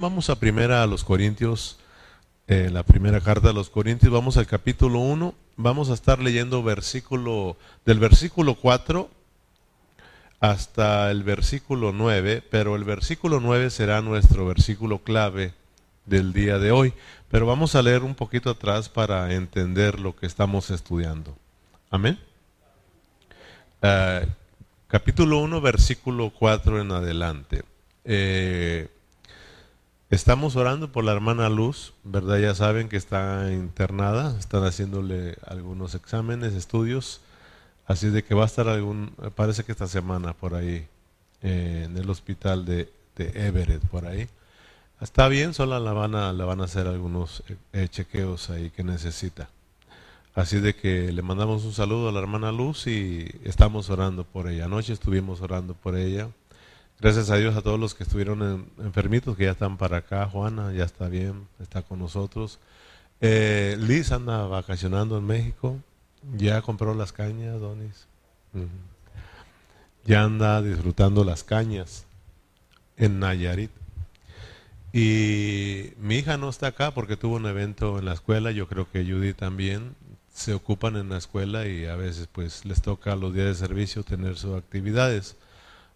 Vamos 0.00 0.30
a 0.30 0.38
primera 0.38 0.84
a 0.84 0.86
los 0.86 1.02
Corintios, 1.02 1.76
eh, 2.46 2.70
la 2.70 2.84
primera 2.84 3.20
carta 3.20 3.48
de 3.48 3.54
los 3.54 3.68
Corintios, 3.68 4.12
vamos 4.12 4.36
al 4.36 4.46
capítulo 4.46 5.00
1, 5.00 5.34
vamos 5.56 5.90
a 5.90 5.94
estar 5.94 6.20
leyendo 6.20 6.62
versículo, 6.62 7.56
del 7.84 7.98
versículo 7.98 8.54
4 8.54 9.10
hasta 10.38 11.10
el 11.10 11.24
versículo 11.24 11.90
9, 11.92 12.44
pero 12.48 12.76
el 12.76 12.84
versículo 12.84 13.40
9 13.40 13.70
será 13.70 14.00
nuestro 14.00 14.46
versículo 14.46 15.00
clave 15.00 15.52
del 16.06 16.32
día 16.32 16.60
de 16.60 16.70
hoy, 16.70 16.94
pero 17.28 17.46
vamos 17.46 17.74
a 17.74 17.82
leer 17.82 18.04
un 18.04 18.14
poquito 18.14 18.50
atrás 18.50 18.88
para 18.88 19.34
entender 19.34 19.98
lo 19.98 20.14
que 20.14 20.26
estamos 20.26 20.70
estudiando. 20.70 21.36
Amén. 21.90 22.20
Eh, 23.82 24.28
capítulo 24.86 25.38
1, 25.38 25.60
versículo 25.60 26.30
4 26.30 26.82
en 26.82 26.92
adelante. 26.92 27.64
Eh, 28.04 28.88
Estamos 30.10 30.56
orando 30.56 30.90
por 30.90 31.04
la 31.04 31.12
hermana 31.12 31.50
Luz, 31.50 31.92
¿verdad? 32.02 32.38
Ya 32.38 32.54
saben 32.54 32.88
que 32.88 32.96
está 32.96 33.52
internada, 33.52 34.38
están 34.38 34.64
haciéndole 34.64 35.36
algunos 35.46 35.94
exámenes, 35.94 36.54
estudios, 36.54 37.20
así 37.86 38.08
de 38.08 38.24
que 38.24 38.34
va 38.34 38.44
a 38.44 38.46
estar 38.46 38.68
algún, 38.68 39.12
parece 39.34 39.64
que 39.64 39.72
esta 39.72 39.86
semana 39.86 40.32
por 40.32 40.54
ahí, 40.54 40.88
eh, 41.42 41.82
en 41.84 41.94
el 41.98 42.08
hospital 42.08 42.64
de, 42.64 42.90
Everett, 43.18 43.82
por 43.88 44.06
ahí. 44.06 44.28
Está 45.02 45.28
bien, 45.28 45.52
solo 45.52 45.78
la 45.78 45.92
van 45.92 46.14
a, 46.14 46.32
la 46.32 46.46
van 46.46 46.62
a 46.62 46.64
hacer 46.64 46.86
algunos 46.86 47.42
eh, 47.74 47.88
chequeos 47.90 48.48
ahí 48.48 48.70
que 48.70 48.84
necesita. 48.84 49.50
Así 50.34 50.58
de 50.58 50.74
que 50.74 51.12
le 51.12 51.20
mandamos 51.20 51.64
un 51.64 51.74
saludo 51.74 52.08
a 52.08 52.12
la 52.12 52.20
hermana 52.20 52.50
Luz 52.50 52.86
y 52.86 53.28
estamos 53.44 53.90
orando 53.90 54.24
por 54.24 54.48
ella. 54.48 54.64
Anoche 54.64 54.94
estuvimos 54.94 55.42
orando 55.42 55.74
por 55.74 55.96
ella 55.96 56.30
Gracias 57.00 57.30
a 57.30 57.36
Dios 57.36 57.56
a 57.56 57.62
todos 57.62 57.78
los 57.78 57.94
que 57.94 58.02
estuvieron 58.02 58.68
enfermitos, 58.78 59.36
que 59.36 59.44
ya 59.44 59.52
están 59.52 59.76
para 59.76 59.98
acá. 59.98 60.26
Juana 60.26 60.72
ya 60.72 60.82
está 60.82 61.08
bien, 61.08 61.46
está 61.60 61.82
con 61.82 62.00
nosotros. 62.00 62.58
Eh, 63.20 63.76
Liz 63.78 64.10
anda 64.10 64.48
vacacionando 64.48 65.16
en 65.16 65.24
México. 65.24 65.76
Ya 66.36 66.60
compró 66.60 66.94
las 66.94 67.12
cañas, 67.12 67.60
Donis. 67.60 68.08
Ya 70.04 70.24
anda 70.24 70.60
disfrutando 70.60 71.22
las 71.22 71.44
cañas 71.44 72.04
en 72.96 73.20
Nayarit. 73.20 73.70
Y 74.92 75.92
mi 75.98 76.16
hija 76.16 76.36
no 76.36 76.48
está 76.48 76.68
acá 76.68 76.90
porque 76.90 77.16
tuvo 77.16 77.36
un 77.36 77.46
evento 77.46 78.00
en 78.00 78.06
la 78.06 78.14
escuela. 78.14 78.50
Yo 78.50 78.66
creo 78.66 78.90
que 78.90 79.04
Judy 79.04 79.34
también. 79.34 79.94
Se 80.32 80.54
ocupan 80.54 80.96
en 80.96 81.08
la 81.08 81.18
escuela 81.18 81.66
y 81.66 81.86
a 81.86 81.96
veces 81.96 82.28
pues 82.30 82.64
les 82.64 82.80
toca 82.80 83.16
los 83.16 83.34
días 83.34 83.46
de 83.46 83.54
servicio 83.54 84.04
tener 84.04 84.36
sus 84.36 84.56
actividades. 84.56 85.36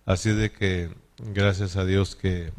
Así 0.04 0.30
de 0.30 0.50
que 0.50 0.90
gracias 1.18 1.76
a 1.76 1.84
Dios 1.84 2.16
que 2.16 2.52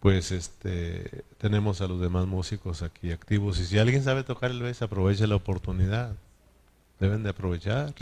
pues 0.00 0.32
este 0.32 1.24
tenemos 1.38 1.80
a 1.80 1.88
los 1.88 2.00
demás 2.00 2.26
músicos 2.26 2.82
aquí 2.82 3.10
activos 3.10 3.58
y 3.58 3.66
si 3.66 3.78
alguien 3.78 4.04
sabe 4.04 4.22
tocar 4.22 4.50
el 4.50 4.62
bass 4.62 4.82
aproveche 4.82 5.26
la 5.26 5.36
oportunidad. 5.36 6.16
Deben 7.00 7.22
de 7.22 7.30
aprovechar. 7.30 7.94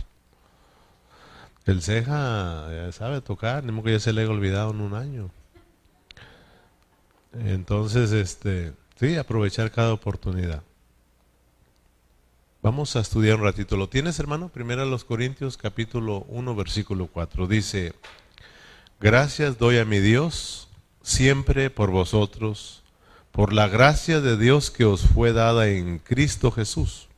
El 1.67 1.83
ceja 1.83 2.93
sabe 2.93 3.21
tocar, 3.21 3.65
ni 3.65 3.83
que 3.83 3.93
ya 3.93 4.01
se 4.01 4.13
le 4.13 4.23
haya 4.23 4.31
olvidado 4.31 4.71
en 4.71 4.81
un 4.81 4.95
año. 4.95 5.31
Entonces, 7.35 8.13
este, 8.13 8.73
sí, 8.99 9.17
aprovechar 9.17 9.71
cada 9.71 9.93
oportunidad. 9.93 10.63
Vamos 12.63 12.97
a 12.97 13.01
estudiar 13.01 13.37
un 13.37 13.45
ratito. 13.45 13.77
¿Lo 13.77 13.89
tienes, 13.89 14.19
hermano? 14.19 14.49
Primero 14.49 14.83
a 14.83 14.87
los 14.87 15.05
Corintios, 15.05 15.57
capítulo 15.57 16.25
1, 16.29 16.55
versículo 16.55 17.09
4. 17.09 17.47
Dice, 17.47 17.95
Gracias 18.99 19.59
doy 19.59 19.77
a 19.77 19.85
mi 19.85 19.99
Dios 19.99 20.69
siempre 21.03 21.69
por 21.69 21.91
vosotros, 21.91 22.83
por 23.31 23.53
la 23.53 23.69
gracia 23.69 24.23
de 24.23 24.39
Dios 24.39 24.71
que 24.71 24.87
os 24.87 25.03
fue 25.03 25.35
dada 25.35 25.69
en 25.69 25.99
Cristo 25.99 26.51
Jesús, 26.51 27.09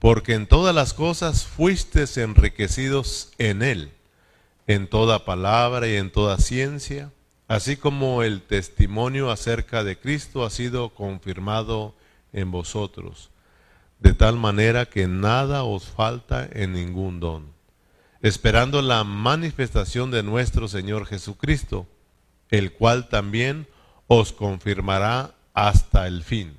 porque 0.00 0.34
en 0.34 0.48
todas 0.48 0.74
las 0.74 0.94
cosas 0.94 1.46
fuisteis 1.46 2.16
enriquecidos 2.16 3.30
en 3.38 3.62
Él, 3.62 3.92
en 4.66 4.88
toda 4.88 5.24
palabra 5.24 5.86
y 5.86 5.94
en 5.94 6.10
toda 6.10 6.38
ciencia, 6.38 7.12
así 7.46 7.76
como 7.76 8.24
el 8.24 8.42
testimonio 8.42 9.30
acerca 9.30 9.84
de 9.84 9.96
Cristo 9.96 10.44
ha 10.44 10.50
sido 10.50 10.88
confirmado 10.88 11.94
en 12.32 12.50
vosotros, 12.50 13.30
de 14.00 14.12
tal 14.12 14.38
manera 14.38 14.86
que 14.86 15.06
nada 15.06 15.62
os 15.62 15.84
falta 15.84 16.48
en 16.52 16.72
ningún 16.72 17.20
don 17.20 17.55
esperando 18.26 18.82
la 18.82 19.04
manifestación 19.04 20.10
de 20.10 20.24
nuestro 20.24 20.66
Señor 20.66 21.06
Jesucristo, 21.06 21.86
el 22.50 22.72
cual 22.72 23.08
también 23.08 23.68
os 24.08 24.32
confirmará 24.32 25.34
hasta 25.54 26.08
el 26.08 26.24
fin, 26.24 26.56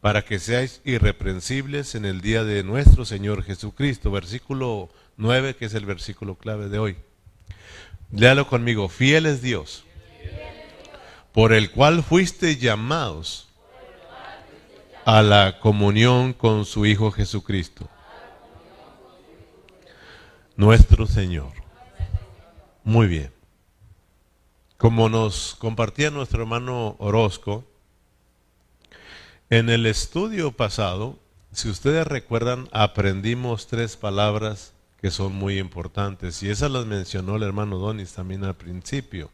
para 0.00 0.24
que 0.24 0.38
seáis 0.38 0.80
irreprensibles 0.84 1.94
en 1.96 2.06
el 2.06 2.22
día 2.22 2.44
de 2.44 2.64
nuestro 2.64 3.04
Señor 3.04 3.42
Jesucristo. 3.42 4.10
Versículo 4.10 4.88
9, 5.18 5.54
que 5.54 5.66
es 5.66 5.74
el 5.74 5.84
versículo 5.84 6.36
clave 6.36 6.70
de 6.70 6.78
hoy. 6.78 6.96
Léalo 8.10 8.46
conmigo, 8.46 8.88
fiel 8.88 9.26
es 9.26 9.42
Dios, 9.42 9.84
por 11.32 11.52
el 11.52 11.72
cual 11.72 12.02
fuiste 12.02 12.56
llamados 12.56 13.48
a 15.04 15.20
la 15.20 15.60
comunión 15.60 16.32
con 16.32 16.64
su 16.64 16.86
Hijo 16.86 17.10
Jesucristo 17.10 17.86
nuestro 20.62 21.08
Señor. 21.08 21.50
Muy 22.84 23.08
bien. 23.08 23.32
Como 24.76 25.08
nos 25.08 25.56
compartía 25.56 26.12
nuestro 26.12 26.42
hermano 26.42 26.94
Orozco, 27.00 27.64
en 29.50 29.70
el 29.70 29.86
estudio 29.86 30.52
pasado, 30.52 31.18
si 31.50 31.68
ustedes 31.68 32.06
recuerdan, 32.06 32.68
aprendimos 32.70 33.66
tres 33.66 33.96
palabras 33.96 34.72
que 35.00 35.10
son 35.10 35.34
muy 35.34 35.58
importantes 35.58 36.40
y 36.44 36.50
esas 36.50 36.70
las 36.70 36.86
mencionó 36.86 37.34
el 37.34 37.42
hermano 37.42 37.78
Donis 37.78 38.12
también 38.12 38.44
al 38.44 38.54
principio. 38.54 39.32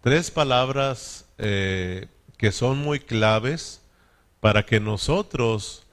Tres 0.00 0.32
palabras 0.32 1.24
eh, 1.38 2.08
que 2.36 2.50
son 2.50 2.78
muy 2.78 2.98
claves 2.98 3.80
para 4.40 4.66
que 4.66 4.80
nosotros 4.80 5.84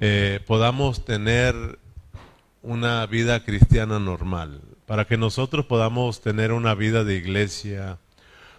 eh, 0.00 0.40
podamos 0.46 1.04
tener 1.04 1.78
una 2.66 3.06
vida 3.06 3.44
cristiana 3.44 4.00
normal, 4.00 4.60
para 4.86 5.06
que 5.06 5.16
nosotros 5.16 5.66
podamos 5.66 6.20
tener 6.20 6.50
una 6.50 6.74
vida 6.74 7.04
de 7.04 7.14
iglesia 7.14 7.98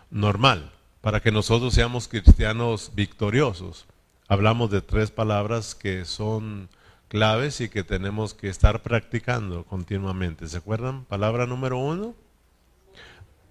normal, 0.10 0.72
para 1.02 1.20
que 1.20 1.30
nosotros 1.30 1.74
seamos 1.74 2.08
cristianos 2.08 2.94
victoriosos. 2.96 3.86
Hablamos 4.30 4.72
de 4.72 4.80
tres 4.80 5.12
palabras 5.12 5.76
que 5.76 6.06
son 6.06 6.70
claves 7.10 7.60
y 7.60 7.68
que 7.68 7.84
tenemos 7.84 8.34
que 8.34 8.48
estar 8.48 8.82
practicando 8.82 9.66
continuamente. 9.66 10.48
¿Se 10.48 10.56
acuerdan? 10.56 11.04
Palabra 11.04 11.46
número 11.46 11.78
uno, 11.78 12.16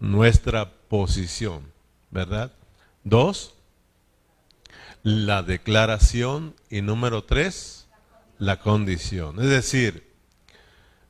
nuestra 0.00 0.72
posición, 0.88 1.70
¿verdad? 2.10 2.50
Dos, 3.04 3.56
la 5.02 5.42
declaración 5.42 6.54
y 6.70 6.80
número 6.80 7.24
tres, 7.24 7.88
la 8.38 8.58
condición. 8.58 9.38
Es 9.38 9.50
decir, 9.50 10.15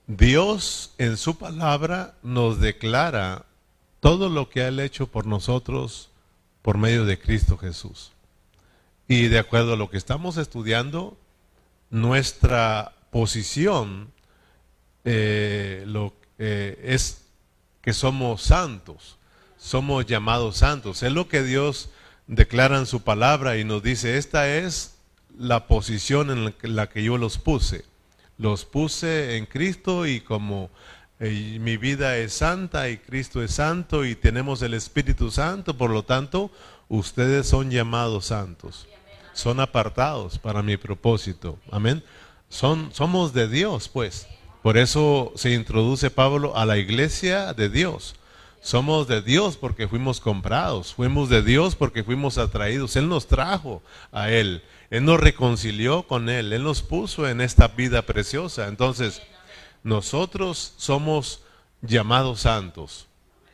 Dios 0.07 0.95
en 0.99 1.17
su 1.17 1.37
palabra 1.37 2.15
nos 2.23 2.61
declara 2.61 3.45
todo 3.99 4.29
lo 4.29 4.49
que 4.49 4.63
ha 4.63 4.69
hecho 4.69 5.09
por 5.09 5.27
nosotros 5.27 6.11
por 6.63 6.79
medio 6.79 7.05
de 7.05 7.19
Cristo 7.19 7.59
Jesús. 7.59 8.13
Y 9.09 9.27
de 9.27 9.41
acuerdo 9.41 9.73
a 9.73 9.77
lo 9.77 9.91
que 9.91 9.97
estamos 9.97 10.37
estudiando, 10.37 11.17
nuestra 11.91 12.93
posición 13.11 14.13
eh, 15.05 15.83
lo, 15.87 16.15
eh, 16.39 16.81
es 16.85 17.23
que 17.83 17.93
somos 17.93 18.43
santos, 18.43 19.17
somos 19.59 20.07
llamados 20.07 20.59
santos. 20.59 21.03
Es 21.03 21.11
lo 21.11 21.27
que 21.27 21.43
Dios 21.43 21.91
declara 22.29 22.79
en 22.79 22.87
su 22.87 23.03
palabra 23.03 23.59
y 23.59 23.65
nos 23.65 23.83
dice, 23.83 24.19
esta 24.19 24.57
es 24.57 24.95
la 25.37 25.67
posición 25.67 26.31
en 26.31 26.77
la 26.77 26.89
que 26.89 27.03
yo 27.03 27.19
los 27.19 27.39
puse 27.39 27.85
los 28.39 28.65
puse 28.65 29.37
en 29.37 29.47
Cristo 29.47 30.07
y 30.07 30.21
como 30.21 30.71
eh, 31.19 31.59
mi 31.61 31.77
vida 31.77 32.17
es 32.19 32.35
santa 32.35 32.91
y 32.91 32.99
Cristo 32.99 33.43
es 33.43 33.53
santo 33.53 34.05
y 34.05 34.15
tenemos 34.15 34.61
el 34.63 34.75
Espíritu 34.75 35.31
Santo, 35.31 35.77
por 35.77 35.91
lo 35.91 36.05
tanto, 36.05 36.51
ustedes 36.89 37.47
son 37.47 37.71
llamados 37.71 38.27
santos. 38.27 38.87
Son 39.33 39.61
apartados 39.61 40.39
para 40.39 40.63
mi 40.63 40.77
propósito. 40.77 41.59
Amén. 41.71 42.03
Son, 42.49 42.91
somos 42.93 43.33
de 43.33 43.49
Dios, 43.49 43.89
pues. 43.89 44.27
Por 44.63 44.79
eso 44.79 45.33
se 45.37 45.53
introduce 45.53 46.11
Pablo 46.11 46.57
a 46.57 46.65
la 46.65 46.79
iglesia 46.79 47.53
de 47.53 47.69
Dios. 47.69 48.17
Somos 48.61 49.07
de 49.07 49.23
Dios 49.23 49.57
porque 49.57 49.87
fuimos 49.87 50.21
comprados, 50.21 50.93
fuimos 50.95 51.29
de 51.29 51.43
Dios 51.43 51.77
porque 51.77 52.03
fuimos 52.03 52.37
atraídos. 52.37 52.97
Él 52.97 53.09
nos 53.09 53.27
trajo 53.27 53.83
a 54.11 54.31
Él. 54.31 54.63
Él 54.91 55.05
nos 55.05 55.21
reconcilió 55.21 56.05
con 56.05 56.29
Él, 56.29 56.53
Él 56.53 56.63
nos 56.63 56.83
puso 56.83 57.29
en 57.29 57.41
esta 57.41 57.69
vida 57.69 58.03
preciosa. 58.03 58.69
Entonces, 58.69 59.23
nosotros 59.83 60.75
somos 60.77 61.43
llamados 61.83 62.41
santos. 62.41 63.07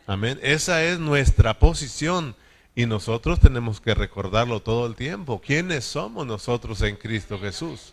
Amén. 0.06 0.38
Esa 0.42 0.82
es 0.84 0.98
nuestra 0.98 1.58
posición 1.58 2.34
Y 2.74 2.86
nosotros 2.86 3.38
tenemos 3.38 3.80
que 3.82 3.94
recordarlo 3.94 4.60
todo 4.60 4.86
el 4.86 4.94
tiempo. 4.94 5.42
¿Quiénes 5.44 5.84
somos 5.84 6.26
nosotros 6.26 6.80
en 6.80 6.96
Cristo 6.96 7.38
Jesús? 7.38 7.92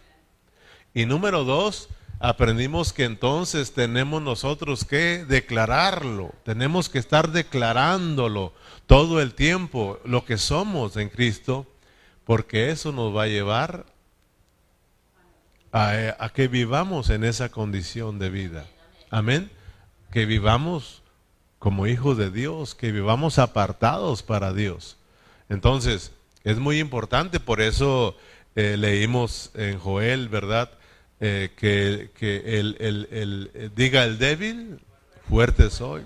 Y 0.93 1.05
número 1.05 1.43
dos, 1.43 1.89
aprendimos 2.19 2.93
que 2.93 3.03
entonces 3.03 3.73
tenemos 3.73 4.21
nosotros 4.21 4.85
que 4.85 5.25
declararlo, 5.25 6.33
tenemos 6.43 6.89
que 6.89 6.99
estar 6.99 7.31
declarándolo 7.31 8.53
todo 8.87 9.21
el 9.21 9.33
tiempo, 9.33 9.99
lo 10.03 10.25
que 10.25 10.37
somos 10.37 10.97
en 10.97 11.09
Cristo, 11.09 11.67
porque 12.29 12.69
eso 12.69 12.91
nos 12.91 13.15
va 13.15 13.23
a 13.23 13.27
llevar 13.27 13.87
a, 15.71 16.31
que 16.31 16.47
vivamos 16.47 17.09
en 17.09 17.23
esa 17.23 17.49
condición 17.49 18.19
de 18.19 18.29
vida. 18.29 18.67
Amén. 19.09 19.49
Que 20.11 20.27
vivamos 20.27 21.01
como 21.57 21.87
hijos 21.87 22.19
de 22.19 22.29
Dios, 22.29 22.75
que 22.75 22.91
vivamos 22.91 23.39
apartados 23.39 24.21
para 24.21 24.53
Dios. 24.53 24.95
Entonces, 25.49 26.11
es 26.43 26.59
muy 26.59 26.77
importante, 26.77 27.39
por 27.39 27.61
eso 27.61 28.15
eh, 28.55 28.77
leímos 28.77 29.49
en 29.55 29.79
Joel, 29.79 30.29
¿verdad? 30.29 30.69
Eh, 31.19 31.49
que, 31.57 32.11
el, 32.59 32.77
el, 32.79 33.71
diga 33.73 34.03
el 34.03 34.19
débil, 34.19 34.79
fuerte 35.27 35.71
soy. 35.71 36.03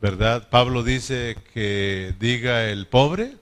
¿Verdad? 0.00 0.48
Pablo 0.50 0.82
dice 0.82 1.36
que 1.54 2.12
diga 2.18 2.64
el 2.64 2.88
pobre, 2.88 3.36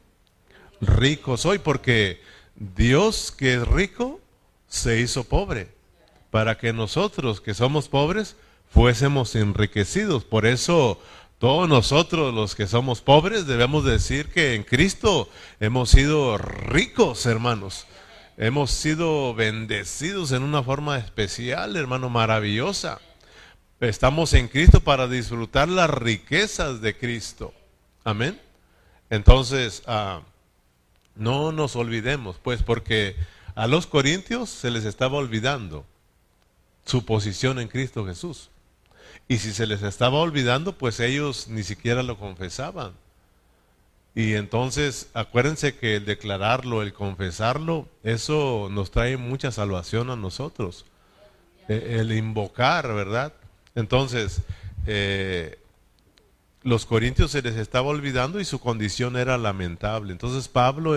rico 0.81 1.37
soy, 1.37 1.59
porque 1.59 2.21
Dios 2.56 3.32
que 3.32 3.55
es 3.55 3.69
rico 3.69 4.21
se 4.69 5.00
hizo 5.00 5.25
pobre, 5.25 5.69
para 6.31 6.59
que 6.59 6.73
nosotros 6.73 7.41
que 7.41 7.55
somos 7.55 7.88
pobres 7.88 8.37
fuésemos 8.71 9.35
enriquecidos. 9.35 10.25
Por 10.25 10.47
eso 10.47 11.00
todos 11.38 11.69
nosotros 11.69 12.35
los 12.35 12.55
que 12.55 12.67
somos 12.67 13.00
pobres 13.00 13.47
debemos 13.47 13.85
decir 13.85 14.29
que 14.29 14.55
en 14.55 14.62
Cristo 14.62 15.29
hemos 15.59 15.91
sido 15.91 16.37
ricos, 16.37 17.25
hermanos. 17.26 17.87
Hemos 18.37 18.71
sido 18.71 19.35
bendecidos 19.35 20.33
en 20.33 20.43
una 20.43 20.62
forma 20.62 20.99
especial, 20.99 21.76
hermano, 21.76 22.09
maravillosa. 22.09 23.00
Estamos 23.81 24.35
en 24.35 24.49
Cristo 24.49 24.81
para 24.81 25.09
disfrutar 25.09 25.69
las 25.69 25.88
riquezas 25.88 26.83
de 26.83 26.97
Cristo. 26.97 27.55
Amén. 28.05 28.38
Entonces, 29.09 29.83
ah, 29.87 30.21
no 31.17 31.53
nos 31.53 31.77
olvidemos, 31.77 32.37
pues, 32.43 32.62
porque 32.62 33.17
a 33.55 33.67
los 33.67 33.87
corintios 33.87 34.49
se 34.51 34.71
les 34.71 34.85
estaba 34.85 35.19
olvidando 35.19 35.85
su 36.85 37.05
posición 37.05 37.59
en 37.59 37.69
Cristo 37.69 38.07
Jesús. 38.07 38.51
Y 39.29 39.39
si 39.39 39.53
se 39.53 39.67
les 39.67 39.83
estaba 39.83 40.19
olvidando, 40.19 40.77
pues 40.77 40.99
ellos 41.01 41.49
ni 41.49 41.62
siquiera 41.62 42.03
lo 42.03 42.19
confesaban. 42.19 42.93
Y 44.15 44.35
entonces, 44.35 45.09
acuérdense 45.15 45.77
que 45.77 45.97
el 45.97 46.05
declararlo, 46.05 46.83
el 46.83 46.93
confesarlo, 46.93 47.89
eso 48.03 48.69
nos 48.71 48.91
trae 48.91 49.17
mucha 49.17 49.53
salvación 49.53 50.11
a 50.11 50.17
nosotros. 50.17 50.85
E, 51.69 51.99
el 52.01 52.12
invocar, 52.12 52.93
¿verdad? 52.93 53.33
Entonces, 53.77 54.43
eh, 54.87 55.61
los 56.62 56.87
corintios 56.87 57.31
se 57.31 57.43
les 57.43 57.57
estaba 57.57 57.89
olvidando 57.89 58.41
y 58.41 58.45
su 58.45 58.59
condición 58.59 59.17
era 59.17 59.39
lamentable. 59.39 60.12
Entonces 60.12 60.49
Pablo, 60.49 60.95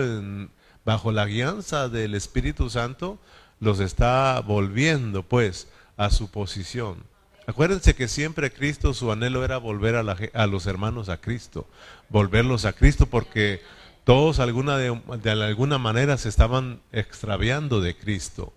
bajo 0.84 1.12
la 1.12 1.26
guianza 1.26 1.88
del 1.88 2.14
Espíritu 2.14 2.68
Santo, 2.70 3.18
los 3.60 3.80
está 3.80 4.40
volviendo 4.40 5.22
pues 5.22 5.68
a 5.96 6.10
su 6.10 6.30
posición. 6.30 7.04
Acuérdense 7.46 7.94
que 7.94 8.08
siempre 8.08 8.52
Cristo, 8.52 8.94
su 8.94 9.12
anhelo 9.12 9.44
era 9.44 9.58
volver 9.58 9.96
a, 9.96 10.46
los 10.46 10.66
hermanos 10.66 11.08
a 11.08 11.20
Cristo, 11.20 11.68
volverlos 12.08 12.64
a 12.64 12.72
Cristo 12.72 13.06
porque 13.06 13.62
todos 14.04 14.38
alguna 14.38 14.76
de, 14.78 15.30
alguna 15.30 15.78
manera 15.78 16.16
se 16.16 16.28
estaban 16.28 16.80
extraviando 16.92 17.80
de 17.80 17.96
Cristo. 17.96 18.52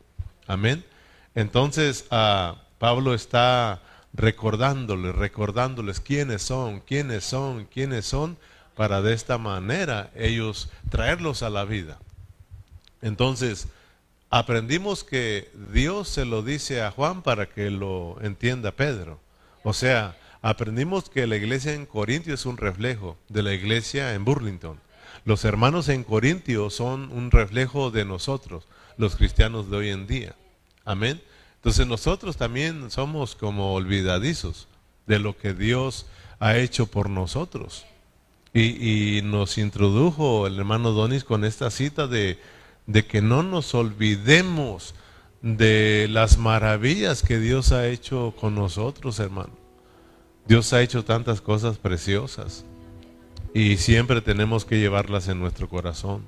Amén. 0.46 0.86
Entonces 1.36 2.06
ah, 2.12 2.56
Pablo 2.80 3.14
está 3.14 3.82
recordándoles, 4.18 5.16
recordándoles 5.16 6.00
quiénes 6.02 6.42
son, 6.42 6.82
quiénes 6.82 7.24
son, 7.24 7.66
quiénes 7.66 8.06
son, 8.06 8.38
para 8.76 9.02
de 9.02 9.14
esta 9.14 9.38
manera 9.38 10.12
ellos 10.16 10.70
traerlos 10.90 11.44
a 11.44 11.50
la 11.50 11.66
vida. 11.66 12.00
Entonces, 13.02 13.68
aprendimos 14.30 15.04
que 15.04 15.50
Dios 15.72 16.10
se 16.10 16.26
lo 16.26 16.42
dice 16.42 16.82
a 16.82 16.92
Juan 16.92 17.22
para 17.22 17.48
que 17.48 17.70
lo 17.70 18.18
entienda 18.22 18.72
Pedro. 18.72 19.20
O 19.64 19.74
sea, 19.74 20.18
aprendimos 20.42 21.10
que 21.10 21.28
la 21.28 21.36
iglesia 21.36 21.74
en 21.74 21.86
Corintio 21.86 22.34
es 22.34 22.46
un 22.46 22.58
reflejo 22.58 23.18
de 23.30 23.44
la 23.44 23.54
iglesia 23.54 24.14
en 24.14 24.26
Burlington. 24.26 24.80
Los 25.26 25.46
hermanos 25.46 25.90
en 25.90 26.04
Corintio 26.04 26.70
son 26.70 27.12
un 27.12 27.32
reflejo 27.32 27.92
de 27.92 28.06
nosotros, 28.06 28.66
los 28.98 29.16
cristianos 29.16 29.70
de 29.70 29.78
hoy 29.78 29.90
en 29.90 30.08
día. 30.08 30.36
Amén. 30.86 31.22
Entonces 31.58 31.86
nosotros 31.86 32.38
también 32.38 32.90
somos 32.90 33.36
como 33.36 33.74
olvidadizos 33.74 34.68
de 35.06 35.20
lo 35.20 35.38
que 35.38 35.54
Dios 35.54 36.06
ha 36.40 36.58
hecho 36.58 36.88
por 36.88 37.10
nosotros. 37.10 37.86
Y, 38.54 39.22
nos 39.24 39.60
introdujo 39.60 40.48
el 40.48 40.58
hermano 40.58 40.92
Donis 40.92 41.24
con 41.24 41.46
esta 41.46 41.70
cita 41.70 42.08
de 42.08 42.40
de 42.88 43.06
que 43.06 43.22
no 43.22 43.44
nos 43.44 43.76
olvidemos 43.76 44.96
de 45.42 46.08
las 46.10 46.38
maravillas 46.38 47.22
que 47.22 47.38
Dios 47.38 47.72
ha 47.72 47.88
hecho 47.88 48.34
con 48.40 48.56
nosotros, 48.56 49.20
hermano. 49.20 49.54
Dios 50.48 50.72
ha 50.74 50.82
hecho 50.82 51.04
tantas 51.04 51.42
cosas 51.42 51.78
preciosas 51.78 52.64
y 53.54 53.78
siempre 53.78 54.22
tenemos 54.22 54.66
que 54.66 54.80
llevarlas 54.80 55.28
en 55.28 55.40
nuestro 55.40 55.68
corazón. 55.68 56.24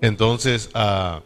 Entonces, 0.00 0.70
ah, 0.74 1.22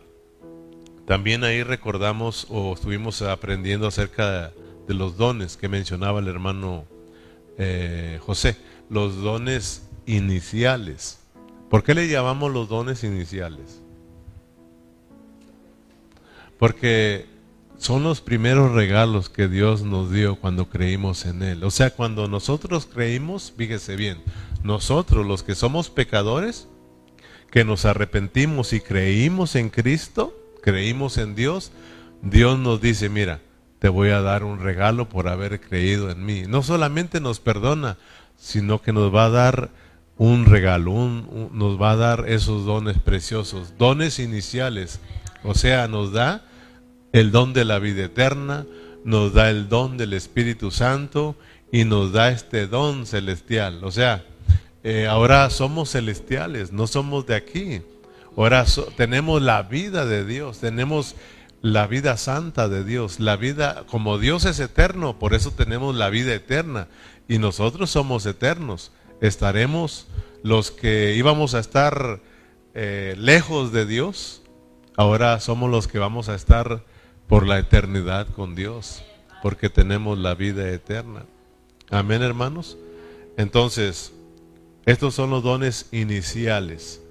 también 1.06 1.44
ahí 1.44 1.62
recordamos 1.62 2.46
o 2.48 2.74
estuvimos 2.74 3.20
aprendiendo 3.22 3.86
acerca 3.86 4.52
de 4.86 4.94
los 4.94 5.16
dones 5.16 5.56
que 5.56 5.68
mencionaba 5.68 6.20
el 6.20 6.28
hermano 6.28 6.86
eh, 7.58 8.18
José, 8.22 8.56
los 8.88 9.20
dones 9.20 9.88
iniciales. 10.06 11.18
¿Por 11.68 11.82
qué 11.82 11.94
le 11.94 12.08
llamamos 12.08 12.52
los 12.52 12.68
dones 12.68 13.04
iniciales? 13.04 13.80
Porque 16.58 17.26
son 17.76 18.02
los 18.02 18.20
primeros 18.20 18.72
regalos 18.72 19.28
que 19.28 19.48
Dios 19.48 19.82
nos 19.82 20.10
dio 20.10 20.36
cuando 20.36 20.70
creímos 20.70 21.26
en 21.26 21.42
Él. 21.42 21.64
O 21.64 21.70
sea, 21.70 21.90
cuando 21.90 22.28
nosotros 22.28 22.86
creímos, 22.86 23.52
fíjese 23.56 23.96
bien, 23.96 24.22
nosotros 24.62 25.26
los 25.26 25.42
que 25.42 25.54
somos 25.54 25.90
pecadores, 25.90 26.68
que 27.50 27.64
nos 27.64 27.84
arrepentimos 27.84 28.72
y 28.72 28.80
creímos 28.80 29.54
en 29.54 29.68
Cristo, 29.68 30.43
creímos 30.64 31.18
en 31.18 31.34
Dios, 31.34 31.70
Dios 32.22 32.58
nos 32.58 32.80
dice, 32.80 33.08
mira, 33.08 33.40
te 33.78 33.88
voy 33.88 34.08
a 34.08 34.22
dar 34.22 34.44
un 34.44 34.60
regalo 34.60 35.08
por 35.08 35.28
haber 35.28 35.60
creído 35.60 36.10
en 36.10 36.24
mí. 36.24 36.44
No 36.48 36.62
solamente 36.62 37.20
nos 37.20 37.38
perdona, 37.38 37.98
sino 38.36 38.80
que 38.80 38.92
nos 38.92 39.14
va 39.14 39.26
a 39.26 39.30
dar 39.30 39.70
un 40.16 40.46
regalo, 40.46 40.92
nos 41.52 41.80
va 41.80 41.90
a 41.90 41.96
dar 41.96 42.24
esos 42.28 42.64
dones 42.64 42.98
preciosos, 42.98 43.74
dones 43.76 44.18
iniciales 44.18 45.00
o 45.44 45.54
sea, 45.54 45.86
nos 45.88 46.12
da 46.12 46.42
el 47.12 47.30
don 47.30 47.52
de 47.52 47.66
la 47.66 47.78
vida 47.78 48.04
eterna, 48.04 48.66
nos 49.04 49.34
da 49.34 49.50
el 49.50 49.68
don 49.68 49.98
del 49.98 50.14
Espíritu 50.14 50.70
Santo 50.70 51.36
y 51.70 51.84
nos 51.84 52.12
da 52.12 52.30
este 52.30 52.66
don 52.66 53.06
celestial. 53.06 53.84
O 53.84 53.90
sea, 53.90 54.24
eh, 54.82 55.06
ahora 55.06 55.50
somos 55.50 55.90
celestiales, 55.90 56.72
no 56.72 56.86
somos 56.86 57.26
de 57.26 57.34
aquí. 57.34 57.82
Ahora 58.36 58.64
tenemos 58.96 59.42
la 59.42 59.62
vida 59.62 60.06
de 60.06 60.24
Dios, 60.24 60.58
tenemos 60.58 61.14
la 61.62 61.86
vida 61.86 62.16
santa 62.16 62.68
de 62.68 62.84
Dios, 62.84 63.20
la 63.20 63.36
vida, 63.36 63.84
como 63.86 64.18
Dios 64.18 64.44
es 64.44 64.60
eterno, 64.60 65.18
por 65.18 65.34
eso 65.34 65.50
tenemos 65.50 65.94
la 65.94 66.10
vida 66.10 66.34
eterna 66.34 66.88
y 67.28 67.38
nosotros 67.38 67.90
somos 67.90 68.26
eternos. 68.26 68.92
Estaremos 69.20 70.08
los 70.42 70.70
que 70.70 71.14
íbamos 71.14 71.54
a 71.54 71.60
estar 71.60 72.20
eh, 72.74 73.14
lejos 73.16 73.72
de 73.72 73.86
Dios, 73.86 74.42
Ahora 74.96 75.40
somos 75.40 75.70
los 75.70 75.88
que 75.88 75.98
vamos 75.98 76.28
a 76.28 76.36
estar 76.36 76.84
por 77.26 77.46
la 77.46 77.58
eternidad 77.58 78.28
con 78.28 78.54
Dios, 78.54 79.02
porque 79.42 79.68
tenemos 79.68 80.18
la 80.18 80.34
vida 80.36 80.70
eterna. 80.70 81.26
Amén, 81.90 82.22
hermanos. 82.22 82.78
Entonces, 83.36 84.12
estos 84.86 85.14
son 85.14 85.30
los 85.30 85.42
dones 85.42 85.88
iniciales. 85.90 87.02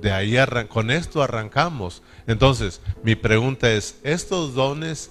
De 0.00 0.12
ahí 0.12 0.36
con 0.68 0.90
esto 0.90 1.22
arrancamos. 1.22 2.02
Entonces, 2.26 2.80
mi 3.02 3.16
pregunta 3.16 3.70
es, 3.70 3.98
estos 4.02 4.54
dones 4.54 5.10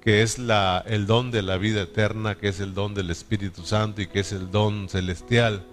que 0.00 0.22
es 0.22 0.38
el 0.38 1.06
don 1.06 1.30
de 1.30 1.42
la 1.42 1.58
vida 1.58 1.82
eterna, 1.82 2.36
que 2.36 2.48
es 2.48 2.60
el 2.60 2.74
don 2.74 2.94
del 2.94 3.10
Espíritu 3.10 3.62
Santo 3.64 4.00
y 4.00 4.06
que 4.06 4.20
es 4.20 4.32
el 4.32 4.50
don 4.50 4.88
celestial, 4.88 5.66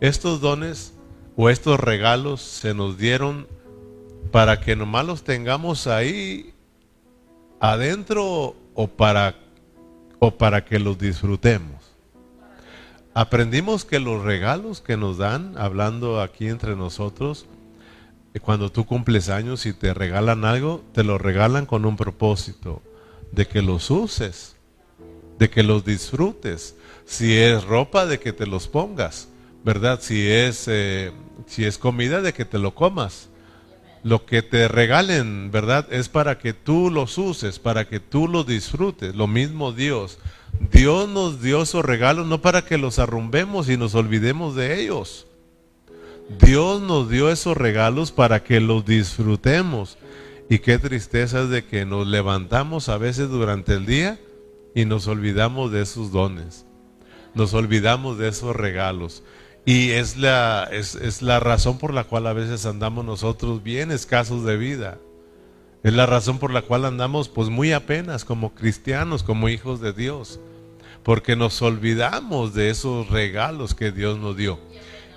estos 0.00 0.40
dones 0.40 0.94
o 1.36 1.50
estos 1.50 1.80
regalos 1.80 2.40
se 2.40 2.74
nos 2.74 2.96
dieron 2.98 3.48
para 4.30 4.60
que 4.60 4.76
nomás 4.76 5.06
los 5.06 5.24
tengamos 5.24 5.86
ahí 5.86 6.54
adentro 7.60 8.54
o 8.74 8.88
para, 8.88 9.34
o 10.18 10.32
para 10.32 10.64
que 10.64 10.78
los 10.78 10.98
disfrutemos. 10.98 11.74
aprendimos 13.14 13.84
que 13.84 14.00
los 14.00 14.22
regalos 14.22 14.80
que 14.80 14.96
nos 14.96 15.18
dan, 15.18 15.56
hablando 15.56 16.20
aquí 16.20 16.48
entre 16.48 16.74
nosotros, 16.74 17.46
cuando 18.40 18.72
tú 18.72 18.84
cumples 18.84 19.28
años 19.28 19.64
y 19.66 19.72
te 19.72 19.94
regalan 19.94 20.44
algo, 20.44 20.82
te 20.92 21.04
lo 21.04 21.18
regalan 21.18 21.66
con 21.66 21.84
un 21.84 21.96
propósito, 21.96 22.82
de 23.32 23.46
que 23.46 23.62
los 23.62 23.90
uses, 23.90 24.56
de 25.38 25.50
que 25.50 25.62
los 25.62 25.84
disfrutes. 25.84 26.76
Si 27.04 27.36
es 27.36 27.64
ropa, 27.64 28.06
de 28.06 28.18
que 28.18 28.32
te 28.32 28.46
los 28.46 28.66
pongas, 28.66 29.28
¿verdad? 29.64 30.00
Si 30.02 30.28
es, 30.28 30.64
eh, 30.68 31.12
si 31.46 31.64
es 31.64 31.78
comida, 31.78 32.22
de 32.22 32.32
que 32.32 32.44
te 32.44 32.58
lo 32.58 32.74
comas. 32.74 33.28
Lo 34.02 34.26
que 34.26 34.42
te 34.42 34.68
regalen, 34.68 35.50
¿verdad? 35.50 35.90
Es 35.90 36.08
para 36.08 36.38
que 36.38 36.52
tú 36.52 36.90
los 36.90 37.16
uses, 37.16 37.58
para 37.58 37.88
que 37.88 38.00
tú 38.00 38.28
los 38.28 38.46
disfrutes. 38.46 39.14
Lo 39.14 39.26
mismo 39.26 39.72
Dios. 39.72 40.18
Dios 40.72 41.08
nos 41.08 41.40
dio 41.40 41.62
esos 41.62 41.84
regalos 41.84 42.26
no 42.26 42.40
para 42.40 42.64
que 42.64 42.78
los 42.78 42.98
arrumbemos 42.98 43.68
y 43.68 43.76
nos 43.76 43.94
olvidemos 43.94 44.54
de 44.54 44.80
ellos. 44.80 45.26
Dios 46.28 46.80
nos 46.80 47.10
dio 47.10 47.30
esos 47.30 47.56
regalos 47.56 48.12
para 48.12 48.42
que 48.42 48.60
los 48.60 48.84
disfrutemos. 48.84 49.98
Y 50.48 50.58
qué 50.58 50.78
tristeza 50.78 51.42
es 51.42 51.48
de 51.48 51.64
que 51.64 51.84
nos 51.86 52.06
levantamos 52.06 52.88
a 52.88 52.98
veces 52.98 53.28
durante 53.28 53.74
el 53.74 53.86
día 53.86 54.18
y 54.74 54.84
nos 54.84 55.06
olvidamos 55.06 55.72
de 55.72 55.82
esos 55.82 56.12
dones. 56.12 56.66
Nos 57.34 57.54
olvidamos 57.54 58.18
de 58.18 58.28
esos 58.28 58.54
regalos. 58.54 59.22
Y 59.64 59.90
es 59.90 60.16
la, 60.16 60.68
es, 60.70 60.94
es 60.94 61.22
la 61.22 61.40
razón 61.40 61.78
por 61.78 61.94
la 61.94 62.04
cual 62.04 62.26
a 62.26 62.34
veces 62.34 62.66
andamos 62.66 63.04
nosotros 63.04 63.62
bien 63.62 63.90
escasos 63.90 64.44
de 64.44 64.56
vida. 64.56 64.98
Es 65.82 65.92
la 65.92 66.06
razón 66.06 66.38
por 66.38 66.52
la 66.52 66.62
cual 66.62 66.84
andamos 66.84 67.28
pues 67.28 67.48
muy 67.48 67.72
apenas 67.72 68.24
como 68.24 68.54
cristianos, 68.54 69.22
como 69.22 69.48
hijos 69.48 69.80
de 69.80 69.92
Dios. 69.92 70.40
Porque 71.02 71.36
nos 71.36 71.60
olvidamos 71.62 72.54
de 72.54 72.70
esos 72.70 73.08
regalos 73.08 73.74
que 73.74 73.92
Dios 73.92 74.18
nos 74.18 74.36
dio. 74.36 74.58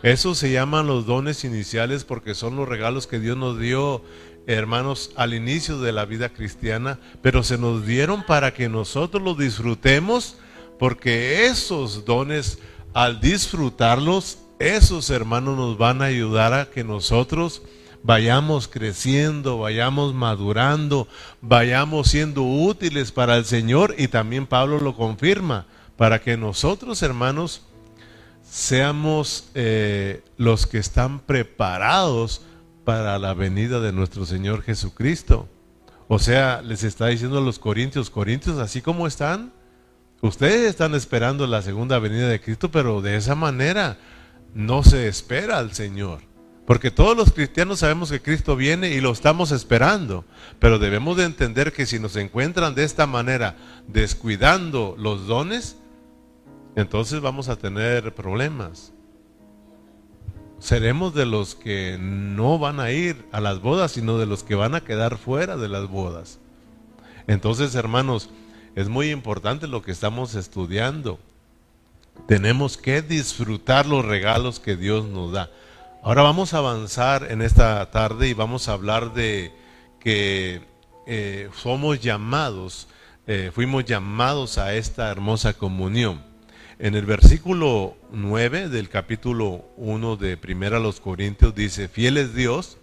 Esos 0.04 0.38
se 0.38 0.52
llaman 0.52 0.88
los 0.88 1.06
dones 1.06 1.44
iniciales 1.44 2.04
porque 2.04 2.36
son 2.36 2.56
los 2.56 2.68
regalos 2.68 3.08
que 3.08 3.20
Dios 3.20 3.36
nos 3.36 3.60
dio, 3.60 4.04
hermanos, 4.46 5.12
al 5.16 5.34
inicio 5.34 5.80
de 5.80 5.92
la 5.92 6.06
vida 6.06 6.30
cristiana, 6.30 7.00
pero 7.22 7.44
se 7.44 7.58
nos 7.58 7.86
dieron 7.86 8.24
para 8.24 8.54
que 8.54 8.70
nosotros 8.70 9.24
los 9.24 9.38
disfrutemos, 9.38 10.38
porque 10.78 11.48
esos 11.48 12.06
dones, 12.06 12.60
al 12.94 13.20
disfrutarlos, 13.20 14.38
esos 14.60 15.10
hermanos 15.10 15.58
nos 15.58 15.78
van 15.78 16.02
a 16.02 16.06
ayudar 16.06 16.54
a 16.54 16.70
que 16.70 16.84
nosotros 16.84 17.64
vayamos 18.04 18.68
creciendo, 18.68 19.60
vayamos 19.60 20.14
madurando, 20.14 21.08
vayamos 21.42 22.10
siendo 22.10 22.44
útiles 22.44 23.12
para 23.12 23.36
el 23.36 23.46
Señor 23.46 23.96
y 23.98 24.08
también 24.08 24.46
Pablo 24.46 24.80
lo 24.80 24.96
confirma, 24.96 25.66
para 25.98 26.22
que 26.22 26.38
nosotros 26.38 27.02
hermanos 27.02 27.67
seamos 28.50 29.50
eh, 29.54 30.24
los 30.38 30.68
que 30.68 30.78
están 30.78 31.20
preparados 31.20 32.42
para 32.86 33.20
la 33.20 33.34
venida 33.34 33.80
de 33.80 33.92
nuestro 33.92 34.26
Señor 34.26 34.62
Jesucristo. 34.62 35.48
O 36.08 36.20
sea, 36.20 36.62
les 36.62 36.84
está 36.84 37.08
diciendo 37.08 37.40
a 37.40 37.42
los 37.42 37.60
corintios, 37.60 38.10
corintios, 38.10 38.58
así 38.60 38.82
como 38.82 39.08
están, 39.08 39.52
ustedes 40.22 40.70
están 40.70 40.96
esperando 40.96 41.46
la 41.48 41.62
segunda 41.62 42.00
venida 42.00 42.30
de 42.30 42.40
Cristo, 42.40 42.72
pero 42.72 43.02
de 43.02 43.18
esa 43.18 43.36
manera 43.36 43.98
no 44.54 44.84
se 44.84 45.08
espera 45.08 45.58
al 45.58 45.74
Señor. 45.74 46.22
Porque 46.66 46.92
todos 46.92 47.16
los 47.16 47.32
cristianos 47.32 47.80
sabemos 47.80 48.12
que 48.12 48.22
Cristo 48.22 48.56
viene 48.56 48.92
y 48.92 49.00
lo 49.00 49.12
estamos 49.12 49.52
esperando, 49.52 50.26
pero 50.60 50.80
debemos 50.80 51.16
de 51.16 51.24
entender 51.24 51.72
que 51.72 51.86
si 51.86 52.00
nos 52.00 52.16
encuentran 52.16 52.76
de 52.76 52.84
esta 52.84 53.08
manera 53.08 53.56
descuidando 53.88 54.96
los 54.98 55.28
dones, 55.28 55.78
entonces 56.78 57.22
vamos 57.22 57.50
a 57.50 57.56
tener 57.56 58.14
problemas. 58.14 58.94
Seremos 60.60 61.16
de 61.16 61.26
los 61.26 61.56
que 61.56 61.98
no 62.00 62.60
van 62.60 62.80
a 62.80 62.92
ir 62.92 63.26
a 63.32 63.42
las 63.42 63.62
bodas, 63.62 63.94
sino 63.94 64.20
de 64.20 64.28
los 64.28 64.44
que 64.44 64.54
van 64.54 64.76
a 64.76 64.82
quedar 64.82 65.18
fuera 65.18 65.58
de 65.58 65.70
las 65.70 65.88
bodas. 65.88 66.40
Entonces, 67.26 67.74
hermanos, 67.74 68.30
es 68.76 68.90
muy 68.90 69.10
importante 69.10 69.66
lo 69.66 69.82
que 69.82 69.92
estamos 69.92 70.36
estudiando. 70.36 71.18
Tenemos 72.28 72.78
que 72.78 73.02
disfrutar 73.02 73.88
los 73.88 74.06
regalos 74.06 74.60
que 74.60 74.76
Dios 74.76 75.06
nos 75.06 75.32
da. 75.32 75.50
Ahora 76.04 76.22
vamos 76.22 76.54
a 76.54 76.60
avanzar 76.60 77.32
en 77.32 77.42
esta 77.42 77.90
tarde 77.90 78.28
y 78.30 78.36
vamos 78.36 78.70
a 78.70 78.74
hablar 78.74 79.16
de 79.16 79.52
que 80.00 80.62
eh, 81.08 81.50
somos 81.56 82.02
llamados, 82.02 82.88
eh, 83.26 83.50
fuimos 83.52 83.84
llamados 83.84 84.60
a 84.60 84.76
esta 84.76 85.10
hermosa 85.10 85.54
comunión. 85.54 86.27
En 86.80 86.94
el 86.94 87.08
versículo 87.08 87.98
9 88.12 88.70
del 88.70 88.88
capítulo 88.88 89.66
1 89.78 90.16
de 90.18 90.38
Primera 90.38 90.78
los 90.78 91.00
Corintios 91.00 91.56
dice, 91.56 91.88
fiel 91.88 92.18
es 92.18 92.36
Dios, 92.36 92.78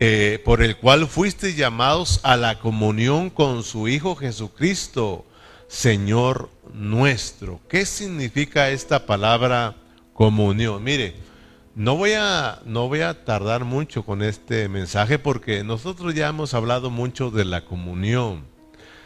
eh, 0.00 0.42
por 0.44 0.62
el 0.62 0.76
cual 0.78 1.06
fuiste 1.06 1.54
llamados 1.54 2.18
a 2.24 2.36
la 2.36 2.58
comunión 2.58 3.30
con 3.30 3.62
su 3.62 3.86
Hijo 3.86 4.16
Jesucristo, 4.16 5.24
Señor 5.68 6.50
nuestro. 6.72 7.60
¿Qué 7.68 7.86
significa 7.86 8.70
esta 8.70 9.06
palabra 9.06 9.76
comunión? 10.12 10.82
Mire, 10.82 11.14
no 11.76 11.94
voy, 11.94 12.14
a, 12.14 12.62
no 12.64 12.88
voy 12.88 13.02
a 13.02 13.24
tardar 13.24 13.64
mucho 13.64 14.04
con 14.04 14.22
este 14.22 14.68
mensaje 14.68 15.20
porque 15.20 15.62
nosotros 15.62 16.16
ya 16.16 16.26
hemos 16.30 16.52
hablado 16.52 16.90
mucho 16.90 17.30
de 17.30 17.44
la 17.44 17.64
comunión, 17.64 18.42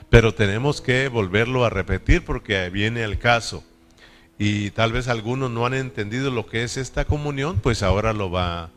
pero 0.08 0.32
tenemos 0.32 0.80
que 0.80 1.08
volverlo 1.08 1.66
a 1.66 1.70
repetir 1.70 2.24
porque 2.24 2.70
viene 2.70 3.04
el 3.04 3.18
caso. 3.18 3.64
Y 4.38 4.70
tal 4.70 4.92
vez 4.92 5.08
algunos 5.08 5.50
no 5.50 5.66
han 5.66 5.74
entendido 5.74 6.30
lo 6.30 6.46
que 6.46 6.62
es 6.62 6.76
esta 6.76 7.04
comunión, 7.04 7.58
pues 7.60 7.82
ahora 7.82 8.12
lo 8.12 8.30
va, 8.30 8.70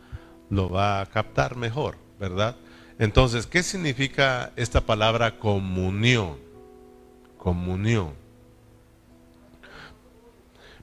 lo 0.49 0.69
va 0.69 1.01
a 1.01 1.05
captar 1.05 1.55
mejor, 1.55 1.97
¿verdad? 2.19 2.55
Entonces, 2.97 3.45
¿qué 3.47 3.61
significa 3.63 4.51
esta 4.55 4.81
palabra 4.81 5.37
comunión? 5.37 6.37
Comunión. 7.37 8.13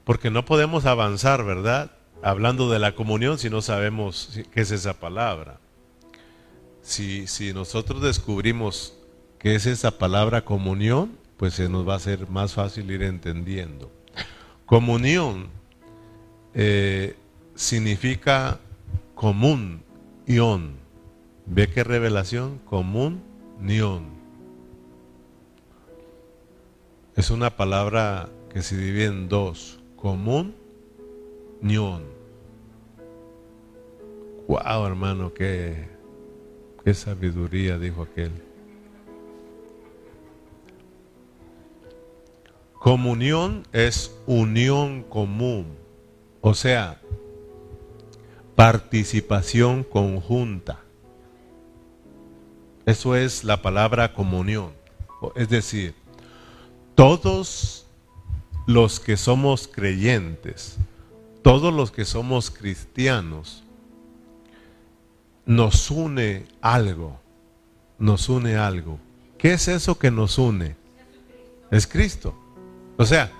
Porque 0.05 0.31
no 0.31 0.45
podemos 0.45 0.85
avanzar, 0.85 1.43
¿verdad? 1.43 1.91
hablando 2.21 2.69
de 2.69 2.79
la 2.79 2.95
comunión 2.95 3.37
si 3.37 3.49
no 3.49 3.61
sabemos 3.61 4.39
qué 4.53 4.61
es 4.61 4.71
esa 4.71 4.99
palabra. 4.99 5.59
Si, 6.81 7.27
si 7.27 7.53
nosotros 7.53 8.01
descubrimos 8.01 8.95
qué 9.37 9.55
es 9.55 9.65
esa 9.65 9.91
palabra 9.97 10.43
comunión, 10.43 11.17
pues 11.37 11.53
se 11.53 11.69
nos 11.69 11.87
va 11.87 11.93
a 11.93 11.97
hacer 11.97 12.29
más 12.29 12.53
fácil 12.53 12.91
ir 12.91 13.03
entendiendo. 13.03 13.91
Comunión 14.69 15.47
eh, 16.53 17.15
significa 17.55 18.59
común, 19.15 19.81
ión. 20.27 20.73
¿Ve 21.47 21.67
qué 21.67 21.83
revelación? 21.83 22.59
Común, 22.59 23.23
nión. 23.59 24.03
Es 27.15 27.31
una 27.31 27.49
palabra 27.57 28.29
que 28.53 28.61
se 28.61 28.77
divide 28.77 29.05
en 29.05 29.27
dos, 29.27 29.79
común 29.95 30.55
Nión. 31.61 32.03
Wow, 34.47 34.85
hermano, 34.85 35.33
qué, 35.33 35.87
qué 36.85 36.93
sabiduría, 36.93 37.77
dijo 37.77 38.03
aquel. 38.03 38.31
Comunión 42.79 43.67
es 43.73 44.15
unión 44.25 45.03
común, 45.03 45.75
o 46.39 46.53
sea, 46.53 47.01
participación 48.55 49.83
conjunta. 49.83 50.79
Eso 52.85 53.17
es 53.17 53.43
la 53.43 53.61
palabra 53.61 54.13
comunión. 54.13 54.71
Es 55.35 55.49
decir, 55.49 55.93
todos 56.95 57.85
los 58.65 59.01
que 59.01 59.17
somos 59.17 59.67
creyentes, 59.67 60.77
todos 61.41 61.73
los 61.73 61.91
que 61.91 62.05
somos 62.05 62.49
cristianos, 62.49 63.63
nos 65.45 65.91
une 65.91 66.45
algo, 66.61 67.19
nos 67.97 68.29
une 68.29 68.55
algo. 68.55 68.99
¿Qué 69.37 69.51
es 69.53 69.67
eso 69.67 69.99
que 69.99 70.11
nos 70.11 70.37
une? 70.37 70.77
Es 71.71 71.85
Cristo. 71.85 72.33
O 72.99 73.05
sea, 73.05 73.31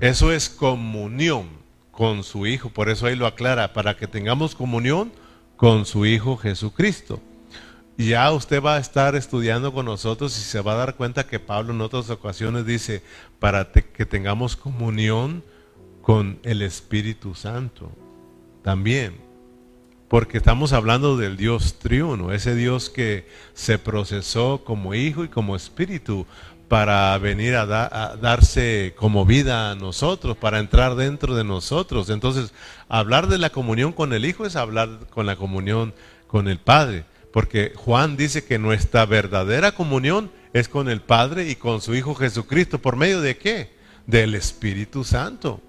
eso 0.00 0.32
es 0.32 0.48
comunión 0.48 1.46
con 1.92 2.24
su 2.24 2.44
Hijo, 2.44 2.70
por 2.70 2.88
eso 2.88 3.06
ahí 3.06 3.14
lo 3.14 3.28
aclara, 3.28 3.72
para 3.72 3.96
que 3.96 4.08
tengamos 4.08 4.56
comunión 4.56 5.12
con 5.56 5.86
su 5.86 6.04
Hijo 6.06 6.36
Jesucristo. 6.36 7.20
Ya 7.96 8.28
usted 8.32 8.60
va 8.60 8.74
a 8.74 8.80
estar 8.80 9.14
estudiando 9.14 9.72
con 9.72 9.86
nosotros 9.86 10.36
y 10.36 10.40
se 10.40 10.60
va 10.60 10.72
a 10.72 10.78
dar 10.78 10.96
cuenta 10.96 11.28
que 11.28 11.38
Pablo 11.38 11.72
en 11.72 11.80
otras 11.80 12.10
ocasiones 12.10 12.66
dice, 12.66 13.04
para 13.38 13.70
que 13.70 14.04
tengamos 14.04 14.56
comunión 14.56 15.44
con 16.02 16.40
el 16.42 16.62
Espíritu 16.62 17.36
Santo 17.36 17.92
también. 18.64 19.18
Porque 20.08 20.38
estamos 20.38 20.72
hablando 20.72 21.16
del 21.16 21.36
Dios 21.36 21.78
triuno, 21.78 22.32
ese 22.32 22.56
Dios 22.56 22.90
que 22.90 23.28
se 23.54 23.78
procesó 23.78 24.64
como 24.64 24.94
hijo 24.94 25.22
y 25.22 25.28
como 25.28 25.54
espíritu 25.54 26.26
para 26.68 27.16
venir 27.18 27.56
a, 27.56 27.66
darse 27.66 28.94
como 28.96 29.24
vida 29.24 29.70
a 29.70 29.74
nosotros, 29.74 30.36
para 30.36 30.58
entrar 30.58 30.94
dentro 30.96 31.34
de 31.34 31.42
nosotros. 31.42 32.10
Entonces, 32.10 32.52
hablar 32.88 33.28
de 33.28 33.38
la 33.38 33.50
comunión 33.50 33.92
con 33.92 34.12
el 34.12 34.26
Hijo 34.26 34.44
es 34.44 34.54
hablar 34.54 34.90
con 35.10 35.24
la 35.26 35.36
comunión 35.36 35.94
con 36.26 36.46
el 36.46 36.58
Padre, 36.58 37.04
porque 37.32 37.72
Juan 37.74 38.18
dice 38.18 38.44
que 38.44 38.58
nuestra 38.58 39.06
verdadera 39.06 39.72
comunión 39.72 40.30
es 40.52 40.68
con 40.68 40.90
el 40.90 41.00
Padre 41.00 41.48
y 41.48 41.56
con 41.56 41.80
su 41.80 41.94
Hijo 41.94 42.14
Jesucristo. 42.14 42.78
¿Por 42.78 42.96
medio 42.96 43.22
de 43.22 43.38
qué? 43.38 43.70
Del 44.06 44.34
Espíritu 44.34 45.04
Santo. 45.04 45.62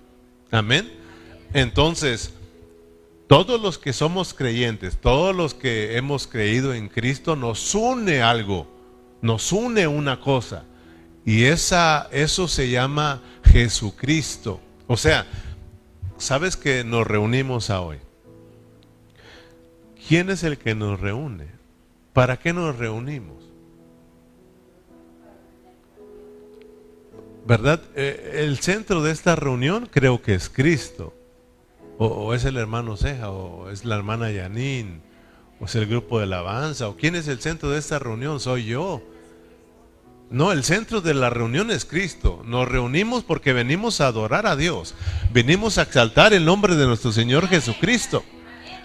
Amén. 0.52 0.92
Entonces, 1.54 2.34
todos 3.28 3.62
los 3.62 3.78
que 3.78 3.94
somos 3.94 4.34
creyentes, 4.34 4.98
todos 4.98 5.34
los 5.34 5.54
que 5.54 5.96
hemos 5.96 6.28
creído 6.28 6.74
en 6.74 6.90
Cristo, 6.90 7.38
nos 7.38 7.74
une 7.74 8.22
algo, 8.22 8.68
nos 9.22 9.52
une 9.54 9.88
una 9.88 10.20
cosa. 10.20 10.66
Y 11.26 11.46
esa, 11.46 12.08
eso 12.12 12.48
se 12.48 12.70
llama 12.70 13.22
Jesucristo. 13.44 14.60
O 14.88 14.98
sea, 14.98 15.26
¿sabes 16.18 16.58
que 16.58 16.84
nos 16.84 17.06
reunimos 17.06 17.70
hoy? 17.70 17.98
¿Quién 20.08 20.30
es 20.30 20.44
el 20.44 20.58
que 20.58 20.74
nos 20.76 21.00
reúne? 21.00 21.48
¿Para 22.14 22.38
qué 22.38 22.52
nos 22.54 22.78
reunimos? 22.78 23.50
¿Verdad? 27.46 27.82
Eh, 27.96 28.44
el 28.46 28.60
centro 28.60 29.02
de 29.02 29.12
esta 29.12 29.36
reunión 29.36 29.88
creo 29.92 30.22
que 30.22 30.36
es 30.36 30.50
Cristo. 30.50 31.14
O, 31.98 32.34
es 32.34 32.46
el 32.46 32.56
hermano 32.56 32.96
Ceja, 32.96 33.30
o 33.30 33.70
es 33.70 33.84
la 33.84 33.96
hermana 33.96 34.32
Yanín, 34.32 35.02
o 35.60 35.66
es 35.66 35.76
el 35.76 35.86
grupo 35.86 36.20
de 36.20 36.24
alabanza, 36.24 36.88
o 36.88 36.96
quién 36.96 37.16
es 37.16 37.28
el 37.28 37.42
centro 37.42 37.72
de 37.72 37.80
esta 37.80 38.00
reunión, 38.00 38.40
soy 38.40 38.66
yo. 38.66 39.02
No, 40.32 40.52
el 40.52 40.64
centro 40.64 41.02
de 41.02 41.16
la 41.16 41.32
reunión 41.32 41.72
es 41.72 41.86
Cristo. 41.86 42.44
Nos 42.46 42.68
reunimos 42.68 43.24
porque 43.24 43.52
venimos 43.52 44.00
a 44.00 44.08
adorar 44.08 44.46
a 44.46 44.56
Dios. 44.56 44.94
Venimos 45.34 45.78
a 45.78 45.84
exaltar 45.84 46.34
el 46.34 46.46
nombre 46.46 46.76
de 46.76 46.86
nuestro 46.86 47.12
Señor 47.12 47.48
Jesucristo. 47.48 48.24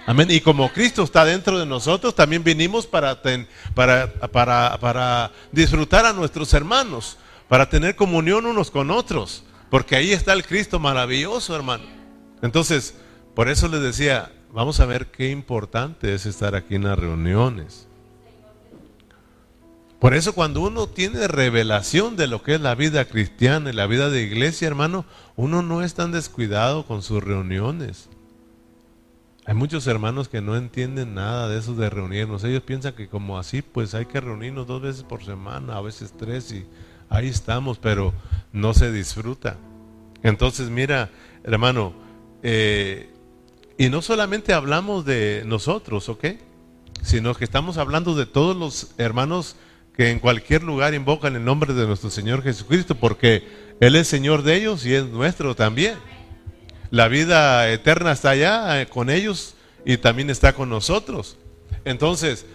Amén. 0.06 0.30
Y 0.30 0.40
como 0.40 0.72
Cristo 0.72 1.02
está 1.02 1.24
dentro 1.24 1.58
de 1.58 1.66
nosotros, 1.66 2.14
también 2.14 2.42
vinimos 2.42 2.86
para, 2.86 3.20
para, 3.74 4.12
para, 4.30 4.78
para 4.80 5.32
disfrutar 5.52 6.06
a 6.06 6.14
nuestros 6.14 6.54
hermanos, 6.54 7.18
para 7.48 7.68
tener 7.68 7.94
comunión 7.94 8.46
unos 8.46 8.70
con 8.70 8.90
otros. 8.90 9.44
Porque 9.68 9.96
ahí 9.96 10.12
está 10.12 10.32
el 10.32 10.46
Cristo 10.46 10.78
maravilloso, 10.78 11.54
hermano. 11.54 11.84
Entonces, 12.40 12.94
por 13.34 13.50
eso 13.50 13.68
les 13.68 13.82
decía, 13.82 14.32
vamos 14.50 14.80
a 14.80 14.86
ver 14.86 15.08
qué 15.08 15.30
importante 15.30 16.14
es 16.14 16.24
estar 16.24 16.54
aquí 16.54 16.76
en 16.76 16.84
las 16.84 16.98
reuniones. 16.98 17.86
Por 20.04 20.12
eso 20.12 20.34
cuando 20.34 20.60
uno 20.60 20.86
tiene 20.86 21.26
revelación 21.28 22.14
de 22.14 22.26
lo 22.26 22.42
que 22.42 22.56
es 22.56 22.60
la 22.60 22.74
vida 22.74 23.06
cristiana 23.06 23.70
y 23.70 23.72
la 23.72 23.86
vida 23.86 24.10
de 24.10 24.22
iglesia, 24.22 24.68
hermano, 24.68 25.06
uno 25.34 25.62
no 25.62 25.82
es 25.82 25.94
tan 25.94 26.12
descuidado 26.12 26.84
con 26.84 27.00
sus 27.00 27.24
reuniones. 27.24 28.10
Hay 29.46 29.54
muchos 29.54 29.86
hermanos 29.86 30.28
que 30.28 30.42
no 30.42 30.56
entienden 30.56 31.14
nada 31.14 31.48
de 31.48 31.58
eso 31.58 31.74
de 31.74 31.88
reunirnos. 31.88 32.44
Ellos 32.44 32.62
piensan 32.64 32.92
que 32.92 33.08
como 33.08 33.38
así, 33.38 33.62
pues 33.62 33.94
hay 33.94 34.04
que 34.04 34.20
reunirnos 34.20 34.66
dos 34.66 34.82
veces 34.82 35.04
por 35.04 35.24
semana, 35.24 35.78
a 35.78 35.80
veces 35.80 36.12
tres 36.14 36.52
y 36.52 36.66
ahí 37.08 37.28
estamos, 37.28 37.78
pero 37.78 38.12
no 38.52 38.74
se 38.74 38.92
disfruta. 38.92 39.56
Entonces, 40.22 40.68
mira, 40.68 41.08
hermano, 41.44 41.94
eh, 42.42 43.08
y 43.78 43.88
no 43.88 44.02
solamente 44.02 44.52
hablamos 44.52 45.06
de 45.06 45.44
nosotros, 45.46 46.10
¿ok? 46.10 46.26
Sino 47.00 47.34
que 47.34 47.44
estamos 47.44 47.78
hablando 47.78 48.14
de 48.14 48.26
todos 48.26 48.54
los 48.54 48.90
hermanos 48.98 49.56
que 49.96 50.10
en 50.10 50.18
cualquier 50.18 50.62
lugar 50.62 50.94
invocan 50.94 51.36
el 51.36 51.44
nombre 51.44 51.72
de 51.72 51.86
nuestro 51.86 52.10
Señor 52.10 52.42
Jesucristo, 52.42 52.94
porque 52.96 53.46
Él 53.80 53.96
es 53.96 54.08
Señor 54.08 54.42
de 54.42 54.56
ellos 54.56 54.84
y 54.84 54.94
es 54.94 55.06
nuestro 55.06 55.54
también. 55.54 55.96
La 56.90 57.08
vida 57.08 57.70
eterna 57.70 58.12
está 58.12 58.30
allá 58.30 58.80
eh, 58.80 58.86
con 58.86 59.08
ellos 59.08 59.54
y 59.84 59.96
también 59.96 60.30
está 60.30 60.52
con 60.52 60.68
nosotros. 60.68 61.38
Entonces, 61.84 62.46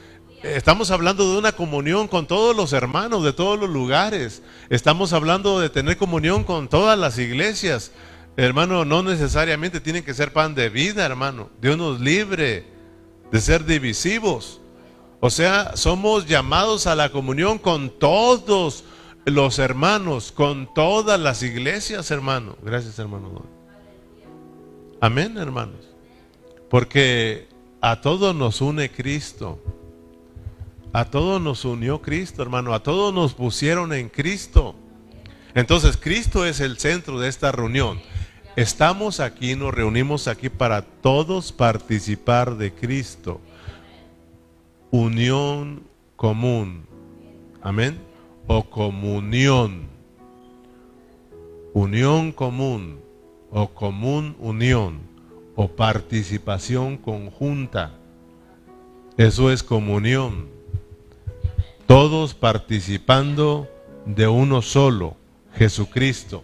estamos 0.44 0.92
hablando 0.92 1.32
de 1.32 1.38
una 1.38 1.52
comunión 1.52 2.08
con 2.08 2.28
todos 2.28 2.56
los 2.56 2.74
hermanos 2.74 3.24
de 3.24 3.34
todos 3.34 3.60
los 3.60 3.70
lugares. 3.70 4.42
Estamos 4.70 5.14
hablando 5.14 5.60
de 5.60 5.70
tener 5.70 5.98
comunión 5.98 6.44
con 6.44 6.68
todas 6.68 6.98
las 6.98 7.18
iglesias. 7.18 7.92
Hermano, 8.38 8.86
no 8.86 9.04
necesariamente 9.04 9.80
tienen 9.80 10.04
que 10.04 10.14
ser 10.14 10.32
pan 10.32 10.56
de 10.56 10.70
vida, 10.70 11.06
hermano. 11.06 11.50
Dios 11.62 11.78
nos 11.78 12.00
libre 12.00 12.66
de 13.32 13.42
ser 13.42 13.66
divisivos. 13.66 14.59
O 15.22 15.30
sea, 15.30 15.76
somos 15.76 16.28
llamados 16.28 16.88
a 16.88 16.96
la 16.96 17.12
comunión 17.12 17.58
con 17.58 17.90
todos 17.90 18.86
los 19.26 19.60
hermanos, 19.60 20.32
con 20.32 20.74
todas 20.74 21.20
las 21.20 21.44
iglesias, 21.44 22.10
hermano. 22.10 22.56
Gracias, 22.64 22.98
hermano. 23.00 23.44
Amén, 25.02 25.38
hermanos. 25.38 25.90
Porque 26.70 27.48
a 27.82 28.00
todos 28.00 28.34
nos 28.34 28.62
une 28.62 28.90
Cristo. 28.92 29.62
A 30.94 31.06
todos 31.06 31.42
nos 31.42 31.66
unió 31.66 32.02
Cristo, 32.02 32.42
hermano. 32.42 32.74
A 32.74 32.82
todos 32.82 33.14
nos 33.14 33.34
pusieron 33.34 33.92
en 33.92 34.08
Cristo. 34.08 34.74
Entonces, 35.54 35.98
Cristo 35.98 36.46
es 36.46 36.62
el 36.62 36.78
centro 36.78 37.20
de 37.20 37.28
esta 37.28 37.52
reunión. 37.52 38.00
Estamos 38.56 39.20
aquí, 39.20 39.56
nos 39.56 39.74
reunimos 39.74 40.30
aquí 40.30 40.48
para 40.48 40.82
todos 40.82 41.52
participar 41.52 42.56
de 42.56 42.74
Cristo 42.74 43.42
unión 44.92 45.84
común. 46.16 46.86
Amén. 47.62 48.00
O 48.48 48.64
comunión. 48.64 49.88
Unión 51.74 52.32
común. 52.32 53.00
O 53.52 53.70
común 53.70 54.36
unión. 54.40 55.02
O 55.56 55.68
participación 55.68 56.98
conjunta. 56.98 57.92
Eso 59.18 59.52
es 59.52 59.64
comunión. 59.64 60.48
Todos 61.86 62.34
participando 62.34 63.68
de 64.06 64.28
uno 64.28 64.62
solo, 64.62 65.18
Jesucristo. 65.56 66.44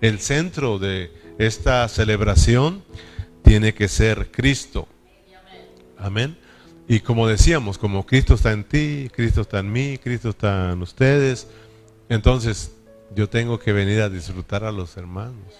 El 0.00 0.18
centro 0.18 0.78
de 0.78 1.12
esta 1.38 1.86
celebración 1.88 2.82
tiene 3.42 3.72
que 3.72 3.88
ser 3.88 4.30
Cristo. 4.30 4.86
Amén. 5.96 6.36
Y 6.90 6.98
como 6.98 7.28
decíamos, 7.28 7.78
como 7.78 8.04
Cristo 8.04 8.34
está 8.34 8.50
en 8.50 8.64
ti, 8.64 9.08
Cristo 9.14 9.42
está 9.42 9.60
en 9.60 9.70
mí, 9.70 9.96
Cristo 10.02 10.30
está 10.30 10.72
en 10.72 10.82
ustedes, 10.82 11.46
entonces 12.08 12.72
yo 13.14 13.28
tengo 13.28 13.60
que 13.60 13.72
venir 13.72 14.00
a 14.00 14.08
disfrutar 14.08 14.64
a 14.64 14.72
los 14.72 14.96
hermanos. 14.96 15.54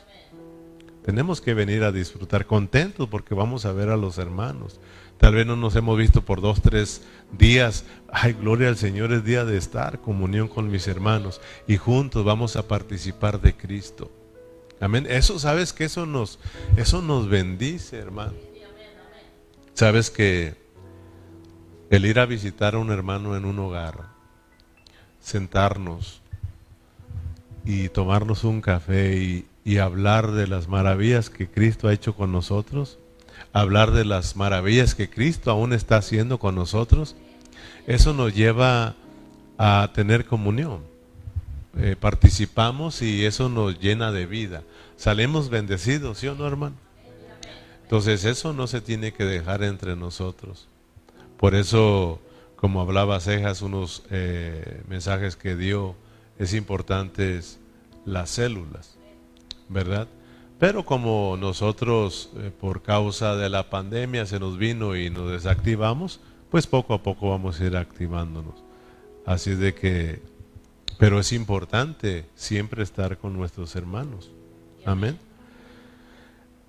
Tenemos 1.04 1.40
que 1.40 1.54
venir 1.54 1.84
a 1.84 1.92
disfrutar 1.92 2.46
contentos 2.46 3.08
porque 3.08 3.32
vamos 3.32 3.64
a 3.64 3.72
ver 3.72 3.90
a 3.90 3.96
los 3.96 4.18
hermanos. 4.18 4.80
Tal 5.18 5.36
vez 5.36 5.46
no 5.46 5.54
nos 5.54 5.76
hemos 5.76 5.96
visto 5.96 6.24
por 6.24 6.40
dos, 6.40 6.62
tres 6.62 7.02
días. 7.30 7.84
Ay, 8.10 8.32
gloria 8.32 8.66
al 8.66 8.76
Señor, 8.76 9.12
es 9.12 9.22
día 9.22 9.44
de 9.44 9.56
estar, 9.56 10.00
comunión 10.00 10.48
con 10.48 10.68
mis 10.68 10.88
hermanos. 10.88 11.40
Y 11.68 11.76
juntos 11.76 12.24
vamos 12.24 12.56
a 12.56 12.66
participar 12.66 13.40
de 13.40 13.56
Cristo. 13.56 14.10
Amén. 14.80 15.06
Eso, 15.08 15.38
sabes 15.38 15.72
que 15.72 15.84
eso 15.84 16.06
nos, 16.06 16.40
eso 16.76 17.02
nos 17.02 17.28
bendice, 17.28 17.98
hermano. 17.98 18.34
Sabes 19.74 20.10
que 20.10 20.58
el 21.90 22.06
ir 22.06 22.20
a 22.20 22.26
visitar 22.26 22.74
a 22.74 22.78
un 22.78 22.90
hermano 22.92 23.36
en 23.36 23.44
un 23.44 23.58
hogar, 23.58 24.06
sentarnos 25.20 26.22
y 27.64 27.88
tomarnos 27.88 28.44
un 28.44 28.60
café 28.60 29.16
y, 29.16 29.46
hablar 29.78 30.32
de 30.32 30.48
las 30.48 30.66
maravillas 30.66 31.30
que 31.30 31.48
Cristo 31.48 31.86
ha 31.86 31.92
hecho 31.92 32.16
con 32.16 32.32
nosotros, 32.32 32.98
hablar 33.52 33.92
de 33.92 34.04
las 34.04 34.34
maravillas 34.34 34.96
que 34.96 35.08
Cristo 35.08 35.52
aún 35.52 35.72
está 35.72 35.96
haciendo 35.96 36.38
con 36.38 36.56
nosotros, 36.56 37.14
eso 37.86 38.12
nos 38.12 38.34
lleva 38.34 38.96
a 39.58 39.90
tener 39.94 40.24
comunión. 40.24 40.80
Eh, 41.76 41.94
participamos 41.98 43.00
y 43.00 43.24
eso 43.24 43.48
nos 43.48 43.78
llena 43.78 44.10
de 44.10 44.26
vida. 44.26 44.64
Salimos 44.96 45.50
bendecidos, 45.50 46.18
¿sí 46.18 46.26
o 46.26 46.34
no, 46.34 46.48
hermano? 46.48 46.74
Entonces 47.82 48.24
eso 48.24 48.52
no 48.52 48.66
se 48.66 48.80
tiene 48.80 49.12
que 49.12 49.24
dejar 49.24 49.62
entre 49.62 49.94
nosotros. 49.94 50.69
Por 51.40 51.54
eso, 51.54 52.20
como 52.54 52.82
hablaba 52.82 53.18
Cejas, 53.18 53.62
unos 53.62 54.02
eh, 54.10 54.82
mensajes 54.88 55.36
que 55.36 55.56
dio, 55.56 55.94
es 56.38 56.52
importante 56.52 57.40
las 58.04 58.28
células, 58.28 58.98
¿verdad? 59.70 60.06
Pero 60.58 60.84
como 60.84 61.38
nosotros, 61.40 62.28
eh, 62.36 62.50
por 62.60 62.82
causa 62.82 63.36
de 63.36 63.48
la 63.48 63.70
pandemia, 63.70 64.26
se 64.26 64.38
nos 64.38 64.58
vino 64.58 64.96
y 64.96 65.08
nos 65.08 65.30
desactivamos, 65.30 66.20
pues 66.50 66.66
poco 66.66 66.92
a 66.92 67.02
poco 67.02 67.30
vamos 67.30 67.58
a 67.58 67.64
ir 67.64 67.76
activándonos. 67.78 68.56
Así 69.24 69.54
de 69.54 69.74
que, 69.74 70.20
pero 70.98 71.20
es 71.20 71.32
importante 71.32 72.26
siempre 72.34 72.82
estar 72.82 73.16
con 73.16 73.32
nuestros 73.32 73.74
hermanos. 73.76 74.30
Amén. 74.84 75.18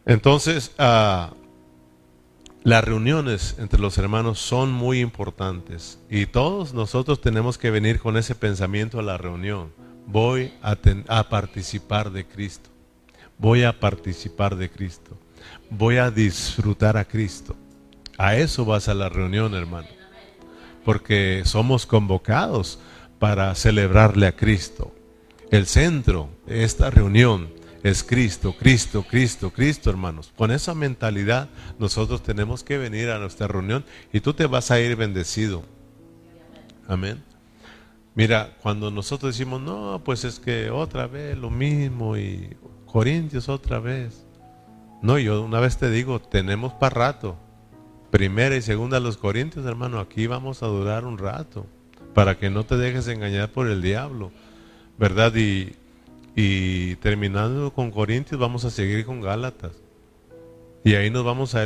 Entonces, 0.06 0.72
ah, 0.78 1.34
las 2.64 2.84
reuniones 2.84 3.56
entre 3.58 3.80
los 3.80 3.98
hermanos 3.98 4.40
son 4.40 4.72
muy 4.72 5.00
importantes 5.00 6.00
y 6.10 6.28
todos 6.28 6.74
nosotros 6.74 7.20
tenemos 7.20 7.58
que 7.58 7.72
venir 7.72 8.00
con 8.00 8.18
ese 8.18 8.36
pensamiento 8.36 9.00
a 9.00 9.04
la 9.04 9.18
reunión, 9.18 9.72
voy 10.06 10.54
a, 10.62 11.30
participar 11.30 12.12
de 12.12 12.26
Cristo. 12.26 12.70
Voy 13.38 13.64
a 13.64 13.80
participar 13.80 14.56
de 14.56 14.70
Cristo. 14.70 15.18
Voy 15.72 15.98
a 15.98 16.12
disfrutar 16.12 16.98
a 16.98 17.06
Cristo. 17.06 17.56
A 18.18 18.36
eso 18.36 18.64
vas 18.66 18.88
a 18.88 18.94
la 18.94 19.10
reunión, 19.10 19.56
hermano. 19.56 19.88
Porque 20.86 21.42
somos 21.46 21.88
convocados 21.88 22.78
para 23.18 23.56
celebrarle 23.56 24.28
a 24.28 24.36
Cristo. 24.36 24.94
El 25.50 25.66
centro 25.66 26.30
de 26.46 26.64
esta 26.64 26.92
reunión 26.92 27.50
es 27.84 28.04
Cristo, 28.04 28.56
Cristo, 28.58 29.04
Cristo, 29.08 29.52
Cristo, 29.52 29.90
hermanos. 29.90 30.32
Con 30.36 30.52
esa 30.52 30.76
mentalidad 30.76 31.50
nosotros 31.80 32.22
tenemos 32.22 32.64
que 32.64 32.78
venir 32.78 33.10
a 33.10 33.20
nuestra 33.20 33.48
reunión 33.48 33.84
y 34.14 34.20
tú 34.20 34.34
te 34.34 34.46
vas 34.46 34.72
a 34.72 34.80
ir 34.80 34.96
bendecido. 34.96 35.64
Amén. 36.88 37.24
Mira, 38.14 38.58
cuando 38.62 38.92
nosotros 38.92 39.36
decimos, 39.36 39.62
no, 39.62 40.02
pues 40.04 40.26
es 40.26 40.40
que 40.40 40.70
otra 40.70 41.08
vez 41.08 41.38
lo 41.38 41.50
mismo 41.50 42.18
y 42.18 42.56
Corintios 42.86 43.50
otra 43.50 43.80
vez. 43.80 44.26
No, 45.02 45.18
yo 45.18 45.42
una 45.42 45.60
vez 45.60 45.78
te 45.78 45.90
digo, 45.90 46.20
tenemos 46.22 46.74
para 46.74 46.96
rato. 46.96 47.38
Primera 48.12 48.56
y 48.58 48.62
segunda 48.62 49.00
los 49.00 49.18
Corintios, 49.18 49.66
hermano, 49.66 50.00
aquí 50.00 50.28
vamos 50.28 50.62
a 50.62 50.68
durar 50.68 51.06
un 51.06 51.18
rato 51.18 51.66
para 52.14 52.38
que 52.38 52.50
no 52.50 52.66
te 52.66 52.76
dejes 52.76 53.08
engañar 53.08 53.50
por 53.52 53.68
el 53.68 53.82
diablo, 53.82 54.32
¿verdad? 55.00 55.34
Y, 55.36 55.76
y 56.36 56.96
terminando 56.98 57.72
con 57.74 57.92
Corintios, 57.92 58.40
vamos 58.40 58.66
a 58.66 58.70
seguir 58.70 59.06
con 59.06 59.22
Gálatas. 59.22 59.72
Y 60.84 60.96
ahí 60.96 61.10
nos 61.10 61.24
vamos 61.24 61.54
a, 61.56 61.64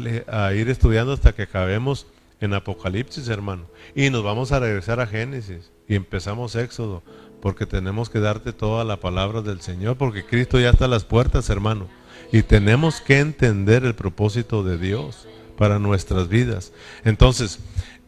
ir 0.53 0.69
estudiando 0.69 1.13
hasta 1.13 1.33
que 1.33 1.43
acabemos 1.43 2.07
en 2.41 2.53
Apocalipsis, 2.53 3.29
hermano. 3.29 3.65
Y 3.95 4.09
nos 4.09 4.23
vamos 4.23 4.51
a 4.51 4.59
regresar 4.59 4.99
a 4.99 5.07
Génesis 5.07 5.71
y 5.87 5.95
empezamos 5.95 6.55
Éxodo, 6.55 7.01
porque 7.41 7.65
tenemos 7.65 8.09
que 8.09 8.19
darte 8.19 8.51
toda 8.51 8.83
la 8.83 8.99
palabra 8.99 9.41
del 9.41 9.61
Señor, 9.61 9.97
porque 9.97 10.25
Cristo 10.25 10.59
ya 10.59 10.71
está 10.71 10.85
a 10.85 10.89
las 10.89 11.05
puertas, 11.05 11.49
hermano. 11.49 11.87
Y 12.31 12.43
tenemos 12.43 12.99
que 13.01 13.19
entender 13.19 13.85
el 13.85 13.95
propósito 13.95 14.63
de 14.63 14.77
Dios 14.77 15.27
para 15.57 15.79
nuestras 15.79 16.27
vidas. 16.27 16.73
Entonces, 17.05 17.59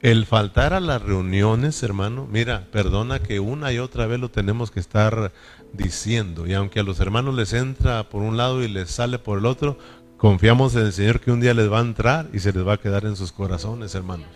el 0.01 0.25
faltar 0.25 0.73
a 0.73 0.79
las 0.79 1.01
reuniones, 1.01 1.81
hermano, 1.81 2.27
mira, 2.31 2.67
perdona 2.71 3.19
que 3.19 3.39
una 3.39 3.71
y 3.71 3.79
otra 3.79 4.05
vez 4.05 4.19
lo 4.19 4.29
tenemos 4.29 4.69
que 4.69 4.79
estar 4.79 5.31
diciendo. 5.73 6.45
Y 6.45 6.53
aunque 6.53 6.79
a 6.79 6.83
los 6.83 6.99
hermanos 6.99 7.33
les 7.33 7.53
entra 7.53 8.07
por 8.09 8.21
un 8.21 8.37
lado 8.37 8.63
y 8.63 8.67
les 8.67 8.91
sale 8.91 9.17
por 9.17 9.39
el 9.39 9.45
otro, 9.45 9.77
confiamos 10.17 10.75
en 10.75 10.85
el 10.85 10.93
Señor 10.93 11.19
que 11.19 11.31
un 11.31 11.39
día 11.39 11.53
les 11.53 11.71
va 11.71 11.79
a 11.79 11.81
entrar 11.81 12.29
y 12.31 12.39
se 12.39 12.53
les 12.53 12.65
va 12.65 12.73
a 12.73 12.79
quedar 12.79 13.05
en 13.05 13.15
sus 13.15 13.31
corazones, 13.31 13.95
hermanos. 13.95 14.27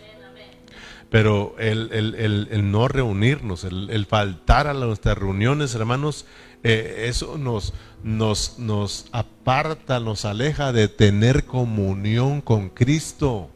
Pero 1.10 1.54
el, 1.58 2.70
no 2.70 2.88
reunirnos, 2.88 3.64
el, 3.64 4.06
faltar 4.06 4.66
a 4.66 4.72
nuestras 4.72 5.18
reuniones, 5.18 5.74
hermanos, 5.74 6.24
eh, 6.64 7.04
eso 7.08 7.36
nos, 7.38 7.74
nos, 8.02 8.58
nos 8.58 9.06
aparta, 9.12 10.00
nos 10.00 10.24
aleja 10.24 10.72
de 10.72 10.88
tener 10.88 11.44
comunión 11.44 12.40
con 12.40 12.70
Cristo. 12.70 13.50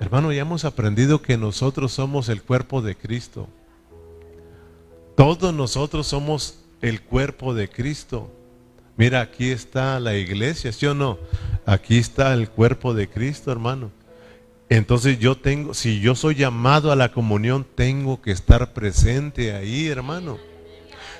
Hermano, 0.00 0.32
ya 0.32 0.42
hemos 0.42 0.64
aprendido 0.64 1.20
que 1.20 1.36
nosotros 1.36 1.92
somos 1.92 2.28
el 2.28 2.42
cuerpo 2.42 2.82
de 2.82 2.96
Cristo. 2.96 3.48
Todos 5.16 5.52
nosotros 5.52 6.06
somos 6.06 6.60
el 6.80 7.02
cuerpo 7.02 7.52
de 7.52 7.68
Cristo. 7.68 8.30
Mira, 8.96 9.20
aquí 9.20 9.50
está 9.50 9.98
la 9.98 10.16
iglesia, 10.16 10.72
¿sí 10.72 10.86
o 10.86 10.94
no? 10.94 11.18
Aquí 11.66 11.98
está 11.98 12.32
el 12.34 12.48
cuerpo 12.48 12.94
de 12.94 13.08
Cristo, 13.08 13.50
hermano. 13.50 13.90
Entonces 14.68 15.18
yo 15.18 15.36
tengo, 15.36 15.74
si 15.74 16.00
yo 16.00 16.14
soy 16.14 16.36
llamado 16.36 16.92
a 16.92 16.96
la 16.96 17.10
comunión, 17.10 17.66
tengo 17.74 18.20
que 18.20 18.30
estar 18.30 18.72
presente 18.72 19.54
ahí, 19.54 19.88
hermano. 19.88 20.38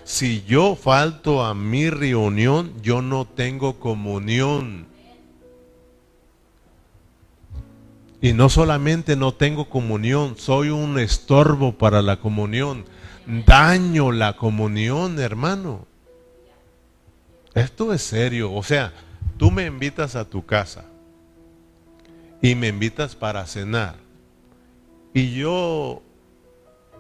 Si 0.05 0.45
yo 0.45 0.77
falto 0.77 1.45
a 1.45 1.55
mi 1.55 1.91
reunión, 1.91 2.73
yo 2.83 3.03
no 3.03 3.27
tengo 3.27 3.79
comunión. 3.81 4.87
Y 8.20 8.33
no 8.33 8.48
solamente 8.48 9.14
no 9.14 9.33
tengo 9.33 9.68
comunión, 9.68 10.37
soy 10.37 10.70
un 10.70 10.98
estorbo 10.98 11.78
para 11.78 12.02
la 12.02 12.16
comunión. 12.18 12.85
Daño 13.46 14.11
la 14.11 14.37
comunión, 14.37 15.20
hermano. 15.20 15.87
Esto 17.54 17.92
es 17.92 18.02
serio. 18.02 18.52
O 18.52 18.62
sea, 18.62 18.92
tú 19.37 19.50
me 19.50 19.66
invitas 19.66 20.16
a 20.16 20.24
tu 20.24 20.44
casa 20.44 20.85
y 22.42 22.54
me 22.54 22.68
invitas 22.68 23.14
para 23.14 23.46
cenar. 23.46 23.96
Y 25.14 25.35
yo 25.35 26.02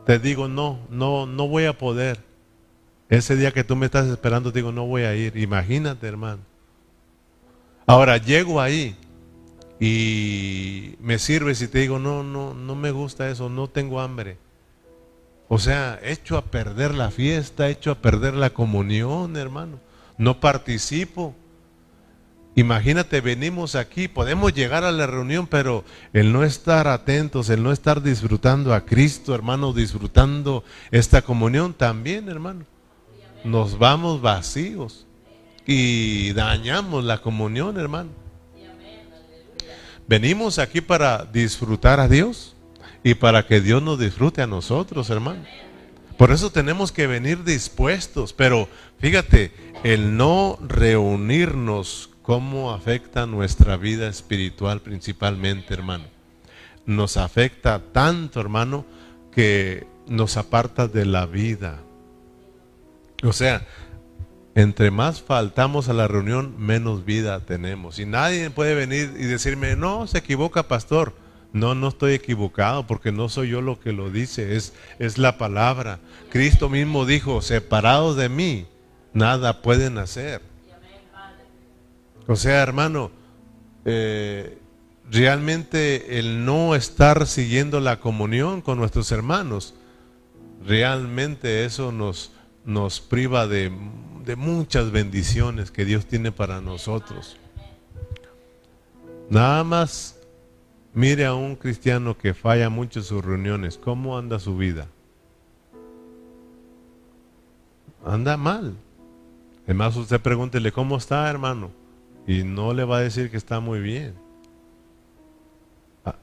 te 0.06 0.18
digo, 0.18 0.46
no, 0.46 0.78
no, 0.88 1.26
no 1.26 1.48
voy 1.48 1.64
a 1.64 1.76
poder. 1.76 2.20
Ese 3.08 3.36
día 3.36 3.52
que 3.52 3.64
tú 3.64 3.74
me 3.74 3.86
estás 3.86 4.06
esperando, 4.06 4.52
digo, 4.52 4.70
no 4.70 4.86
voy 4.86 5.02
a 5.02 5.14
ir. 5.14 5.36
Imagínate, 5.36 6.06
hermano. 6.06 6.42
Ahora 7.86 8.18
llego 8.18 8.60
ahí 8.60 8.94
y 9.80 10.96
me 11.00 11.18
sirves 11.18 11.62
y 11.62 11.68
te 11.68 11.80
digo, 11.80 11.98
no, 11.98 12.22
no, 12.22 12.54
no 12.54 12.74
me 12.74 12.90
gusta 12.90 13.28
eso, 13.28 13.48
no 13.48 13.68
tengo 13.68 14.00
hambre. 14.00 14.38
O 15.48 15.58
sea, 15.58 15.98
hecho 16.02 16.36
a 16.36 16.44
perder 16.44 16.94
la 16.94 17.10
fiesta, 17.10 17.68
hecho 17.68 17.90
a 17.90 17.96
perder 17.96 18.34
la 18.34 18.50
comunión, 18.50 19.36
hermano. 19.36 19.80
No 20.18 20.40
participo. 20.40 21.34
Imagínate, 22.54 23.20
venimos 23.20 23.76
aquí, 23.76 24.08
podemos 24.08 24.52
llegar 24.52 24.82
a 24.82 24.90
la 24.90 25.06
reunión, 25.06 25.46
pero 25.46 25.84
el 26.12 26.32
no 26.32 26.42
estar 26.42 26.88
atentos, 26.88 27.48
el 27.50 27.62
no 27.62 27.70
estar 27.70 28.02
disfrutando 28.02 28.74
a 28.74 28.84
Cristo, 28.84 29.34
hermano, 29.34 29.72
disfrutando 29.72 30.64
esta 30.90 31.22
comunión 31.22 31.72
también, 31.72 32.28
hermano. 32.28 32.66
Nos 33.44 33.78
vamos 33.78 34.20
vacíos 34.20 35.06
y 35.64 36.32
dañamos 36.32 37.04
la 37.04 37.22
comunión, 37.22 37.78
hermano. 37.78 38.10
Venimos 40.08 40.58
aquí 40.58 40.80
para 40.80 41.26
disfrutar 41.26 42.00
a 42.00 42.08
Dios 42.08 42.56
y 43.04 43.14
para 43.14 43.46
que 43.46 43.60
Dios 43.60 43.82
nos 43.82 43.98
disfrute 43.98 44.40
a 44.40 44.46
nosotros, 44.46 45.10
hermano. 45.10 45.44
Por 46.16 46.32
eso 46.32 46.50
tenemos 46.50 46.92
que 46.92 47.06
venir 47.06 47.44
dispuestos, 47.44 48.32
pero 48.32 48.68
fíjate, 48.98 49.52
el 49.84 50.16
no 50.16 50.58
reunirnos 50.66 52.08
cómo 52.22 52.72
afecta 52.72 53.26
nuestra 53.26 53.76
vida 53.76 54.08
espiritual 54.08 54.80
principalmente, 54.80 55.74
hermano. 55.74 56.04
Nos 56.86 57.18
afecta 57.18 57.82
tanto, 57.92 58.40
hermano, 58.40 58.86
que 59.30 59.86
nos 60.06 60.38
aparta 60.38 60.88
de 60.88 61.04
la 61.04 61.26
vida. 61.26 61.80
O 63.22 63.34
sea, 63.34 63.66
entre 64.58 64.90
más 64.90 65.22
faltamos 65.22 65.88
a 65.88 65.92
la 65.92 66.08
reunión, 66.08 66.56
menos 66.58 67.04
vida 67.04 67.38
tenemos. 67.38 68.00
Y 68.00 68.06
nadie 68.06 68.50
puede 68.50 68.74
venir 68.74 69.14
y 69.16 69.22
decirme, 69.22 69.76
no, 69.76 70.08
se 70.08 70.18
equivoca, 70.18 70.66
pastor. 70.66 71.14
No, 71.52 71.76
no 71.76 71.86
estoy 71.86 72.14
equivocado 72.14 72.84
porque 72.84 73.12
no 73.12 73.28
soy 73.28 73.50
yo 73.50 73.60
lo 73.60 73.78
que 73.78 73.92
lo 73.92 74.10
dice, 74.10 74.56
es, 74.56 74.74
es 74.98 75.16
la 75.16 75.38
palabra. 75.38 76.00
Cristo 76.28 76.68
mismo 76.68 77.06
dijo, 77.06 77.40
separados 77.40 78.16
de 78.16 78.28
mí, 78.28 78.66
nada 79.12 79.62
pueden 79.62 79.96
hacer. 79.96 80.42
O 82.26 82.34
sea, 82.34 82.60
hermano, 82.60 83.12
eh, 83.84 84.58
realmente 85.08 86.18
el 86.18 86.44
no 86.44 86.74
estar 86.74 87.28
siguiendo 87.28 87.78
la 87.78 88.00
comunión 88.00 88.60
con 88.60 88.76
nuestros 88.76 89.12
hermanos, 89.12 89.74
realmente 90.66 91.64
eso 91.64 91.92
nos, 91.92 92.32
nos 92.68 93.00
priva 93.00 93.46
de, 93.46 93.72
de 94.24 94.36
muchas 94.36 94.92
bendiciones 94.92 95.70
que 95.70 95.84
Dios 95.84 96.06
tiene 96.06 96.30
para 96.30 96.60
nosotros. 96.60 97.36
Nada 99.30 99.64
más 99.64 100.20
mire 100.94 101.26
a 101.26 101.34
un 101.34 101.56
cristiano 101.56 102.16
que 102.16 102.34
falla 102.34 102.68
mucho 102.68 103.02
sus 103.02 103.24
reuniones, 103.24 103.78
¿cómo 103.78 104.16
anda 104.16 104.38
su 104.38 104.56
vida? 104.56 104.86
Anda 108.04 108.36
mal. 108.36 108.74
Además 109.64 109.96
usted 109.96 110.20
pregúntele, 110.20 110.70
¿cómo 110.70 110.96
está 110.96 111.28
hermano? 111.28 111.70
y 112.28 112.44
no 112.44 112.74
le 112.74 112.84
va 112.84 112.98
a 112.98 113.00
decir 113.00 113.30
que 113.30 113.38
está 113.38 113.58
muy 113.58 113.80
bien. 113.80 114.14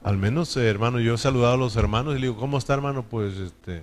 al 0.03 0.17
menos, 0.17 0.55
eh, 0.55 0.69
hermano, 0.69 0.99
yo 0.99 1.15
he 1.15 1.17
saludado 1.17 1.55
a 1.55 1.58
los 1.58 1.75
hermanos 1.75 2.13
y 2.15 2.19
le 2.19 2.27
digo, 2.27 2.38
¿cómo 2.39 2.60
está, 2.60 2.75
hermano? 2.75 3.03
Pues, 3.03 3.36
este, 3.38 3.81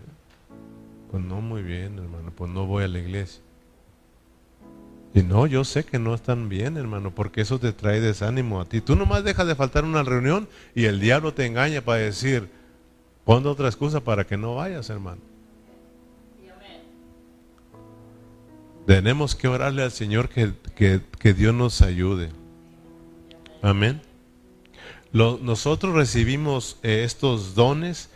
pues 1.13 1.23
no 1.23 1.43
muy 1.43 1.63
bien, 1.63 1.99
hermano, 1.99 2.33
pues 2.35 2.51
no 2.51 2.65
voy 2.65 2.85
a 2.85 2.89
la 2.89 2.99
iglesia. 2.99 3.43
Y 5.13 5.23
no, 5.23 5.47
yo 5.47 5.63
sé 5.63 5.85
que 5.85 5.99
no 5.99 6.15
están 6.15 6.49
bien, 6.49 6.79
hermano, 6.79 7.15
porque 7.15 7.43
eso 7.43 7.59
te 7.59 7.75
trae 7.75 8.01
desánimo 8.01 8.63
a 8.63 8.65
ti. 8.65 8.81
Tú 8.81 8.97
nomás 8.97 9.23
dejas 9.23 9.47
de 9.47 9.55
faltar 9.55 9.85
una 9.85 10.03
reunión 10.03 10.49
y 10.75 10.87
el 10.87 11.01
diablo 11.01 11.35
te 11.35 11.45
engaña 11.45 11.83
para 11.83 11.99
decir, 11.99 12.49
pon 13.27 13.47
otra 13.47 13.69
excusa 13.69 14.01
para 14.01 14.27
que 14.27 14.39
no 14.39 14.55
vayas, 14.55 14.89
hermano. 14.89 15.21
Tenemos 18.87 19.35
que 19.35 19.49
orarle 19.49 19.83
al 19.83 19.93
Señor 19.93 20.31
que, 20.31 21.35
Dios 21.35 21.55
nos 21.55 21.83
ayude. 21.83 22.31
Amén. 23.61 24.01
nosotros 25.13 25.95
recibimos 25.95 26.79
eh, 26.83 27.05
estos 27.05 27.55
dones 27.55 28.09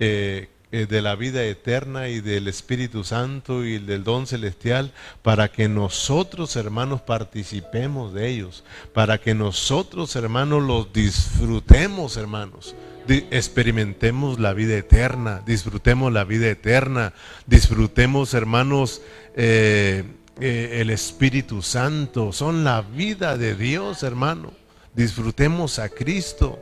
eh, 0.00 0.48
eh, 0.72 0.86
de 0.86 1.02
la 1.02 1.16
vida 1.16 1.42
eterna 1.42 2.08
y 2.08 2.20
del 2.20 2.46
Espíritu 2.46 3.02
Santo 3.02 3.64
y 3.64 3.80
del 3.80 4.04
don 4.04 4.28
celestial 4.28 4.92
para 5.20 5.50
que 5.50 5.68
nosotros 5.68 6.54
hermanos 6.54 7.00
participemos 7.00 8.14
de 8.14 8.28
ellos, 8.28 8.62
para 8.94 9.18
que 9.18 9.34
nosotros 9.34 10.14
hermanos 10.14 10.62
los 10.62 10.92
disfrutemos 10.92 12.16
hermanos, 12.16 12.76
experimentemos 13.08 14.38
la 14.38 14.52
vida 14.52 14.76
eterna, 14.76 15.42
disfrutemos 15.44 16.12
la 16.12 16.22
vida 16.22 16.48
eterna, 16.48 17.14
disfrutemos 17.46 18.32
hermanos 18.32 19.02
eh, 19.34 20.04
eh, 20.40 20.78
el 20.80 20.90
Espíritu 20.90 21.62
Santo, 21.62 22.32
son 22.32 22.62
la 22.62 22.82
vida 22.82 23.36
de 23.36 23.56
Dios 23.56 24.04
hermano, 24.04 24.52
disfrutemos 24.94 25.80
a 25.80 25.88
Cristo. 25.88 26.60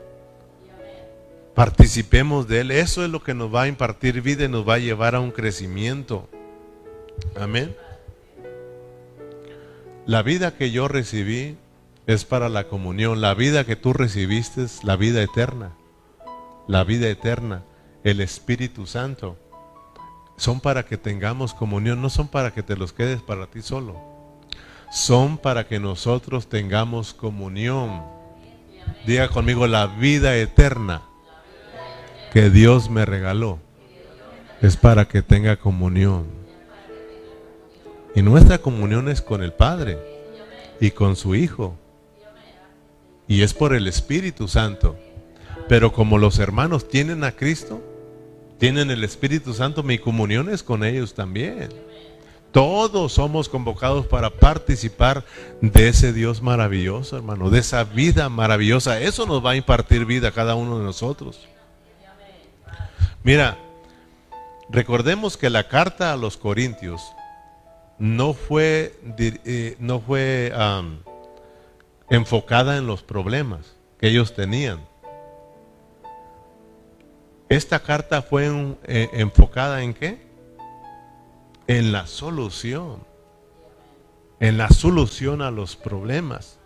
Participemos 1.58 2.46
de 2.46 2.60
Él. 2.60 2.70
Eso 2.70 3.04
es 3.04 3.10
lo 3.10 3.24
que 3.24 3.34
nos 3.34 3.52
va 3.52 3.62
a 3.62 3.66
impartir 3.66 4.22
vida 4.22 4.44
y 4.44 4.48
nos 4.48 4.66
va 4.66 4.74
a 4.74 4.78
llevar 4.78 5.16
a 5.16 5.20
un 5.20 5.32
crecimiento. 5.32 6.28
Amén. 7.34 7.76
La 10.06 10.22
vida 10.22 10.56
que 10.56 10.70
yo 10.70 10.86
recibí 10.86 11.56
es 12.06 12.24
para 12.24 12.48
la 12.48 12.68
comunión. 12.68 13.20
La 13.20 13.34
vida 13.34 13.64
que 13.64 13.74
tú 13.74 13.92
recibiste 13.92 14.62
es 14.62 14.84
la 14.84 14.94
vida 14.94 15.20
eterna. 15.20 15.72
La 16.68 16.84
vida 16.84 17.08
eterna. 17.08 17.64
El 18.04 18.20
Espíritu 18.20 18.86
Santo. 18.86 19.36
Son 20.36 20.60
para 20.60 20.84
que 20.84 20.96
tengamos 20.96 21.54
comunión. 21.54 22.00
No 22.00 22.08
son 22.08 22.28
para 22.28 22.54
que 22.54 22.62
te 22.62 22.76
los 22.76 22.92
quedes 22.92 23.20
para 23.20 23.48
ti 23.48 23.62
solo. 23.62 24.00
Son 24.92 25.38
para 25.38 25.66
que 25.66 25.80
nosotros 25.80 26.48
tengamos 26.48 27.14
comunión. 27.14 28.04
Diga 29.08 29.26
conmigo 29.26 29.66
la 29.66 29.88
vida 29.88 30.36
eterna 30.36 31.07
que 32.32 32.50
Dios 32.50 32.90
me 32.90 33.04
regaló 33.04 33.58
es 34.60 34.76
para 34.76 35.06
que 35.06 35.22
tenga 35.22 35.56
comunión. 35.56 36.26
Y 38.14 38.22
nuestra 38.22 38.58
comunión 38.58 39.08
es 39.08 39.22
con 39.22 39.42
el 39.42 39.52
Padre 39.52 39.98
y 40.80 40.90
con 40.90 41.16
su 41.16 41.34
Hijo. 41.34 41.76
Y 43.26 43.42
es 43.42 43.54
por 43.54 43.74
el 43.74 43.86
Espíritu 43.86 44.48
Santo. 44.48 44.96
Pero 45.68 45.92
como 45.92 46.18
los 46.18 46.38
hermanos 46.38 46.88
tienen 46.88 47.24
a 47.24 47.32
Cristo, 47.32 47.82
tienen 48.58 48.90
el 48.90 49.04
Espíritu 49.04 49.52
Santo, 49.54 49.82
mi 49.82 49.98
comunión 49.98 50.48
es 50.48 50.62
con 50.62 50.82
ellos 50.82 51.14
también. 51.14 51.68
Todos 52.50 53.12
somos 53.12 53.48
convocados 53.48 54.06
para 54.06 54.30
participar 54.30 55.24
de 55.60 55.88
ese 55.88 56.14
Dios 56.14 56.42
maravilloso, 56.42 57.16
hermano, 57.16 57.50
de 57.50 57.60
esa 57.60 57.84
vida 57.84 58.28
maravillosa. 58.30 58.98
Eso 59.00 59.26
nos 59.26 59.44
va 59.44 59.50
a 59.50 59.56
impartir 59.56 60.06
vida 60.06 60.28
a 60.28 60.32
cada 60.32 60.54
uno 60.54 60.78
de 60.78 60.84
nosotros. 60.84 61.46
Mira, 63.22 63.58
recordemos 64.70 65.36
que 65.36 65.50
la 65.50 65.68
carta 65.68 66.12
a 66.12 66.16
los 66.16 66.36
Corintios 66.36 67.02
no 67.98 68.32
fue, 68.32 68.98
eh, 69.18 69.76
no 69.80 70.00
fue 70.00 70.52
enfocada 72.08 72.76
en 72.76 72.86
los 72.86 73.02
problemas 73.02 73.74
que 73.98 74.08
ellos 74.08 74.34
tenían. 74.34 74.80
Esta 77.48 77.80
carta 77.80 78.22
fue 78.22 78.46
eh, 78.84 79.08
enfocada 79.14 79.82
en 79.82 79.94
qué? 79.94 80.20
En 81.66 81.92
la 81.92 82.06
solución. 82.06 83.02
En 84.38 84.58
la 84.58 84.68
solución 84.68 85.42
a 85.42 85.50
los 85.50 85.74
problemas. 85.74 86.57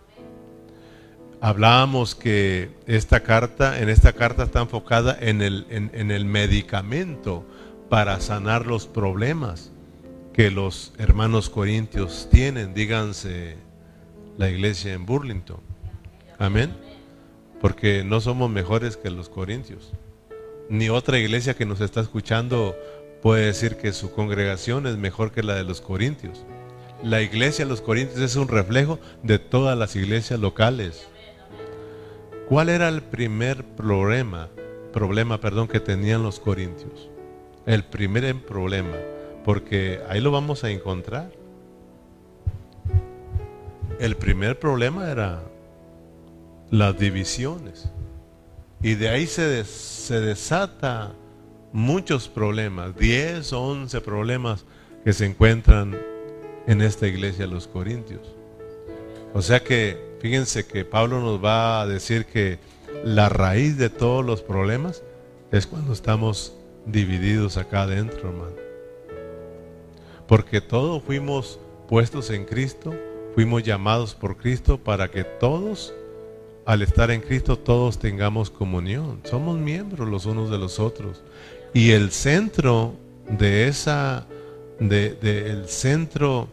Hablábamos 1.44 2.14
que 2.14 2.70
esta 2.86 3.24
carta, 3.24 3.80
en 3.80 3.88
esta 3.88 4.12
carta 4.12 4.44
está 4.44 4.60
enfocada 4.60 5.18
en 5.20 5.42
el, 5.42 5.66
en, 5.70 6.12
el 6.12 6.24
medicamento 6.24 7.44
para 7.88 8.20
sanar 8.20 8.64
los 8.64 8.86
problemas 8.86 9.72
que 10.32 10.52
los 10.52 10.92
hermanos 10.98 11.50
corintios 11.50 12.28
tienen, 12.30 12.74
díganse 12.74 13.56
la 14.38 14.50
iglesia 14.50 14.92
en 14.92 15.04
Burlington. 15.04 15.58
Amén. 16.38 16.76
Porque 17.60 18.04
no 18.04 18.20
somos 18.20 18.48
mejores 18.48 18.96
que 18.96 19.10
los 19.10 19.28
corintios. 19.28 19.90
Ni 20.68 20.90
otra 20.90 21.18
iglesia 21.18 21.54
que 21.54 21.66
nos 21.66 21.80
está 21.80 22.02
escuchando 22.02 22.76
puede 23.20 23.46
decir 23.46 23.78
que 23.78 23.92
su 23.92 24.12
congregación 24.12 24.86
es 24.86 24.96
mejor 24.96 25.32
que 25.32 25.42
la 25.42 25.56
de 25.56 25.64
los 25.64 25.80
corintios. 25.80 26.46
La 27.02 27.20
iglesia 27.20 27.64
de 27.64 27.68
los 27.68 27.80
corintios 27.80 28.20
es 28.20 28.36
un 28.36 28.46
reflejo 28.46 29.00
de 29.24 29.40
todas 29.40 29.76
las 29.76 29.96
iglesias 29.96 30.38
locales. 30.38 31.08
¿Cuál 32.48 32.68
era 32.68 32.88
el 32.88 33.02
primer 33.02 33.64
problema, 33.64 34.48
problema 34.92 35.40
perdón, 35.40 35.68
que 35.68 35.80
tenían 35.80 36.22
los 36.22 36.40
corintios? 36.40 37.08
El 37.66 37.84
primer 37.84 38.34
problema, 38.44 38.96
porque 39.44 40.00
ahí 40.08 40.20
lo 40.20 40.30
vamos 40.30 40.64
a 40.64 40.70
encontrar. 40.70 41.30
El 43.98 44.16
primer 44.16 44.58
problema 44.58 45.10
era 45.10 45.42
las 46.70 46.98
divisiones. 46.98 47.90
Y 48.82 48.96
de 48.96 49.08
ahí 49.08 49.26
se, 49.26 49.64
se 49.64 50.20
desata 50.20 51.12
muchos 51.72 52.28
problemas, 52.28 52.96
10 52.96 53.52
o 53.52 53.62
11 53.62 54.00
problemas 54.00 54.64
que 55.04 55.12
se 55.12 55.26
encuentran 55.26 55.96
en 56.66 56.82
esta 56.82 57.06
iglesia 57.06 57.46
los 57.46 57.66
corintios. 57.66 58.34
O 59.34 59.42
sea 59.42 59.60
que 59.60 60.11
Fíjense 60.22 60.64
que 60.64 60.84
Pablo 60.84 61.20
nos 61.20 61.44
va 61.44 61.80
a 61.80 61.86
decir 61.88 62.26
que 62.26 62.60
la 63.04 63.28
raíz 63.28 63.76
de 63.76 63.90
todos 63.90 64.24
los 64.24 64.40
problemas 64.40 65.02
es 65.50 65.66
cuando 65.66 65.92
estamos 65.92 66.54
divididos 66.86 67.56
acá 67.56 67.82
adentro, 67.82 68.28
hermano. 68.28 68.54
Porque 70.28 70.60
todos 70.60 71.02
fuimos 71.02 71.58
puestos 71.88 72.30
en 72.30 72.44
Cristo, 72.44 72.94
fuimos 73.34 73.64
llamados 73.64 74.14
por 74.14 74.36
Cristo 74.36 74.78
para 74.78 75.10
que 75.10 75.24
todos, 75.24 75.92
al 76.66 76.82
estar 76.82 77.10
en 77.10 77.20
Cristo, 77.20 77.58
todos 77.58 77.98
tengamos 77.98 78.48
comunión. 78.48 79.22
Somos 79.24 79.58
miembros 79.58 80.08
los 80.08 80.24
unos 80.24 80.50
de 80.50 80.58
los 80.58 80.78
otros. 80.78 81.20
Y 81.74 81.90
el 81.90 82.12
centro 82.12 82.94
de 83.28 83.66
esa, 83.66 84.28
de, 84.78 85.18
el 85.50 85.68
centro 85.68 86.46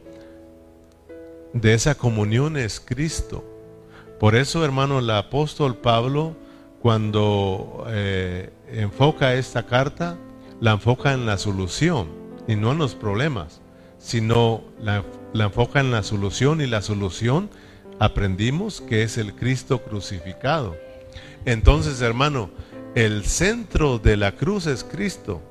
de 1.54 1.76
esa 1.76 1.94
comunión 1.94 2.58
es 2.58 2.80
Cristo. 2.80 3.44
Por 4.20 4.36
eso, 4.36 4.66
hermano, 4.66 5.00
el 5.00 5.10
apóstol 5.12 5.78
Pablo, 5.78 6.36
cuando 6.82 7.86
eh, 7.88 8.50
enfoca 8.68 9.34
esta 9.36 9.66
carta, 9.66 10.18
la 10.60 10.72
enfoca 10.72 11.14
en 11.14 11.26
la 11.26 11.38
solución 11.38 12.10
y 12.48 12.56
no 12.56 12.74
en 12.74 12.80
los 12.80 12.96
problemas, 12.96 13.62
sino 13.98 14.62
la, 14.82 15.04
la 15.32 15.46
enfoca 15.46 15.80
en 15.80 15.92
la 15.92 16.04
solución 16.04 16.60
y 16.60 16.68
la 16.68 16.82
solución 16.82 17.50
aprendimos 18.00 18.82
que 18.82 19.04
es 19.04 19.18
el 19.18 19.36
Cristo 19.36 19.84
crucificado. 19.84 20.76
Entonces, 21.46 22.02
hermano, 22.02 22.50
el 22.96 23.24
centro 23.24 24.00
de 24.00 24.18
la 24.18 24.34
cruz 24.34 24.66
es 24.68 24.84
Cristo. 24.84 25.42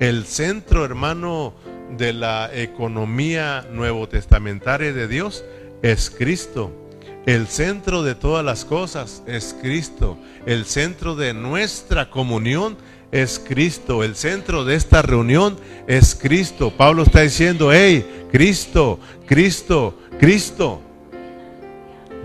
El 0.00 0.24
centro, 0.24 0.84
hermano, 0.84 1.52
de 1.98 2.12
la 2.12 2.50
economía 2.52 3.66
nuevo 3.70 4.08
testamentaria 4.08 4.92
de 4.92 5.06
Dios 5.06 5.44
es 5.82 6.10
Cristo. 6.10 6.85
El 7.26 7.48
centro 7.48 8.04
de 8.04 8.14
todas 8.14 8.44
las 8.44 8.64
cosas 8.64 9.24
es 9.26 9.56
Cristo. 9.60 10.16
El 10.46 10.64
centro 10.64 11.16
de 11.16 11.34
nuestra 11.34 12.08
comunión 12.08 12.76
es 13.10 13.40
Cristo. 13.40 14.04
El 14.04 14.14
centro 14.14 14.64
de 14.64 14.76
esta 14.76 15.02
reunión 15.02 15.56
es 15.88 16.14
Cristo. 16.14 16.72
Pablo 16.76 17.02
está 17.02 17.22
diciendo, 17.22 17.72
hey, 17.72 18.26
Cristo, 18.30 19.00
Cristo, 19.26 19.98
Cristo. 20.20 20.80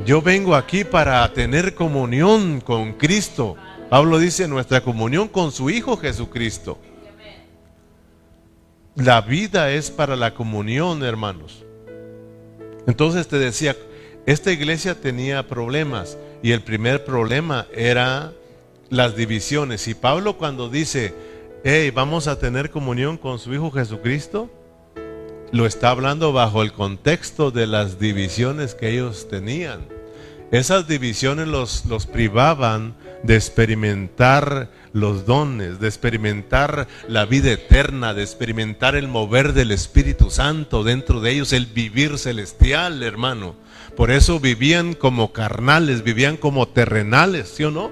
Yo 0.05 0.21
vengo 0.21 0.55
aquí 0.55 0.83
para 0.83 1.33
tener 1.33 1.73
comunión 1.73 2.61
con 2.61 2.93
Cristo. 2.93 3.55
Pablo 3.89 4.19
dice 4.19 4.47
nuestra 4.47 4.81
comunión 4.81 5.27
con 5.27 5.51
su 5.51 5.71
Hijo 5.71 5.97
Jesucristo. 5.97 6.77
La 8.93 9.21
vida 9.21 9.71
es 9.71 9.89
para 9.89 10.15
la 10.15 10.35
comunión, 10.35 11.03
hermanos. 11.03 11.65
Entonces 12.85 13.27
te 13.27 13.39
decía, 13.39 13.75
esta 14.25 14.51
iglesia 14.51 14.99
tenía 14.99 15.47
problemas 15.47 16.17
y 16.43 16.51
el 16.51 16.61
primer 16.61 17.03
problema 17.03 17.67
era 17.73 18.33
las 18.89 19.15
divisiones. 19.15 19.87
Y 19.87 19.95
Pablo 19.95 20.37
cuando 20.37 20.69
dice, 20.69 21.13
hey, 21.63 21.91
vamos 21.91 22.27
a 22.27 22.37
tener 22.37 22.69
comunión 22.69 23.17
con 23.17 23.39
su 23.39 23.53
Hijo 23.53 23.71
Jesucristo, 23.71 24.49
lo 25.51 25.65
está 25.65 25.89
hablando 25.89 26.31
bajo 26.33 26.61
el 26.61 26.71
contexto 26.71 27.51
de 27.51 27.67
las 27.67 27.99
divisiones 27.99 28.75
que 28.75 28.89
ellos 28.89 29.27
tenían. 29.29 29.87
Esas 30.51 30.87
divisiones 30.87 31.47
los, 31.47 31.85
los 31.85 32.05
privaban 32.05 32.95
de 33.23 33.35
experimentar 33.35 34.69
los 34.93 35.25
dones, 35.25 35.79
de 35.79 35.87
experimentar 35.87 36.87
la 37.07 37.25
vida 37.25 37.51
eterna, 37.51 38.13
de 38.13 38.23
experimentar 38.23 38.95
el 38.95 39.07
mover 39.07 39.53
del 39.53 39.71
Espíritu 39.71 40.29
Santo 40.29 40.83
dentro 40.83 41.21
de 41.21 41.31
ellos, 41.31 41.53
el 41.53 41.67
vivir 41.67 42.17
celestial, 42.17 43.01
hermano. 43.01 43.55
Por 43.95 44.11
eso 44.11 44.39
vivían 44.39 44.93
como 44.93 45.33
carnales, 45.33 46.03
vivían 46.03 46.37
como 46.37 46.67
terrenales, 46.67 47.49
¿sí 47.49 47.63
o 47.63 47.71
no? 47.71 47.91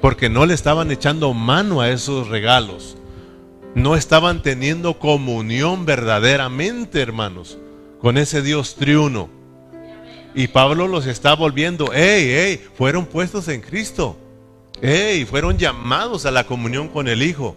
Porque 0.00 0.28
no 0.28 0.46
le 0.46 0.54
estaban 0.54 0.90
echando 0.90 1.32
mano 1.34 1.80
a 1.80 1.90
esos 1.90 2.28
regalos. 2.28 2.96
no 3.74 3.94
estaban 3.96 4.42
teniendo 4.42 4.98
comunión 4.98 5.86
verdaderamente, 5.86 7.00
hermanos, 7.00 7.58
con 8.00 8.18
ese 8.18 8.42
Dios 8.42 8.74
triuno. 8.74 9.28
Y 10.34 10.48
Pablo 10.48 10.86
los 10.88 11.06
está 11.06 11.34
volviendo, 11.34 11.90
hey, 11.92 12.30
hey, 12.32 12.60
fueron 12.74 13.06
puestos 13.06 13.48
en 13.48 13.60
Cristo. 13.60 14.16
Hey, 14.80 15.26
fueron 15.28 15.58
llamados 15.58 16.24
a 16.24 16.30
la 16.30 16.46
comunión 16.46 16.88
con 16.88 17.08
el 17.08 17.22
Hijo. 17.22 17.56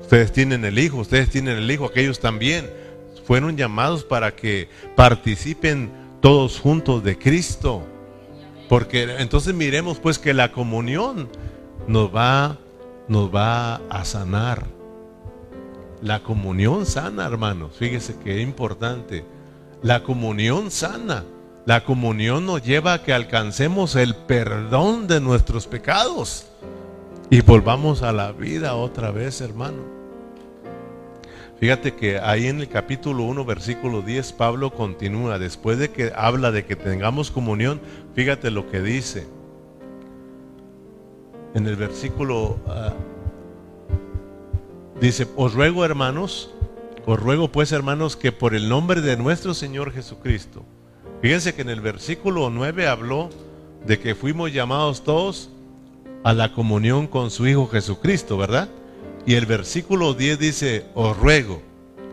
Ustedes 0.00 0.32
tienen 0.32 0.64
el 0.64 0.78
Hijo, 0.78 0.98
ustedes 0.98 1.30
tienen 1.30 1.56
el 1.56 1.70
Hijo, 1.70 1.86
aquellos 1.86 2.20
también. 2.20 2.70
Fueron 3.26 3.56
llamados 3.56 4.04
para 4.04 4.36
que 4.36 4.68
participen 4.94 5.90
todos 6.26 6.58
juntos 6.58 7.04
de 7.04 7.16
Cristo. 7.16 7.84
Porque 8.68 9.04
entonces 9.20 9.54
miremos 9.54 10.00
pues 10.00 10.18
que 10.18 10.34
la 10.34 10.50
comunión 10.50 11.28
nos 11.86 12.12
va, 12.12 12.58
nos 13.06 13.32
va 13.32 13.76
a 13.88 14.04
sanar. 14.04 14.66
La 16.02 16.24
comunión 16.24 16.84
sana, 16.84 17.26
hermanos. 17.26 17.76
Fíjese 17.78 18.16
que 18.18 18.40
importante. 18.40 19.24
La 19.82 20.02
comunión 20.02 20.72
sana. 20.72 21.22
La 21.64 21.84
comunión 21.84 22.44
nos 22.44 22.60
lleva 22.60 22.94
a 22.94 23.02
que 23.04 23.12
alcancemos 23.12 23.94
el 23.94 24.16
perdón 24.16 25.06
de 25.06 25.20
nuestros 25.20 25.68
pecados 25.68 26.48
y 27.30 27.40
volvamos 27.40 28.02
a 28.02 28.10
la 28.10 28.32
vida 28.32 28.74
otra 28.74 29.12
vez, 29.12 29.40
hermano. 29.40 29.95
Fíjate 31.58 31.94
que 31.94 32.18
ahí 32.18 32.46
en 32.46 32.60
el 32.60 32.68
capítulo 32.68 33.22
1, 33.24 33.44
versículo 33.44 34.02
10, 34.02 34.32
Pablo 34.32 34.72
continúa, 34.72 35.38
después 35.38 35.78
de 35.78 35.90
que 35.90 36.12
habla 36.14 36.50
de 36.52 36.64
que 36.66 36.76
tengamos 36.76 37.30
comunión, 37.30 37.80
fíjate 38.14 38.50
lo 38.50 38.70
que 38.70 38.80
dice. 38.80 39.26
En 41.54 41.66
el 41.66 41.76
versículo 41.76 42.58
uh, 42.66 42.92
dice, 45.00 45.26
os 45.36 45.54
ruego 45.54 45.84
hermanos, 45.84 46.54
os 47.06 47.18
ruego 47.18 47.50
pues 47.50 47.72
hermanos 47.72 48.16
que 48.16 48.32
por 48.32 48.54
el 48.54 48.68
nombre 48.68 49.00
de 49.00 49.16
nuestro 49.16 49.54
Señor 49.54 49.92
Jesucristo, 49.92 50.62
Fíjense 51.22 51.54
que 51.54 51.62
en 51.62 51.70
el 51.70 51.80
versículo 51.80 52.50
9 52.50 52.86
habló 52.86 53.30
de 53.86 53.98
que 53.98 54.14
fuimos 54.14 54.52
llamados 54.52 55.02
todos 55.02 55.50
a 56.24 56.32
la 56.32 56.52
comunión 56.52 57.06
con 57.06 57.30
su 57.30 57.46
Hijo 57.46 57.66
Jesucristo, 57.68 58.36
¿verdad? 58.36 58.68
Y 59.26 59.34
el 59.34 59.44
versículo 59.44 60.14
10 60.14 60.38
dice, 60.38 60.86
os 60.94 61.16
ruego, 61.16 61.60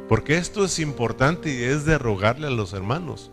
porque 0.10 0.38
esto 0.38 0.66
es 0.66 0.80
importante 0.80 1.54
y 1.54 1.64
es 1.64 1.86
de 1.86 1.98
rogarle 1.98 2.48
a 2.48 2.52
los 2.52 2.74
hermanos. 2.74 3.32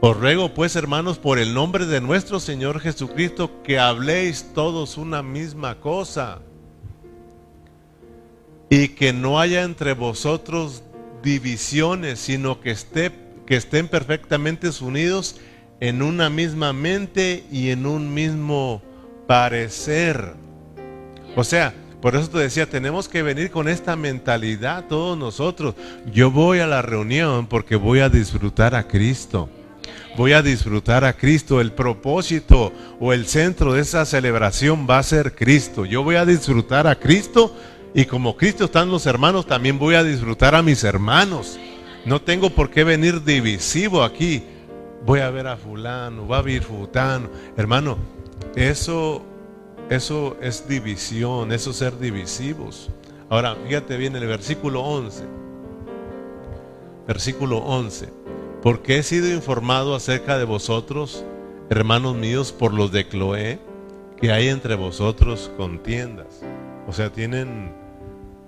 Os 0.00 0.16
ruego 0.16 0.54
pues, 0.54 0.76
hermanos, 0.76 1.18
por 1.18 1.38
el 1.38 1.52
nombre 1.52 1.86
de 1.86 2.00
nuestro 2.00 2.38
Señor 2.38 2.80
Jesucristo, 2.80 3.62
que 3.64 3.78
habléis 3.78 4.52
todos 4.54 4.96
una 4.96 5.22
misma 5.22 5.80
cosa 5.80 6.38
y 8.70 8.88
que 8.88 9.12
no 9.12 9.40
haya 9.40 9.62
entre 9.62 9.94
vosotros 9.94 10.84
divisiones, 11.22 12.20
sino 12.20 12.60
que 12.60 12.70
esté 12.70 13.26
que 13.46 13.56
estén 13.56 13.88
perfectamente 13.88 14.68
unidos 14.80 15.36
en 15.80 16.02
una 16.02 16.28
misma 16.28 16.72
mente 16.72 17.44
y 17.50 17.70
en 17.70 17.86
un 17.86 18.12
mismo 18.12 18.82
parecer. 19.26 20.34
O 21.36 21.44
sea, 21.44 21.72
por 22.06 22.14
eso 22.14 22.30
te 22.30 22.38
decía, 22.38 22.70
tenemos 22.70 23.08
que 23.08 23.24
venir 23.24 23.50
con 23.50 23.66
esta 23.66 23.96
mentalidad 23.96 24.84
todos 24.88 25.18
nosotros. 25.18 25.74
Yo 26.12 26.30
voy 26.30 26.60
a 26.60 26.68
la 26.68 26.80
reunión 26.80 27.48
porque 27.48 27.74
voy 27.74 27.98
a 27.98 28.08
disfrutar 28.08 28.76
a 28.76 28.86
Cristo. 28.86 29.48
Voy 30.16 30.32
a 30.32 30.40
disfrutar 30.40 31.04
a 31.04 31.14
Cristo. 31.14 31.60
El 31.60 31.72
propósito 31.72 32.72
o 33.00 33.12
el 33.12 33.26
centro 33.26 33.72
de 33.72 33.80
esa 33.80 34.04
celebración 34.04 34.86
va 34.88 35.00
a 35.00 35.02
ser 35.02 35.34
Cristo. 35.34 35.84
Yo 35.84 36.04
voy 36.04 36.14
a 36.14 36.24
disfrutar 36.24 36.86
a 36.86 36.94
Cristo 36.94 37.56
y 37.92 38.04
como 38.04 38.36
Cristo 38.36 38.66
están 38.66 38.88
los 38.88 39.04
hermanos, 39.06 39.44
también 39.44 39.76
voy 39.76 39.96
a 39.96 40.04
disfrutar 40.04 40.54
a 40.54 40.62
mis 40.62 40.84
hermanos. 40.84 41.58
No 42.04 42.22
tengo 42.22 42.50
por 42.50 42.70
qué 42.70 42.84
venir 42.84 43.24
divisivo 43.24 44.04
aquí. 44.04 44.44
Voy 45.04 45.18
a 45.18 45.30
ver 45.30 45.48
a 45.48 45.56
fulano, 45.56 46.28
va 46.28 46.38
a 46.38 46.42
vir 46.42 46.62
fulano. 46.62 47.28
Hermano, 47.56 47.98
eso, 48.54 49.24
eso 49.90 50.36
es 50.40 50.68
división, 50.68 51.52
eso 51.52 51.70
es 51.70 51.76
ser 51.76 51.98
divisivos. 51.98 52.90
Ahora, 53.28 53.56
fíjate 53.66 53.96
bien 53.96 54.16
el 54.16 54.26
versículo 54.26 54.82
11. 54.82 55.24
Versículo 57.06 57.58
11. 57.58 58.08
Porque 58.62 58.98
he 58.98 59.02
sido 59.02 59.32
informado 59.32 59.94
acerca 59.94 60.38
de 60.38 60.44
vosotros, 60.44 61.24
hermanos 61.70 62.16
míos, 62.16 62.52
por 62.52 62.72
los 62.72 62.90
de 62.92 63.06
Cloé, 63.06 63.58
que 64.20 64.32
hay 64.32 64.48
entre 64.48 64.74
vosotros 64.74 65.50
contiendas. 65.56 66.42
O 66.88 66.92
sea, 66.92 67.12
tienen 67.12 67.74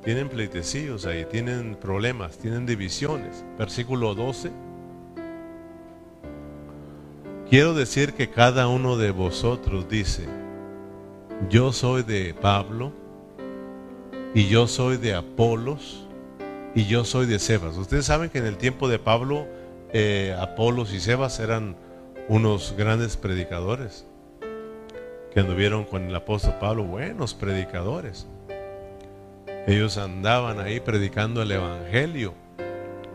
tienen 0.08 0.28
pleitecillos 0.28 1.06
ahí, 1.06 1.26
tienen 1.26 1.74
problemas, 1.74 2.38
tienen 2.38 2.64
divisiones. 2.64 3.44
Versículo 3.58 4.14
12. 4.14 4.50
Quiero 7.50 7.74
decir 7.74 8.14
que 8.14 8.30
cada 8.30 8.68
uno 8.68 8.96
de 8.96 9.10
vosotros 9.10 9.88
dice, 9.88 10.26
yo 11.48 11.72
soy 11.72 12.02
de 12.02 12.34
Pablo, 12.34 12.92
y 14.34 14.48
yo 14.48 14.66
soy 14.66 14.96
de 14.96 15.14
Apolos, 15.14 16.06
y 16.74 16.84
yo 16.84 17.04
soy 17.04 17.26
de 17.26 17.38
Sebas. 17.38 17.76
Ustedes 17.76 18.04
saben 18.04 18.28
que 18.28 18.38
en 18.38 18.46
el 18.46 18.56
tiempo 18.56 18.88
de 18.88 18.98
Pablo, 18.98 19.46
eh, 19.92 20.36
Apolos 20.38 20.92
y 20.92 21.00
Sebas 21.00 21.40
eran 21.40 21.76
unos 22.28 22.74
grandes 22.76 23.16
predicadores, 23.16 24.06
que 25.32 25.40
anduvieron 25.40 25.84
con 25.84 26.04
el 26.04 26.14
apóstol 26.14 26.54
Pablo, 26.60 26.84
buenos 26.84 27.34
predicadores. 27.34 28.26
Ellos 29.66 29.96
andaban 29.96 30.60
ahí 30.60 30.80
predicando 30.80 31.42
el 31.42 31.52
Evangelio, 31.52 32.34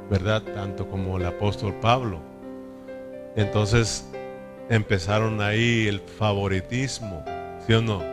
¿verdad? 0.10 0.42
Tanto 0.42 0.88
como 0.88 1.18
el 1.18 1.26
apóstol 1.26 1.74
Pablo. 1.82 2.20
Entonces 3.36 4.10
empezaron 4.70 5.42
ahí 5.42 5.88
el 5.88 6.00
favoritismo, 6.00 7.24
¿sí 7.66 7.74
o 7.74 7.82
no? 7.82 8.13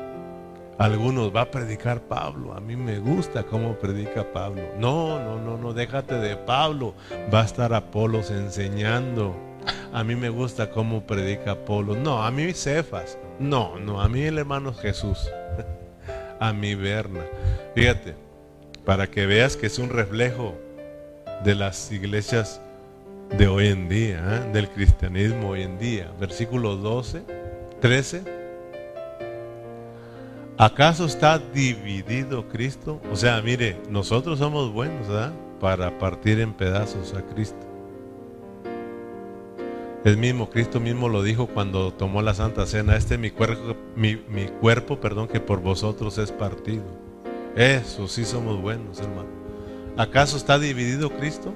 Algunos 0.80 1.30
va 1.36 1.42
a 1.42 1.50
predicar 1.50 2.00
Pablo, 2.00 2.54
a 2.54 2.60
mí 2.60 2.74
me 2.74 2.98
gusta 3.00 3.42
cómo 3.42 3.74
predica 3.74 4.32
Pablo. 4.32 4.62
No, 4.78 5.22
no, 5.22 5.38
no, 5.38 5.58
no, 5.58 5.74
déjate 5.74 6.14
de 6.14 6.38
Pablo, 6.38 6.94
va 7.32 7.42
a 7.42 7.44
estar 7.44 7.74
Apolos 7.74 8.30
enseñando. 8.30 9.36
A 9.92 10.02
mí 10.02 10.16
me 10.16 10.30
gusta 10.30 10.70
cómo 10.70 11.02
predica 11.02 11.50
Apolo. 11.50 11.96
No, 11.96 12.22
a 12.22 12.30
mí 12.30 12.54
Cefas. 12.54 13.18
No, 13.38 13.78
no, 13.78 14.00
a 14.00 14.08
mí 14.08 14.22
el 14.22 14.38
hermano 14.38 14.72
Jesús. 14.72 15.28
a 16.40 16.50
mí 16.54 16.74
Berna. 16.74 17.26
Fíjate, 17.74 18.14
para 18.86 19.06
que 19.06 19.26
veas 19.26 19.58
que 19.58 19.66
es 19.66 19.78
un 19.78 19.90
reflejo 19.90 20.54
de 21.44 21.56
las 21.56 21.92
iglesias 21.92 22.62
de 23.36 23.48
hoy 23.48 23.66
en 23.66 23.90
día, 23.90 24.18
¿eh? 24.18 24.50
del 24.54 24.70
cristianismo 24.70 25.50
hoy 25.50 25.60
en 25.60 25.78
día. 25.78 26.10
Versículo 26.18 26.76
12, 26.76 27.22
13. 27.82 28.39
¿Acaso 30.60 31.06
está 31.06 31.38
dividido 31.38 32.46
Cristo? 32.46 33.00
O 33.10 33.16
sea, 33.16 33.40
mire, 33.40 33.80
nosotros 33.88 34.40
somos 34.40 34.70
buenos, 34.70 35.08
¿verdad? 35.08 35.32
Para 35.58 35.96
partir 35.96 36.38
en 36.38 36.52
pedazos 36.52 37.14
a 37.14 37.22
Cristo. 37.22 37.66
El 40.04 40.18
mismo, 40.18 40.50
Cristo 40.50 40.78
mismo 40.78 41.08
lo 41.08 41.22
dijo 41.22 41.46
cuando 41.46 41.94
tomó 41.94 42.20
la 42.20 42.34
Santa 42.34 42.66
Cena, 42.66 42.94
este 42.94 43.14
es 43.14 43.20
mi 43.20 43.30
cuerpo, 43.30 43.74
mi, 43.96 44.16
mi 44.28 44.48
cuerpo, 44.48 45.00
perdón, 45.00 45.28
que 45.28 45.40
por 45.40 45.62
vosotros 45.62 46.18
es 46.18 46.30
partido. 46.30 46.84
Eso 47.56 48.06
sí 48.06 48.26
somos 48.26 48.60
buenos, 48.60 49.00
hermano. 49.00 49.30
¿Acaso 49.96 50.36
está 50.36 50.58
dividido 50.58 51.08
Cristo? 51.08 51.54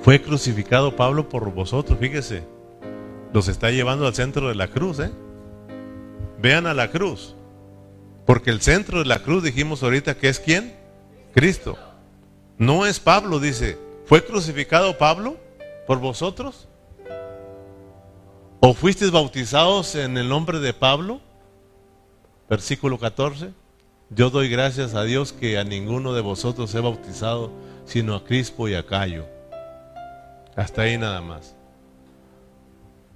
Fue 0.00 0.22
crucificado 0.22 0.96
Pablo 0.96 1.28
por 1.28 1.52
vosotros, 1.52 1.98
fíjese. 1.98 2.42
Los 3.34 3.48
está 3.48 3.70
llevando 3.70 4.06
al 4.06 4.14
centro 4.14 4.48
de 4.48 4.54
la 4.54 4.68
cruz, 4.68 4.98
¿eh? 5.00 5.10
Vean 6.44 6.66
a 6.66 6.74
la 6.74 6.90
cruz. 6.90 7.34
Porque 8.26 8.50
el 8.50 8.60
centro 8.60 8.98
de 8.98 9.06
la 9.06 9.20
cruz 9.20 9.42
dijimos 9.42 9.82
ahorita 9.82 10.18
que 10.18 10.28
es 10.28 10.38
quién? 10.38 10.76
Cristo. 11.32 11.78
No 12.58 12.84
es 12.84 13.00
Pablo, 13.00 13.40
dice. 13.40 13.78
¿Fue 14.04 14.22
crucificado 14.22 14.98
Pablo 14.98 15.38
por 15.86 16.00
vosotros? 16.00 16.68
¿O 18.60 18.74
fuisteis 18.74 19.10
bautizados 19.10 19.94
en 19.94 20.18
el 20.18 20.28
nombre 20.28 20.58
de 20.58 20.74
Pablo? 20.74 21.22
Versículo 22.50 22.98
14. 22.98 23.48
Yo 24.10 24.28
doy 24.28 24.50
gracias 24.50 24.94
a 24.94 25.04
Dios 25.04 25.32
que 25.32 25.56
a 25.56 25.64
ninguno 25.64 26.12
de 26.12 26.20
vosotros 26.20 26.74
he 26.74 26.80
bautizado, 26.80 27.52
sino 27.86 28.14
a 28.14 28.22
Crispo 28.22 28.68
y 28.68 28.74
a 28.74 28.84
Cayo. 28.84 29.24
Hasta 30.56 30.82
ahí 30.82 30.98
nada 30.98 31.22
más. 31.22 31.53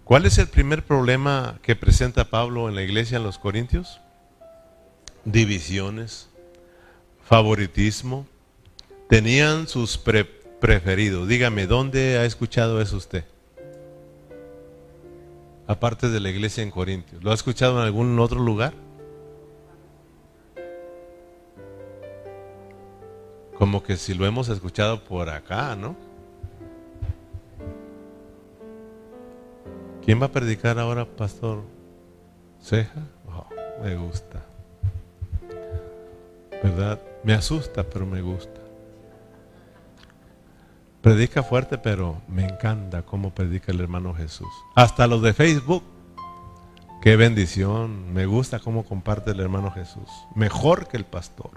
¿Cuál 0.09 0.25
es 0.25 0.39
el 0.39 0.47
primer 0.47 0.87
problema 0.87 1.59
que 1.61 1.77
presenta 1.77 2.31
Pablo 2.31 2.71
en 2.71 2.75
la 2.75 2.81
iglesia 2.81 3.19
en 3.19 3.25
los 3.25 3.37
Corintios? 3.37 4.01
Divisiones, 5.27 6.31
favoritismo. 7.27 8.27
Tenían 9.11 9.69
sus 9.69 9.99
preferidos. 9.99 11.29
Dígame, 11.29 11.67
¿dónde 11.67 12.17
ha 12.17 12.25
escuchado 12.25 12.81
eso 12.81 12.97
usted? 12.97 13.27
Aparte 15.67 16.09
de 16.09 16.21
la 16.21 16.31
iglesia 16.31 16.63
en 16.63 16.71
Corintios. 16.71 17.23
¿Lo 17.23 17.31
ha 17.31 17.35
escuchado 17.35 17.79
en 17.79 17.85
algún 17.85 18.19
otro 18.19 18.41
lugar? 18.41 18.73
Como 23.59 23.83
que 23.83 23.99
si 23.99 24.15
lo 24.15 24.25
hemos 24.25 24.49
escuchado 24.49 25.05
por 25.05 25.29
acá, 25.29 25.77
¿no? 25.77 26.08
¿Quién 30.09 30.23
va 30.23 30.25
a 30.25 30.33
predicar 30.33 30.79
ahora, 30.79 31.05
pastor? 31.05 31.65
¿Ceja? 32.63 33.03
Oh, 33.27 33.47
me 33.85 33.95
gusta. 33.95 34.43
¿Verdad? 36.63 36.99
Me 37.23 37.35
asusta, 37.35 37.83
pero 37.83 38.07
me 38.07 38.23
gusta. 38.23 38.59
Predica 41.03 41.43
fuerte, 41.43 41.77
pero 41.77 42.23
me 42.27 42.47
encanta 42.47 43.03
cómo 43.03 43.35
predica 43.35 43.71
el 43.71 43.81
hermano 43.81 44.15
Jesús. 44.15 44.49
Hasta 44.75 45.07
los 45.07 45.21
de 45.21 45.35
Facebook. 45.35 45.83
Qué 47.03 47.17
bendición. 47.17 48.15
Me 48.15 48.25
gusta 48.25 48.61
cómo 48.61 48.87
comparte 48.87 49.33
el 49.33 49.41
hermano 49.41 49.71
Jesús. 49.73 50.09
Mejor 50.35 50.89
que 50.89 50.97
el 50.97 51.05
pastor. 51.05 51.51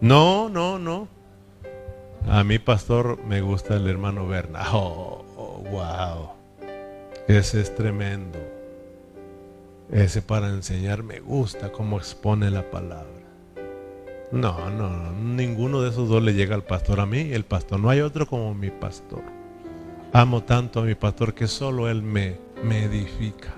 No, 0.00 0.48
no, 0.48 0.80
no. 0.80 1.06
A 2.28 2.42
mi 2.42 2.58
pastor 2.58 3.22
me 3.24 3.42
gusta 3.42 3.76
el 3.76 3.86
hermano 3.86 4.26
Berna. 4.26 4.64
Oh, 4.72 5.24
oh, 5.36 5.62
wow. 5.70 6.37
Ese 7.28 7.60
es 7.60 7.74
tremendo. 7.74 8.38
Ese 9.92 10.22
para 10.22 10.48
enseñar 10.48 11.02
me 11.02 11.20
gusta 11.20 11.70
cómo 11.70 11.98
expone 11.98 12.50
la 12.50 12.70
palabra. 12.70 13.04
No, 14.32 14.70
no, 14.70 14.88
no, 14.88 15.12
ninguno 15.12 15.82
de 15.82 15.90
esos 15.90 16.08
dos 16.08 16.22
le 16.22 16.32
llega 16.32 16.54
al 16.54 16.64
pastor. 16.64 17.00
A 17.00 17.06
mí, 17.06 17.30
el 17.32 17.44
pastor, 17.44 17.80
no 17.80 17.90
hay 17.90 18.00
otro 18.00 18.26
como 18.26 18.54
mi 18.54 18.70
pastor. 18.70 19.22
Amo 20.14 20.42
tanto 20.42 20.80
a 20.80 20.84
mi 20.84 20.94
pastor 20.94 21.34
que 21.34 21.46
solo 21.46 21.90
él 21.90 22.02
me, 22.02 22.38
me 22.64 22.84
edifica. 22.84 23.54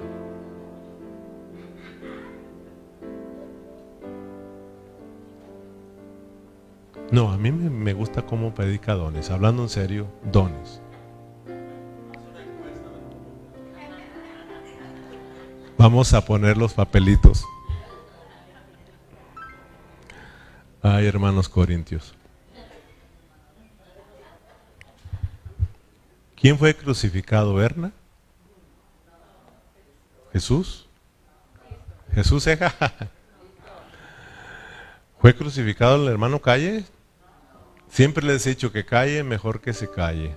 No, 7.13 7.31
a 7.31 7.39
mí 7.39 7.53
me, 7.53 7.71
me 7.71 7.93
gusta 7.93 8.23
cómo 8.23 8.53
predica 8.53 8.95
dones. 8.95 9.31
Hablando 9.31 9.63
en 9.63 9.69
serio, 9.69 10.09
dones. 10.33 10.83
Vamos 15.81 16.13
a 16.13 16.23
poner 16.23 16.59
los 16.59 16.75
papelitos. 16.75 17.47
Ay, 20.83 21.07
hermanos 21.07 21.49
corintios. 21.49 22.15
¿Quién 26.39 26.59
fue 26.59 26.77
crucificado, 26.77 27.55
Berna? 27.55 27.93
Jesús. 30.35 30.87
Jesús, 32.13 32.47
eja. 32.47 32.75
¿Fue 35.19 35.35
crucificado 35.35 35.97
el 35.97 36.13
hermano 36.13 36.43
Calle? 36.43 36.85
Siempre 37.89 38.23
les 38.27 38.47
he 38.47 38.51
dicho 38.51 38.71
que 38.71 38.85
calle 38.85 39.25
mejor 39.25 39.63
que 39.63 39.73
se 39.73 39.91
calle. 39.91 40.37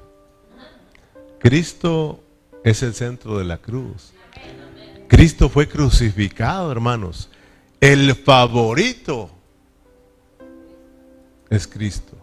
Cristo 1.40 2.24
es 2.64 2.82
el 2.82 2.94
centro 2.94 3.38
de 3.38 3.44
la 3.44 3.58
cruz. 3.58 4.14
Cristo 5.14 5.48
fue 5.48 5.68
crucificado, 5.68 6.72
hermanos. 6.72 7.30
El 7.80 8.16
favorito 8.16 9.30
es 11.52 11.68
Cristo. 11.68 12.18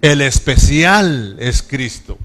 El 0.00 0.20
especial 0.20 1.34
es 1.40 1.64
Cristo. 1.64 2.16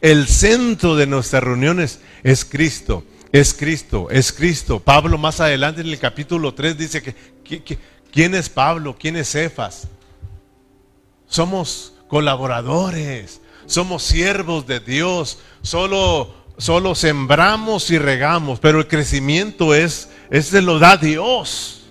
El 0.00 0.26
centro 0.26 0.96
de 0.96 1.06
nuestras 1.06 1.44
reuniones 1.44 2.00
es 2.24 2.44
Cristo. 2.44 3.04
Es 3.30 3.54
Cristo, 3.54 4.08
es 4.10 4.32
Cristo. 4.32 4.80
Pablo 4.80 5.18
más 5.18 5.38
adelante 5.38 5.80
en 5.80 5.86
el 5.86 5.98
capítulo 6.00 6.52
3 6.52 6.76
dice 6.76 7.00
que, 7.00 7.78
¿quién 8.10 8.34
es 8.34 8.48
Pablo? 8.48 8.96
¿Quién 8.98 9.14
es 9.14 9.30
Cefas? 9.30 9.86
Somos 11.28 11.92
colaboradores, 12.08 13.40
somos 13.66 14.02
siervos 14.02 14.66
de 14.66 14.80
Dios, 14.80 15.38
solo, 15.62 16.43
solo 16.56 16.94
sembramos 16.94 17.90
y 17.90 17.98
regamos, 17.98 18.60
pero 18.60 18.78
el 18.78 18.86
crecimiento 18.86 19.74
es, 19.74 20.10
es 20.30 20.50
de 20.50 20.62
lo 20.62 20.78
da 20.78 20.96
Dios. 20.96 21.86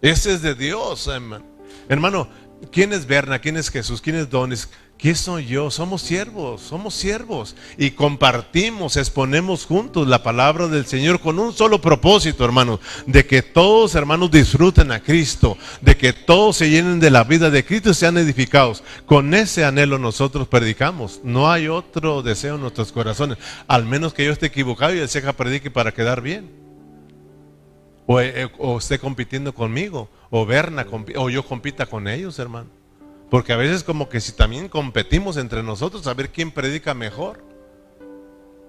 Ese 0.00 0.34
es 0.34 0.42
de 0.42 0.54
Dios, 0.54 1.06
hermano. 1.06 1.44
Hermano, 1.88 2.28
¿quién 2.70 2.92
es 2.92 3.06
Berna? 3.06 3.38
¿Quién 3.38 3.56
es 3.56 3.70
Jesús? 3.70 4.00
¿Quién 4.00 4.16
es 4.16 4.28
Donis? 4.28 4.68
¿Qué 5.02 5.16
soy 5.16 5.46
yo? 5.46 5.68
Somos 5.68 6.00
siervos, 6.00 6.60
somos 6.60 6.94
siervos. 6.94 7.56
Y 7.76 7.90
compartimos, 7.90 8.96
exponemos 8.96 9.66
juntos 9.66 10.06
la 10.06 10.22
palabra 10.22 10.68
del 10.68 10.86
Señor 10.86 11.18
con 11.18 11.40
un 11.40 11.52
solo 11.52 11.80
propósito, 11.80 12.44
hermanos. 12.44 12.78
De 13.04 13.26
que 13.26 13.42
todos, 13.42 13.96
hermanos, 13.96 14.30
disfruten 14.30 14.92
a 14.92 15.00
Cristo. 15.00 15.58
De 15.80 15.96
que 15.96 16.12
todos 16.12 16.58
se 16.58 16.70
llenen 16.70 17.00
de 17.00 17.10
la 17.10 17.24
vida 17.24 17.50
de 17.50 17.64
Cristo 17.64 17.90
y 17.90 17.94
sean 17.94 18.16
edificados. 18.16 18.84
Con 19.04 19.34
ese 19.34 19.64
anhelo 19.64 19.98
nosotros 19.98 20.46
predicamos. 20.46 21.20
No 21.24 21.50
hay 21.50 21.66
otro 21.66 22.22
deseo 22.22 22.54
en 22.54 22.60
nuestros 22.60 22.92
corazones. 22.92 23.38
Al 23.66 23.84
menos 23.84 24.14
que 24.14 24.24
yo 24.24 24.30
esté 24.30 24.46
equivocado 24.46 24.94
y 24.94 25.00
el 25.00 25.08
Ceja 25.08 25.32
predique 25.32 25.68
para 25.68 25.90
quedar 25.90 26.20
bien. 26.20 26.48
Eh, 28.20 28.48
o, 28.56 28.78
esté 28.78 29.00
compitiendo 29.00 29.52
conmigo, 29.52 30.08
o 30.30 30.46
Berna, 30.46 30.86
o 31.16 31.28
yo 31.28 31.44
compita 31.44 31.86
con 31.86 32.06
ellos, 32.06 32.38
hermano. 32.38 32.81
Porque 33.32 33.54
a 33.54 33.56
veces 33.56 33.82
como 33.82 34.10
que 34.10 34.20
si 34.20 34.32
también 34.32 34.68
competimos 34.68 35.38
entre 35.38 35.62
nosotros 35.62 36.06
a 36.06 36.12
ver 36.12 36.28
quién 36.32 36.50
predica 36.50 36.92
mejor. 36.92 37.42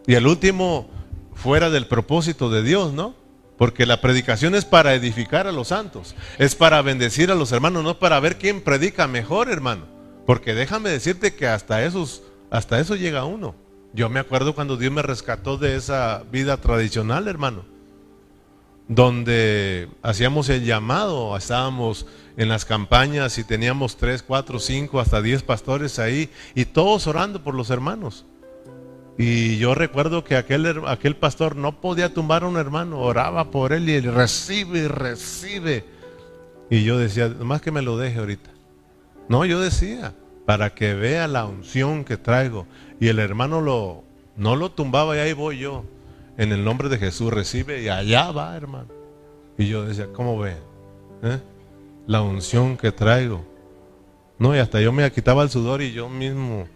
Y 0.08 0.14
el 0.14 0.26
último, 0.26 0.90
fuera 1.34 1.70
del 1.70 1.86
propósito 1.86 2.50
de 2.50 2.64
Dios, 2.64 2.94
¿no? 2.94 3.14
Porque 3.58 3.86
la 3.86 4.00
predicación 4.00 4.56
es 4.56 4.64
para 4.64 4.94
edificar 4.94 5.48
a 5.48 5.52
los 5.52 5.68
santos, 5.68 6.16
es 6.40 6.56
para 6.56 6.82
bendecir 6.82 7.30
a 7.30 7.36
los 7.36 7.52
hermanos, 7.52 7.84
no 7.84 8.00
para 8.00 8.22
ver 8.22 8.38
quién 8.38 8.62
predica 8.62 9.06
mejor, 9.06 9.50
hermano. 9.50 9.86
Porque 10.26 10.54
déjame 10.54 10.92
decirte 10.92 11.36
que 11.36 11.46
hasta 11.46 11.84
esos, 11.84 12.24
hasta 12.50 12.80
eso 12.80 12.96
llega 12.96 13.26
uno. 13.26 13.56
Yo 13.92 14.08
me 14.08 14.22
acuerdo 14.22 14.56
cuando 14.56 14.78
Dios 14.78 14.94
me 14.94 15.02
rescató 15.02 15.58
de 15.58 15.76
esa 15.76 16.24
vida 16.32 16.56
tradicional, 16.56 17.28
hermano 17.28 17.73
donde 18.88 19.90
hacíamos 20.02 20.50
el 20.50 20.66
llamado, 20.66 21.36
estábamos 21.38 22.06
en 22.36 22.50
las 22.50 22.66
campañas 22.66 23.38
y 23.38 23.44
teníamos 23.44 23.98
tres, 23.98 24.24
cuatro, 24.24 24.60
cinco, 24.60 25.00
hasta 25.00 25.22
diez 25.22 25.44
pastores 25.44 26.00
ahí 26.00 26.30
y 26.56 26.66
todos 26.66 27.08
orando 27.08 27.44
por 27.44 27.56
los 27.56 27.70
hermanos. 27.70 28.26
Y 29.18 29.58
yo 29.58 29.76
recuerdo 29.76 30.24
que 30.24 30.36
aquel, 30.36 30.82
aquel 30.88 31.16
pastor 31.16 31.56
no 31.56 31.80
podía 31.80 32.14
tumbar 32.14 32.44
a 32.44 32.48
un 32.48 32.58
hermano, 32.58 33.00
oraba 33.00 33.52
por 33.52 33.72
él 33.72 33.88
y 33.88 33.94
él 33.94 34.14
recibe 34.14 34.80
y 34.80 34.88
recibe. 34.88 35.86
Y 36.70 36.84
yo 36.84 36.98
decía, 36.98 37.30
más 37.30 37.62
que 37.62 37.72
me 37.72 37.84
lo 37.84 37.98
deje 37.98 38.20
ahorita. 38.20 38.50
No, 39.30 39.46
yo 39.46 39.60
decía, 39.60 40.16
para 40.48 40.74
que 40.74 40.96
vea 40.96 41.28
la 41.28 41.46
unción 41.46 42.04
que 42.04 42.18
traigo. 42.18 42.66
Y 43.00 43.10
el 43.10 43.20
hermano 43.20 43.62
lo, 43.62 44.04
no 44.36 44.56
lo 44.56 44.72
tumbaba 44.72 45.16
y 45.16 45.20
ahí 45.20 45.34
voy 45.34 45.60
yo 45.60 45.86
en 46.38 46.52
el 46.52 46.64
nombre 46.64 46.90
de 46.90 46.98
Jesús 46.98 47.32
recibe 47.32 47.82
y 47.82 47.90
allá 47.90 48.32
va, 48.32 48.56
hermano. 48.56 48.90
Y 49.58 49.68
yo 49.68 49.86
decía, 49.86 50.08
¿cómo 50.14 50.38
ve? 50.40 50.56
¿Eh? 51.22 51.40
La 52.08 52.22
unción 52.22 52.78
que 52.78 52.92
traigo. 52.92 53.46
No, 54.40 54.56
y 54.56 54.60
hasta 54.60 54.82
yo 54.82 54.92
me 54.92 55.10
quitaba 55.12 55.44
el 55.44 55.50
sudor 55.50 55.82
y 55.82 55.94
yo 55.94 56.10
mismo. 56.10 56.68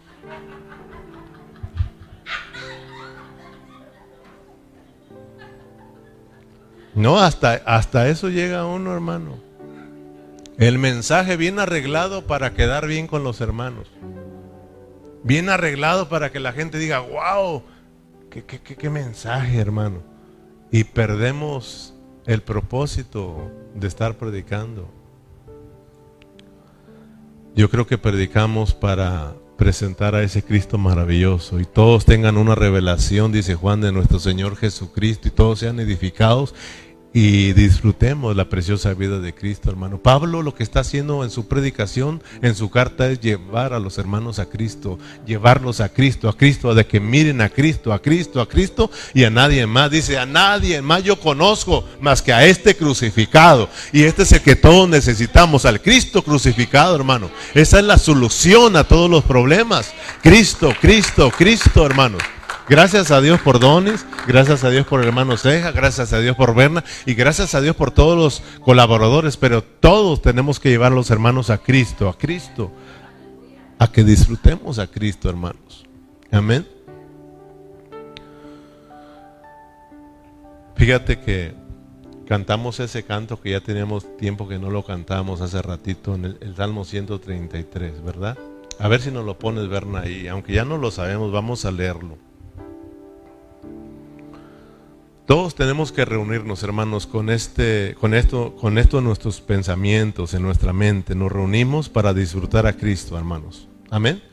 No, 6.94 7.20
hasta, 7.20 7.62
hasta 7.66 8.10
eso 8.10 8.30
llega 8.30 8.66
uno, 8.66 8.94
hermano. 8.94 9.38
El 10.58 10.80
mensaje 10.80 11.38
bien 11.38 11.60
arreglado 11.60 12.26
para 12.26 12.54
quedar 12.54 12.88
bien 12.88 13.06
con 13.06 13.24
los 13.24 13.42
hermanos. 13.42 13.88
Bien 15.24 15.50
arreglado 15.50 16.10
para 16.10 16.32
que 16.32 16.40
la 16.40 16.54
gente 16.54 16.80
diga, 16.80 17.00
wow, 17.00 17.62
¿Qué, 18.30 18.90
mensaje, 18.90 19.58
hermano? 19.58 20.02
Y 20.72 20.84
perdemos 20.84 21.94
el 22.26 22.42
propósito 22.42 23.52
de 23.74 23.88
estar 23.88 24.18
predicando. 24.18 24.90
Yo 27.56 27.70
creo 27.70 27.88
que 27.88 27.98
predicamos 27.98 28.74
para 28.74 29.34
presentar 29.58 30.14
a 30.14 30.22
ese 30.22 30.44
Cristo 30.44 30.78
maravilloso 30.78 31.60
y 31.60 31.66
todos 31.66 32.06
tengan 32.06 32.38
una 32.38 32.54
revelación, 32.54 33.32
dice 33.32 33.56
Juan, 33.56 33.82
de 33.82 33.92
nuestro 33.92 34.20
Señor 34.20 34.56
Jesucristo 34.56 35.28
y 35.28 35.32
todos 35.32 35.60
sean 35.60 35.80
edificados 35.80 36.54
y 37.20 37.52
disfrutemos 37.54 38.36
la 38.36 38.48
preciosa 38.48 38.94
vida 38.94 39.20
de 39.20 39.34
Cristo, 39.34 39.72
hermano. 39.72 39.98
Pablo 39.98 40.44
lo 40.44 40.54
que 40.54 40.62
está 40.62 40.82
haciendo 40.82 41.24
en 41.24 41.32
su 41.32 41.48
predicación, 41.48 42.22
en 42.44 42.54
su 42.54 42.70
carta, 42.70 43.10
es 43.10 43.20
llevar 43.20 43.74
a 43.74 43.80
los 43.80 43.98
hermanos 43.98 44.38
a 44.38 44.46
Cristo, 44.46 45.00
llevarlos 45.26 45.82
a 45.82 45.90
Cristo, 45.90 46.30
a 46.30 46.38
Cristo, 46.38 46.76
de 46.76 46.86
que 46.86 47.00
miren 47.00 47.42
a 47.42 47.50
Cristo, 47.50 47.92
a 47.92 48.04
Cristo, 48.04 48.40
a 48.40 48.48
Cristo 48.48 48.92
y 49.16 49.24
a 49.24 49.32
nadie 49.32 49.66
más. 49.66 49.90
Dice, 49.90 50.20
a 50.20 50.28
nadie 50.28 50.80
más 50.84 51.02
yo 51.02 51.20
conozco 51.20 51.84
más 52.02 52.22
que 52.22 52.34
a 52.34 52.46
este 52.46 52.76
crucificado. 52.76 53.68
Y 53.92 54.04
este 54.04 54.22
es 54.22 54.34
el 54.34 54.42
que 54.42 54.56
todos 54.56 54.88
necesitamos, 54.88 55.66
al 55.66 55.82
Cristo 55.82 56.22
crucificado, 56.22 56.96
hermano. 56.96 57.32
Esa 57.56 57.80
es 57.80 57.86
la 57.86 57.98
solución 57.98 58.76
a 58.76 58.84
todos 58.84 59.10
los 59.10 59.24
problemas. 59.24 59.92
Cristo, 60.22 60.72
Cristo, 60.80 61.32
Cristo, 61.36 61.84
hermanos. 61.84 62.22
Gracias 62.70 63.12
a 63.12 63.22
Dios 63.22 63.40
por 63.40 63.60
Donis, 63.60 64.06
gracias 64.28 64.66
a 64.66 64.70
Dios 64.70 64.86
por 64.86 65.00
el 65.00 65.08
hermano 65.08 65.38
Ceja, 65.38 65.72
gracias 65.72 66.12
a 66.12 66.20
Dios 66.20 66.36
por 66.36 66.54
Berna 66.54 66.84
y 67.06 67.14
gracias 67.14 67.56
a 67.56 67.62
Dios 67.62 67.78
por 67.78 67.92
todos 67.92 68.18
los 68.18 68.60
colaboradores, 68.60 69.38
pero 69.38 69.64
todos 69.64 70.22
tenemos 70.22 70.60
que 70.60 70.70
llevar 70.70 70.92
a 70.92 70.96
los 70.96 71.10
hermanos 71.10 71.50
a 71.50 71.60
Cristo, 71.60 72.10
a 72.10 72.18
Cristo, 72.18 72.70
a 73.80 73.90
que 73.90 74.04
disfrutemos 74.04 74.80
a 74.80 74.88
Cristo, 74.88 75.30
hermanos. 75.30 75.86
Amén. 76.30 76.68
Fíjate 80.76 81.22
que 81.22 81.56
cantamos 82.28 82.82
ese 82.82 83.04
canto 83.04 83.40
que 83.40 83.52
ya 83.52 83.62
teníamos 83.62 84.18
tiempo 84.18 84.46
que 84.46 84.60
no 84.60 84.70
lo 84.70 84.84
cantamos 84.84 85.40
hace 85.40 85.62
ratito 85.62 86.16
en 86.16 86.26
el, 86.26 86.56
Salmo 86.58 86.84
133, 86.84 88.04
¿verdad? 88.04 88.38
A 88.78 88.90
ver 88.90 89.00
si 89.00 89.10
nos 89.10 89.24
lo 89.24 89.40
pones, 89.40 89.70
Berna, 89.70 90.02
ahí. 90.02 90.28
Aunque 90.28 90.52
ya 90.52 90.66
no 90.66 90.78
lo 90.78 90.92
sabemos, 90.92 91.32
vamos 91.32 91.64
a 91.64 91.72
leerlo. 91.72 92.27
Todos 95.28 95.54
tenemos 95.54 95.92
que 95.92 96.06
reunirnos, 96.06 96.64
hermanos, 96.64 97.06
con 97.06 97.30
este, 97.30 97.96
con 98.00 98.16
esto, 98.16 98.56
con 98.56 98.80
esto 98.80 99.02
nuestros 99.02 99.42
pensamientos, 99.42 100.34
en 100.34 100.42
nuestra 100.42 100.74
mente. 100.74 101.14
Nos 101.14 101.32
reunimos 101.32 101.90
para 101.90 102.14
disfrutar 102.14 102.66
a 102.66 102.74
Cristo, 102.74 103.18
hermanos. 103.18 103.68
Amén. 103.92 104.24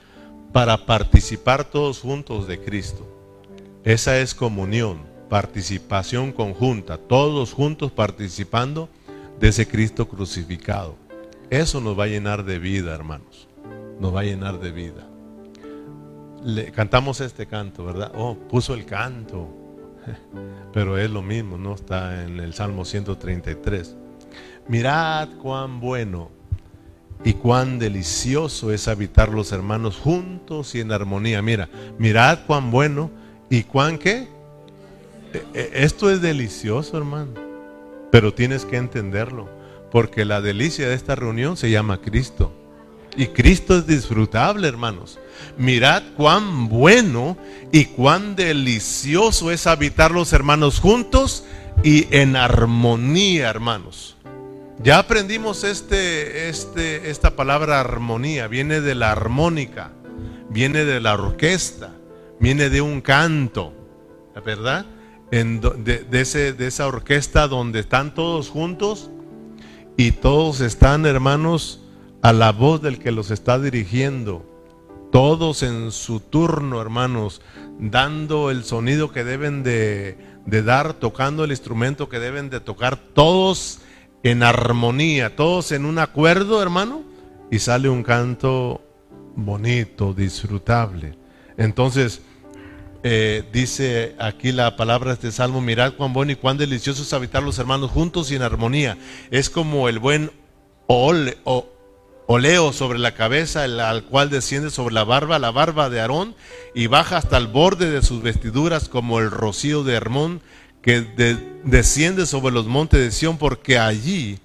Para 0.53 0.87
participar 0.87 1.65
todos 1.65 2.01
juntos 2.01 2.47
de 2.47 2.61
Cristo. 2.61 3.07
Esa 3.85 4.19
es 4.19 4.35
comunión 4.35 5.13
participación 5.29 6.31
conjunta, 6.31 6.97
todos 6.97 7.53
juntos 7.53 7.91
participando 7.91 8.89
de 9.41 9.49
ese 9.49 9.67
Cristo 9.67 10.07
crucificado. 10.07 10.95
Eso 11.51 11.81
nos 11.81 11.99
va 11.99 12.05
a 12.05 12.07
llenar 12.07 12.45
de 12.45 12.61
vida, 12.61 12.95
hermanos. 12.95 13.49
Nos 13.99 14.15
va 14.15 14.21
a 14.21 14.23
llenar 14.23 14.61
de 14.61 14.71
vida. 14.71 15.09
Le, 16.45 16.71
cantamos 16.71 17.21
este 17.21 17.47
canto, 17.47 17.85
¿verdad? 17.85 18.13
Oh, 18.15 18.37
puso 18.37 18.75
el 18.75 18.85
canto. 18.85 19.64
Pero 20.73 20.99
es 20.99 21.11
lo 21.11 21.23
mismo, 21.23 21.59
¿no? 21.59 21.75
Está 21.75 22.25
en 22.25 22.41
el 22.41 22.55
Salmo 22.55 22.85
133. 22.85 23.97
Mirad 24.69 25.29
cuán 25.43 25.81
bueno 25.81 26.31
y 27.25 27.35
cuán 27.35 27.79
delicioso 27.79 28.73
es 28.73 28.89
habitar 28.89 29.29
los 29.31 29.53
hermanos 29.53 29.97
juntos 29.97 30.75
y 30.75 30.81
en 30.81 30.93
armonía. 30.93 31.43
Mira, 31.43 31.69
mirad 31.99 32.41
cuán 32.47 32.71
bueno 32.71 33.11
y 33.49 33.63
cuán 33.63 33.99
qué? 33.99 34.29
E, 35.33 35.43
e, 35.55 35.71
esto 35.85 36.11
es 36.11 36.21
delicioso, 36.21 36.97
hermano, 36.97 37.33
pero 38.11 38.33
tienes 38.35 38.65
que 38.65 38.77
entenderlo, 38.77 39.49
porque 39.91 40.25
la 40.25 40.41
delicia 40.41 40.89
de 40.89 40.95
esta 40.95 41.15
reunión 41.15 41.57
se 41.57 41.71
llama 41.71 42.01
Cristo. 42.01 42.53
Y 43.17 43.29
Cristo 43.29 43.77
es 43.77 43.87
disfrutable, 43.87 44.67
hermanos. 44.67 45.19
Mirad 45.57 46.03
cuán 46.17 46.69
bueno 46.69 47.37
y 47.73 47.87
cuán 47.87 48.37
delicioso 48.37 49.51
es 49.51 49.67
habitar 49.67 50.11
los 50.11 50.33
hermanos 50.33 50.81
juntos 50.81 51.45
y 51.83 52.07
en 52.15 52.37
armonía, 52.37 53.51
hermanos. 53.51 54.17
Ya 54.83 54.99
aprendimos 54.99 55.65
este, 55.65 56.49
este, 56.49 57.11
esta 57.11 57.37
palabra 57.37 57.81
armonía, 57.81 58.49
viene 58.49 58.81
de 58.81 58.95
la 58.95 59.13
armónica, 59.13 59.93
viene 60.51 60.85
de 60.85 61.01
la 61.01 61.15
orquesta, 61.15 61.93
viene 62.41 62.71
de 62.71 62.81
un 62.81 63.01
canto, 63.01 63.73
¿verdad? 64.45 64.87
de, 65.31 66.57
esa 66.67 66.87
orquesta 66.87 67.49
donde 67.49 67.81
están 67.81 68.15
todos 68.15 68.49
juntos 68.49 69.11
y 69.97 70.13
todos 70.13 70.61
están, 70.61 71.07
hermanos, 71.07 71.81
a 72.23 72.33
la 72.33 72.53
voz 72.53 72.83
del 72.83 72.99
que 72.99 73.11
los 73.13 73.31
está 73.31 73.59
dirigiendo. 73.59 74.45
Todos 75.15 75.63
en 75.63 75.93
su 75.93 76.19
turno, 76.19 76.81
hermanos, 76.81 77.41
dando 77.79 78.51
el 78.51 78.65
sonido 78.65 79.13
que 79.13 79.23
deben 79.23 79.63
de, 79.63 80.19
de 80.45 80.63
dar, 80.65 80.95
tocando 80.95 81.45
el 81.45 81.53
instrumento 81.53 82.09
que 82.09 82.19
deben 82.19 82.51
de 82.51 82.59
tocar, 82.59 82.97
todos 82.97 83.79
en 84.25 84.43
armonía, 84.43 85.37
todos 85.37 85.71
en 85.71 85.85
un 85.85 86.01
acuerdo, 86.01 86.61
hermano, 86.61 87.05
y 87.49 87.61
sale 87.61 87.89
un 87.89 88.03
canto 88.03 88.83
bonito, 89.37 90.15
disfrutable. 90.15 91.17
Entonces, 91.57 92.21
eh, 93.05 93.45
dice 93.53 94.17
aquí 94.19 94.51
la 94.51 94.75
palabra 94.75 95.11
de 95.11 95.15
este 95.15 95.31
salmo, 95.31 95.61
mirad 95.61 95.93
cuán 95.93 96.13
bueno 96.13 96.33
y 96.33 96.37
cuán 96.37 96.59
delicioso 96.59 97.05
es 97.05 97.13
habitar 97.13 97.45
los 97.45 97.61
hermanos 97.61 97.93
juntos 97.93 98.33
y 98.33 98.35
en 98.35 98.43
armonía. 98.43 98.99
Es 99.31 99.49
como 99.49 99.89
el 99.89 100.01
buen 100.01 100.33
ole, 100.89 101.39
oleo 102.27 102.73
sobre 102.73 102.99
la 102.99 103.15
cabeza, 103.15 103.65
el, 103.65 103.81
al 103.81 104.05
cual 104.05 104.31
desciende 104.31 104.71
sobre 104.71 104.95
la 104.95 105.05
barba, 105.05 105.39
la 105.39 105.51
barba 105.51 105.91
de 105.91 106.01
Aarón, 106.01 106.35
y 106.75 106.87
baja 106.87 107.17
hasta 107.17 107.37
el 107.37 107.47
borde 107.47 107.91
de 107.91 108.03
sus 108.03 108.23
vestiduras 108.23 108.89
como 108.89 109.21
el 109.21 109.31
rocío 109.31 109.85
de 109.85 109.95
Hermón, 109.95 110.41
que 110.83 111.01
desciende 111.65 112.27
sobre 112.27 112.53
los 112.53 112.67
montes 112.67 113.01
de 113.01 113.11
Sión, 113.11 113.39
porque 113.39 113.79
allí 113.79 114.39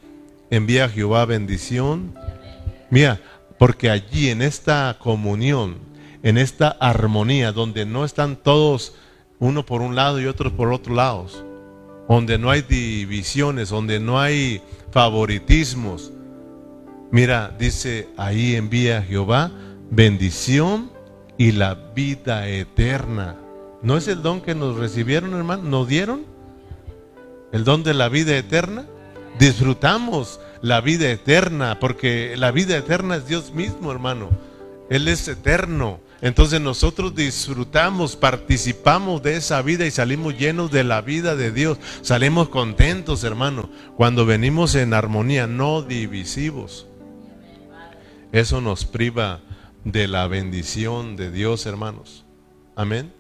envía 0.49 0.88
Jehová 0.89 1.25
bendición. 1.25 2.15
Mira, 2.89 3.21
porque 3.57 3.89
allí 3.89 4.30
en 4.30 4.41
esta 4.41 4.97
comunión, 4.99 5.77
en 6.23 6.38
esta 6.38 6.69
armonía, 6.69 7.51
donde 7.51 7.86
no 7.86 8.05
están 8.05 8.38
todos 8.38 8.95
uno 9.39 9.65
por 9.65 9.82
un 9.82 9.95
lado 9.95 10.19
y 10.21 10.27
otros 10.27 10.53
por 10.53 10.71
otro 10.71 10.95
lado, 10.95 11.27
donde 12.07 12.38
no 12.38 12.49
hay 12.49 12.61
divisiones, 12.61 13.69
donde 13.69 13.99
no 13.99 14.19
hay 14.19 14.61
favoritismos. 14.91 16.11
Mira, 17.12 17.55
dice, 17.57 18.07
ahí 18.18 18.55
envía 18.55 19.01
Jehová 19.01 19.51
bendición 19.89 20.91
y 21.38 21.51
la 21.51 21.74
vida 21.74 22.47
eterna. 22.47 23.36
¿No 23.82 23.97
es 23.97 24.07
el 24.07 24.22
don 24.22 24.41
que 24.41 24.55
nos 24.55 24.78
recibieron, 24.78 25.34
hermano? 25.34 25.64
¿Nos 25.64 25.88
dieron? 25.88 26.26
¿El 27.51 27.64
don 27.64 27.84
de 27.84 27.93
la 27.93 28.10
vida 28.10 28.38
eterna? 28.38 28.86
Disfrutamos 29.39 30.39
la 30.62 30.82
vida 30.82 31.10
eterna, 31.10 31.80
porque 31.80 32.36
la 32.38 32.51
vida 32.51 32.78
eterna 32.78 33.16
es 33.16 33.28
Dios 33.28 33.53
mismo, 33.53 33.91
hermano. 33.91 34.30
Él 34.89 35.07
es 35.07 35.28
eterno. 35.28 35.99
Entonces 36.22 36.60
nosotros 36.60 37.16
disfrutamos, 37.16 38.18
participamos 38.18 39.24
de 39.24 39.38
esa 39.38 39.62
vida 39.62 39.86
y 39.86 39.91
salimos 39.91 40.38
llenos 40.38 40.70
de 40.70 40.84
la 40.84 41.01
vida 41.01 41.38
de 41.38 41.51
Dios. 41.51 41.78
Salimos 42.01 42.49
contentos, 42.49 43.24
hermano, 43.24 43.70
cuando 43.95 44.26
venimos 44.26 44.76
en 44.76 44.93
armonía, 44.93 45.47
no 45.47 45.82
divisivos. 45.82 46.88
Eso 48.32 48.61
nos 48.61 48.86
priva 48.86 49.39
de 49.84 50.07
la 50.07 50.27
bendición 50.27 51.15
de 51.15 51.32
Dios, 51.32 51.65
hermanos. 51.65 52.25
Amén. 52.75 53.11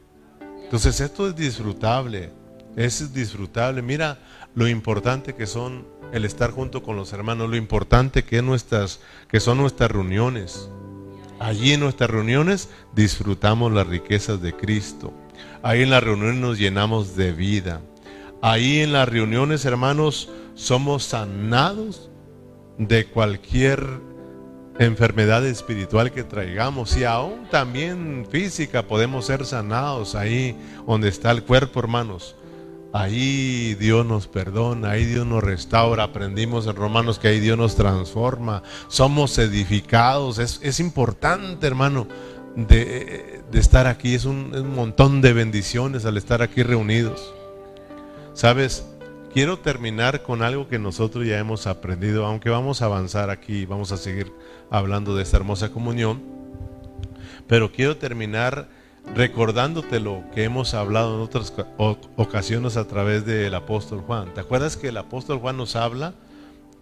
Entonces 0.63 0.99
esto 0.99 1.27
es 1.27 1.35
disfrutable, 1.35 2.31
es 2.75 3.11
disfrutable. 3.13 3.81
Mira 3.81 4.19
lo 4.53 4.67
importante 4.67 5.33
que 5.33 5.47
son 5.47 5.87
el 6.13 6.25
estar 6.25 6.51
junto 6.51 6.83
con 6.83 6.95
los 6.95 7.11
hermanos, 7.13 7.49
lo 7.49 7.55
importante 7.55 8.23
que, 8.23 8.41
nuestras, 8.41 8.99
que 9.27 9.39
son 9.39 9.57
nuestras 9.57 9.89
reuniones. 9.89 10.69
Allí 11.39 11.73
en 11.73 11.79
nuestras 11.79 12.09
reuniones 12.09 12.69
disfrutamos 12.93 13.71
las 13.71 13.87
riquezas 13.87 14.41
de 14.41 14.53
Cristo. 14.53 15.13
Ahí 15.63 15.81
en 15.81 15.89
las 15.89 16.03
reuniones 16.03 16.39
nos 16.39 16.59
llenamos 16.59 17.15
de 17.15 17.31
vida. 17.31 17.81
Ahí 18.41 18.79
en 18.79 18.93
las 18.93 19.09
reuniones, 19.09 19.65
hermanos, 19.65 20.29
somos 20.53 21.03
sanados 21.03 22.09
de 22.77 23.05
cualquier 23.05 24.08
enfermedad 24.79 25.45
espiritual 25.45 26.11
que 26.11 26.23
traigamos 26.23 26.95
y 26.97 27.03
aún 27.03 27.47
también 27.51 28.25
física 28.31 28.87
podemos 28.87 29.25
ser 29.25 29.45
sanados 29.45 30.15
ahí 30.15 30.57
donde 30.87 31.09
está 31.09 31.31
el 31.31 31.43
cuerpo, 31.43 31.79
hermanos. 31.79 32.35
Ahí 32.91 33.75
Dios 33.75 34.03
nos 34.05 34.27
perdona, 34.27 34.91
ahí 34.91 35.05
Dios 35.05 35.25
nos 35.25 35.43
restaura. 35.43 36.03
Aprendimos 36.03 36.65
en 36.65 36.75
Romanos 36.75 37.19
que 37.19 37.27
ahí 37.27 37.39
Dios 37.39 37.57
nos 37.57 37.75
transforma. 37.75 38.63
Somos 38.87 39.37
edificados. 39.37 40.39
Es, 40.39 40.79
importante, 40.79 41.67
hermano, 41.67 42.07
de, 42.55 43.43
estar 43.53 43.85
aquí. 43.85 44.15
Es 44.15 44.25
un, 44.25 44.55
un, 44.55 44.73
montón 44.73 45.21
de 45.21 45.33
bendiciones 45.33 46.05
al 46.05 46.17
estar 46.17 46.41
aquí 46.41 46.63
reunidos. 46.63 47.31
Sabes, 48.33 48.85
quiero 49.33 49.59
terminar 49.59 50.23
con 50.23 50.41
algo 50.41 50.67
que 50.67 50.79
nosotros 50.79 51.25
ya 51.25 51.37
hemos 51.37 51.67
aprendido, 51.67 52.25
aunque 52.25 52.49
vamos 52.49 52.81
a 52.81 52.85
avanzar 52.85 53.29
aquí, 53.29 53.65
vamos 53.65 53.91
a 53.91 53.97
seguir 53.97 54.31
hablando 54.69 55.15
de 55.15 55.23
esta 55.23 55.37
hermosa 55.37 55.71
comunión. 55.71 56.21
Pero 57.47 57.71
quiero 57.71 57.97
terminar 57.97 58.67
recordándote 59.15 59.99
lo 59.99 60.23
que 60.33 60.43
hemos 60.43 60.73
hablado 60.73 61.15
en 61.15 61.21
otras 61.21 61.53
ocasiones 62.15 62.77
a 62.77 62.87
través 62.87 63.25
del 63.25 63.53
apóstol 63.55 64.01
Juan. 64.01 64.33
¿Te 64.33 64.41
acuerdas 64.41 64.77
que 64.77 64.89
el 64.89 64.97
apóstol 64.97 65.39
Juan 65.39 65.57
nos 65.57 65.75
habla? 65.75 66.13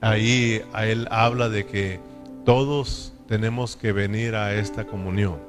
Ahí 0.01 0.61
a 0.73 0.85
él 0.85 1.07
habla 1.09 1.49
de 1.49 1.65
que 1.65 1.99
todos 2.45 3.13
tenemos 3.27 3.75
que 3.75 3.91
venir 3.91 4.35
a 4.35 4.55
esta 4.55 4.85
comunión. 4.85 5.39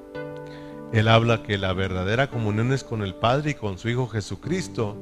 Él 0.93 1.09
habla 1.09 1.43
que 1.43 1.59
la 1.59 1.73
verdadera 1.73 2.31
comunión 2.31 2.73
es 2.73 2.83
con 2.83 3.03
el 3.03 3.15
Padre 3.15 3.51
y 3.51 3.55
con 3.55 3.79
su 3.79 3.89
Hijo 3.89 4.09
Jesucristo, 4.09 4.97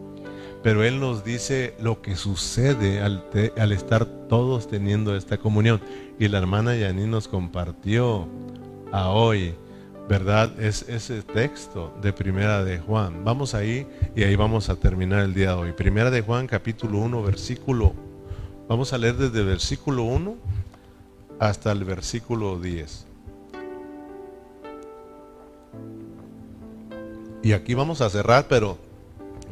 pero 0.67 0.83
Él 0.83 0.99
nos 0.99 1.23
dice 1.23 1.77
lo 1.79 2.03
que 2.03 2.17
sucede 2.17 3.01
al, 3.01 3.23
estar 3.71 4.05
todos 4.05 4.67
teniendo 4.67 5.15
esta 5.15 5.39
comunión. 5.39 5.81
Y 6.19 6.27
la 6.27 6.39
hermana 6.39 6.75
Yani 6.75 7.07
nos 7.07 7.29
compartió 7.29 8.27
a 8.91 9.11
hoy 9.11 9.55
¿verdad? 10.09 10.59
Es 10.59 10.89
ese 10.89 11.23
texto 11.23 11.95
de 12.03 12.13
Primera 12.13 12.65
de 12.65 12.81
Juan. 12.81 13.25
Vamos 13.25 13.55
ahí 13.55 13.87
y 14.17 14.25
ahí 14.25 14.35
vamos 14.35 14.69
a 14.69 14.75
terminar 14.75 15.21
el 15.21 15.35
día 15.35 15.51
de 15.51 15.55
hoy. 15.55 15.73
Primera 15.73 16.11
de 16.11 16.23
Juan, 16.23 16.49
capítulo 16.49 16.99
1, 16.99 17.23
versículo. 17.23 17.95
Vamos 18.69 18.93
a 18.93 18.99
leer 18.99 19.15
desde 19.15 19.45
versículo 19.45 20.03
1 20.03 20.35
hasta 21.39 21.71
el 21.71 21.85
versículo 21.85 22.59
10. 22.59 23.07
Y 27.45 27.53
aquí 27.53 27.75
vamos 27.75 28.01
a 28.01 28.11
cerrar, 28.11 28.47
pero 28.49 28.85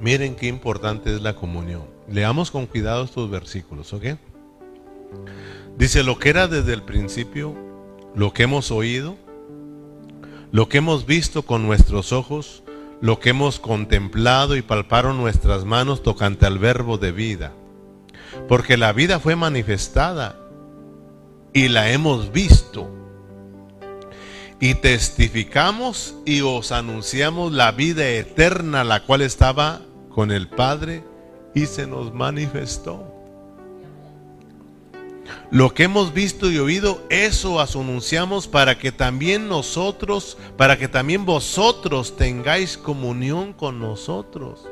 miren 0.00 0.36
qué 0.36 0.46
importante 0.46 1.14
es 1.14 1.22
la 1.22 1.34
comunión. 1.34 1.82
Leamos 2.08 2.50
con 2.50 2.66
cuidado 2.66 3.04
estos 3.04 3.30
versículos, 3.30 3.92
¿ok? 3.92 4.04
Dice, 5.76 6.02
lo 6.02 6.18
que 6.18 6.28
era 6.28 6.48
desde 6.48 6.72
el 6.72 6.82
principio, 6.82 7.54
lo 8.14 8.32
que 8.32 8.44
hemos 8.44 8.70
oído, 8.70 9.16
lo 10.52 10.68
que 10.68 10.78
hemos 10.78 11.06
visto 11.06 11.42
con 11.42 11.66
nuestros 11.66 12.12
ojos, 12.12 12.62
lo 13.00 13.18
que 13.18 13.30
hemos 13.30 13.58
contemplado 13.58 14.56
y 14.56 14.62
palparon 14.62 15.16
nuestras 15.16 15.64
manos 15.64 16.02
tocante 16.02 16.46
al 16.46 16.58
verbo 16.58 16.96
de 16.96 17.12
vida. 17.12 17.52
Porque 18.48 18.76
la 18.76 18.92
vida 18.92 19.18
fue 19.18 19.36
manifestada 19.36 20.36
y 21.52 21.68
la 21.68 21.90
hemos 21.90 22.32
visto. 22.32 22.88
Y 24.64 24.76
testificamos 24.76 26.14
y 26.24 26.40
os 26.40 26.72
anunciamos 26.72 27.52
la 27.52 27.70
vida 27.70 28.08
eterna, 28.08 28.82
la 28.82 29.04
cual 29.04 29.20
estaba 29.20 29.82
con 30.08 30.32
el 30.32 30.48
Padre 30.48 31.04
y 31.54 31.66
se 31.66 31.86
nos 31.86 32.14
manifestó. 32.14 33.06
Lo 35.50 35.74
que 35.74 35.82
hemos 35.82 36.14
visto 36.14 36.50
y 36.50 36.56
oído, 36.56 37.04
eso 37.10 37.56
os 37.56 37.76
anunciamos 37.76 38.48
para 38.48 38.78
que 38.78 38.90
también 38.90 39.50
nosotros, 39.50 40.38
para 40.56 40.78
que 40.78 40.88
también 40.88 41.26
vosotros 41.26 42.16
tengáis 42.16 42.78
comunión 42.78 43.52
con 43.52 43.78
nosotros. 43.78 44.66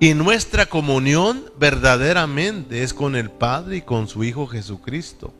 Y 0.00 0.14
nuestra 0.14 0.64
comunión 0.64 1.44
verdaderamente 1.58 2.82
es 2.82 2.94
con 2.94 3.16
el 3.16 3.30
Padre 3.30 3.76
y 3.76 3.82
con 3.82 4.08
su 4.08 4.24
Hijo 4.24 4.46
Jesucristo. 4.46 5.34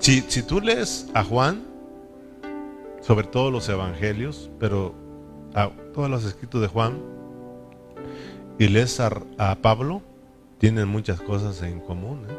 Si, 0.00 0.22
si 0.22 0.42
tú 0.42 0.60
lees 0.60 1.08
a 1.14 1.22
Juan, 1.22 1.62
sobre 3.02 3.26
todo 3.26 3.50
los 3.50 3.68
evangelios, 3.68 4.50
pero 4.58 4.94
a 5.54 5.70
todos 5.94 6.10
los 6.10 6.24
escritos 6.24 6.60
de 6.60 6.68
Juan, 6.68 6.98
y 8.58 8.68
lees 8.68 9.00
a, 9.00 9.54
Pablo, 9.62 10.02
tienen 10.58 10.86
muchas 10.86 11.20
cosas 11.20 11.62
en 11.62 11.80
común. 11.80 12.26
¿eh? 12.28 12.34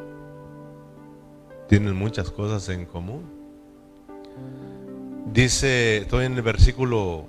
Tienen 1.68 1.96
muchas 1.96 2.30
cosas 2.30 2.70
en 2.70 2.86
común. 2.86 3.24
Dice, 5.34 5.98
estoy 5.98 6.26
en 6.26 6.34
el 6.34 6.44
versículo 6.44 7.26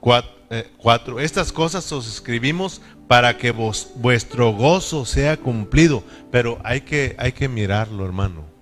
4, 0.00 0.30
eh, 0.50 1.24
estas 1.24 1.50
cosas 1.50 1.90
os 1.90 2.06
escribimos 2.06 2.80
para 3.08 3.36
que 3.36 3.50
vuestro 3.50 4.52
gozo 4.52 5.04
sea 5.04 5.36
cumplido. 5.36 6.04
Pero 6.30 6.58
hay 6.62 6.82
que, 6.82 7.16
hay 7.18 7.32
que 7.32 7.48
mirarlo, 7.48 8.04
hermano. 8.04 8.55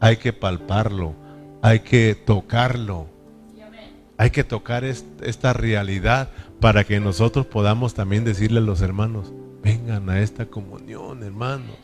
Hay 0.00 0.16
que 0.16 0.32
palparlo. 0.32 1.14
Hay 1.62 1.80
que 1.80 2.14
tocarlo. 2.14 3.08
Hay 4.16 4.30
que 4.30 4.42
tocar 4.42 4.84
esta 4.84 5.52
realidad 5.52 6.30
para 6.60 6.84
que 6.84 6.98
nosotros 6.98 7.46
podamos 7.46 7.94
también 7.94 8.24
decirle 8.24 8.58
a 8.58 8.62
los 8.62 8.80
hermanos, 8.80 9.32
vengan 9.62 10.10
a 10.10 10.20
esta 10.20 10.46
comunión, 10.46 11.22
hermanos. 11.22 11.76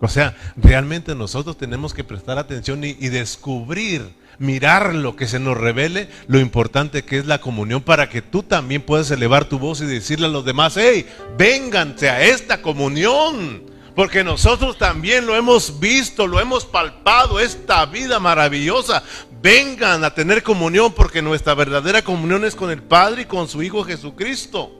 O 0.00 0.06
sea, 0.06 0.36
realmente 0.56 1.16
nosotros 1.16 1.58
tenemos 1.58 1.92
que 1.92 2.04
prestar 2.04 2.38
atención 2.38 2.84
y, 2.84 2.94
descubrir, 3.08 4.14
mirar 4.38 4.94
lo 4.94 5.16
que 5.16 5.26
se 5.26 5.40
nos 5.40 5.58
revele, 5.58 6.08
lo 6.28 6.38
importante 6.38 7.02
que 7.02 7.18
es 7.18 7.26
la 7.26 7.40
comunión 7.40 7.82
para 7.82 8.08
que 8.08 8.22
tú 8.22 8.44
también 8.44 8.82
puedas 8.82 9.10
elevar 9.10 9.46
tu 9.46 9.58
voz 9.58 9.80
y 9.80 9.86
decirle 9.86 10.26
a 10.26 10.30
los 10.30 10.44
demás, 10.44 10.76
hey, 10.76 11.06
vénganse 11.36 12.08
a 12.08 12.22
esta 12.22 12.62
comunión. 12.62 13.64
Porque 13.98 14.22
nosotros 14.22 14.78
también 14.78 15.26
lo 15.26 15.34
hemos 15.34 15.80
visto, 15.80 16.28
lo 16.28 16.38
hemos 16.38 16.64
palpado, 16.64 17.40
esta 17.40 17.84
vida 17.84 18.20
maravillosa. 18.20 19.02
Vengan 19.42 20.04
a 20.04 20.14
tener 20.14 20.44
comunión 20.44 20.92
porque 20.92 21.20
nuestra 21.20 21.52
verdadera 21.54 22.02
comunión 22.02 22.44
es 22.44 22.54
con 22.54 22.70
el 22.70 22.80
Padre 22.80 23.22
y 23.22 23.24
con 23.24 23.48
su 23.48 23.60
Hijo 23.60 23.82
Jesucristo. 23.82 24.70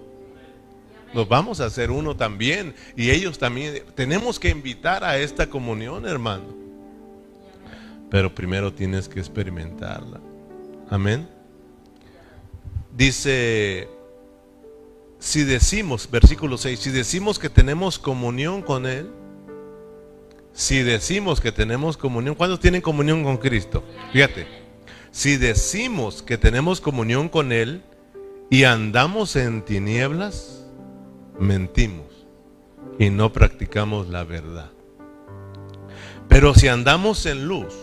Nos 1.13 1.29
vamos 1.29 1.61
a 1.61 1.65
hacer 1.65 1.91
uno 1.91 2.15
también. 2.15 2.77
Y 2.95 3.11
ellos 3.11 3.41
también. 3.41 3.83
Tenemos 3.97 4.39
que 4.39 4.51
invitar 4.51 5.03
a 5.03 5.19
esta 5.19 5.51
comunión, 5.51 6.07
hermano. 6.07 6.55
Pero 8.09 8.33
primero 8.33 8.73
tienes 8.73 9.09
que 9.09 9.19
experimentarla. 9.19 10.21
Amén. 10.89 11.29
Dice, 12.95 13.89
si 15.19 15.45
decimos, 15.45 16.09
versículo 16.11 16.59
6, 16.59 16.79
si 16.79 16.91
decimos 16.91 17.39
que 17.39 17.51
tenemos 17.51 17.99
comunión 17.99 18.63
con 18.63 18.87
Él, 18.87 19.11
si 20.53 20.83
decimos 20.83 21.41
que 21.41 21.53
tenemos 21.53 21.97
comunión, 21.97 22.35
¿cuántos 22.35 22.61
tienen 22.61 22.81
comunión 22.81 23.23
con 23.25 23.37
Cristo? 23.37 23.85
Fíjate, 24.13 24.47
si 25.11 25.37
decimos 25.37 26.23
que 26.23 26.39
tenemos 26.39 26.81
comunión 26.81 27.29
con 27.29 27.53
Él 27.53 27.83
y 28.51 28.65
andamos 28.65 29.37
en 29.37 29.63
tinieblas, 29.63 30.65
mentimos 31.39 32.07
y 32.99 33.11
no 33.11 33.33
practicamos 33.33 34.09
la 34.09 34.25
verdad. 34.25 34.71
Pero 36.29 36.55
si 36.55 36.69
andamos 36.69 37.25
en 37.27 37.47
luz, 37.47 37.75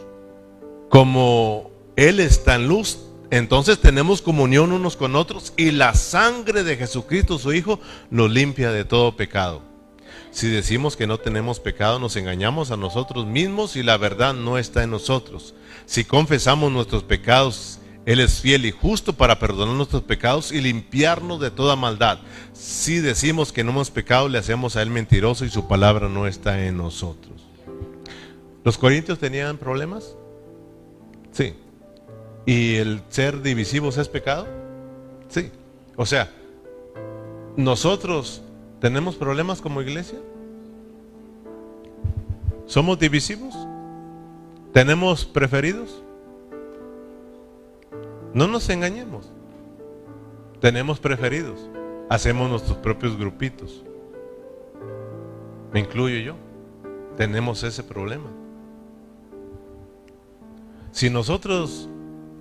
como 0.89 1.71
Él 1.95 2.19
está 2.19 2.55
en 2.55 2.67
luz, 2.67 3.04
entonces 3.31 3.79
tenemos 3.79 4.21
comunión 4.21 4.71
unos 4.71 4.95
con 4.95 5.15
otros 5.15 5.53
y 5.57 5.71
la 5.71 5.93
sangre 5.93 6.63
de 6.63 6.77
Jesucristo, 6.77 7.39
su 7.39 7.53
Hijo, 7.53 7.79
nos 8.09 8.29
limpia 8.29 8.71
de 8.71 8.85
todo 8.85 9.15
pecado. 9.15 9.61
Si 10.31 10.49
decimos 10.49 10.97
que 10.97 11.07
no 11.07 11.17
tenemos 11.17 11.59
pecado, 11.59 11.97
nos 11.97 12.15
engañamos 12.17 12.71
a 12.71 12.77
nosotros 12.77 13.25
mismos 13.25 13.75
y 13.75 13.83
la 13.83 13.97
verdad 13.97 14.33
no 14.33 14.57
está 14.57 14.83
en 14.83 14.91
nosotros. 14.91 15.55
Si 15.85 16.03
confesamos 16.03 16.71
nuestros 16.71 17.03
pecados, 17.03 17.79
él 18.05 18.19
es 18.19 18.39
fiel 18.41 18.65
y 18.65 18.71
justo 18.71 19.13
para 19.13 19.39
perdonar 19.39 19.75
nuestros 19.75 20.03
pecados 20.03 20.51
y 20.51 20.61
limpiarnos 20.61 21.39
de 21.39 21.49
toda 21.49 21.75
maldad. 21.75 22.19
Si 22.53 22.99
decimos 22.99 23.51
que 23.51 23.63
no 23.63 23.71
hemos 23.71 23.89
pecado, 23.89 24.29
le 24.29 24.37
hacemos 24.37 24.75
a 24.75 24.83
Él 24.83 24.91
mentiroso 24.91 25.43
y 25.43 25.49
su 25.49 25.67
palabra 25.67 26.07
no 26.07 26.27
está 26.27 26.65
en 26.65 26.77
nosotros. 26.77 27.41
¿Los 28.63 28.77
corintios 28.77 29.17
tenían 29.17 29.57
problemas? 29.57 30.15
Sí. 31.31 31.55
¿Y 32.45 32.75
el 32.75 33.01
ser 33.09 33.41
divisivos 33.41 33.97
es 33.97 34.07
pecado? 34.07 34.47
Sí. 35.29 35.51
O 35.95 36.05
sea, 36.05 36.29
¿nosotros 37.55 38.41
tenemos 38.79 39.15
problemas 39.15 39.61
como 39.61 39.81
iglesia? 39.81 40.19
¿Somos 42.67 42.99
divisivos? 42.99 43.55
¿Tenemos 44.73 45.25
preferidos? 45.25 46.03
No 48.33 48.47
nos 48.47 48.69
engañemos. 48.69 49.31
Tenemos 50.59 50.99
preferidos. 50.99 51.69
Hacemos 52.09 52.49
nuestros 52.49 52.77
propios 52.77 53.17
grupitos. 53.17 53.83
Me 55.71 55.79
incluyo 55.79 56.17
yo. 56.19 56.35
Tenemos 57.17 57.63
ese 57.63 57.83
problema. 57.83 58.29
Si 60.91 61.09
nosotros, 61.09 61.89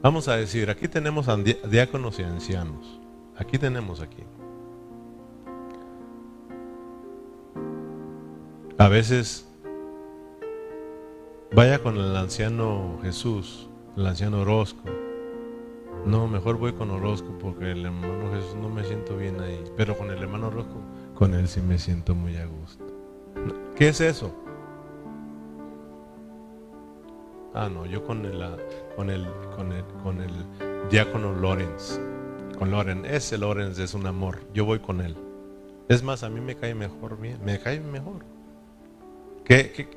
vamos 0.04 0.28
a 0.28 0.36
decir, 0.36 0.70
aquí 0.70 0.86
tenemos 0.86 1.26
diáconos 1.68 2.20
y 2.20 2.22
ancianos. 2.22 3.00
Aquí 3.36 3.58
tenemos 3.58 4.00
aquí. 4.00 4.22
A 8.78 8.88
veces 8.88 9.48
vaya 11.52 11.80
con 11.80 11.96
el 11.96 12.16
anciano 12.16 13.00
Jesús, 13.02 13.68
el 13.96 14.06
anciano 14.06 14.42
Orozco 14.42 14.82
no, 16.06 16.28
mejor 16.28 16.58
voy 16.58 16.74
con 16.74 16.90
Orozco 16.90 17.28
porque 17.40 17.70
el 17.70 17.86
hermano 17.86 18.30
Jesús 18.34 18.56
no 18.56 18.68
me 18.68 18.84
siento 18.84 19.16
bien 19.16 19.40
ahí. 19.40 19.64
Pero 19.76 19.96
con 19.96 20.10
el 20.10 20.18
hermano 20.22 20.48
Orozco, 20.48 20.80
con 21.14 21.32
él 21.32 21.48
sí 21.48 21.62
me 21.62 21.78
siento 21.78 22.14
muy 22.14 22.36
a 22.36 22.44
gusto. 22.44 22.84
¿Qué 23.74 23.88
es 23.88 24.00
eso? 24.02 24.43
Ah, 27.54 27.68
no, 27.68 27.86
yo 27.86 28.04
con 28.04 28.26
el, 28.26 28.44
con 28.96 29.10
el, 29.10 29.26
con 29.54 29.72
el, 29.72 29.84
con 30.02 30.20
el 30.20 30.32
diácono 30.90 31.32
Lorenz. 31.32 32.00
Con 32.58 32.72
Lorenz. 32.72 33.06
Ese 33.08 33.38
Lorenz 33.38 33.78
es 33.78 33.94
un 33.94 34.06
amor. 34.06 34.40
Yo 34.52 34.64
voy 34.64 34.80
con 34.80 35.00
él. 35.00 35.16
Es 35.88 36.02
más, 36.02 36.24
a 36.24 36.30
mí 36.30 36.40
me 36.40 36.56
cae 36.56 36.74
mejor. 36.74 37.16
Me 37.18 37.60
cae 37.60 37.78
mejor. 37.78 38.24
que 39.44 39.88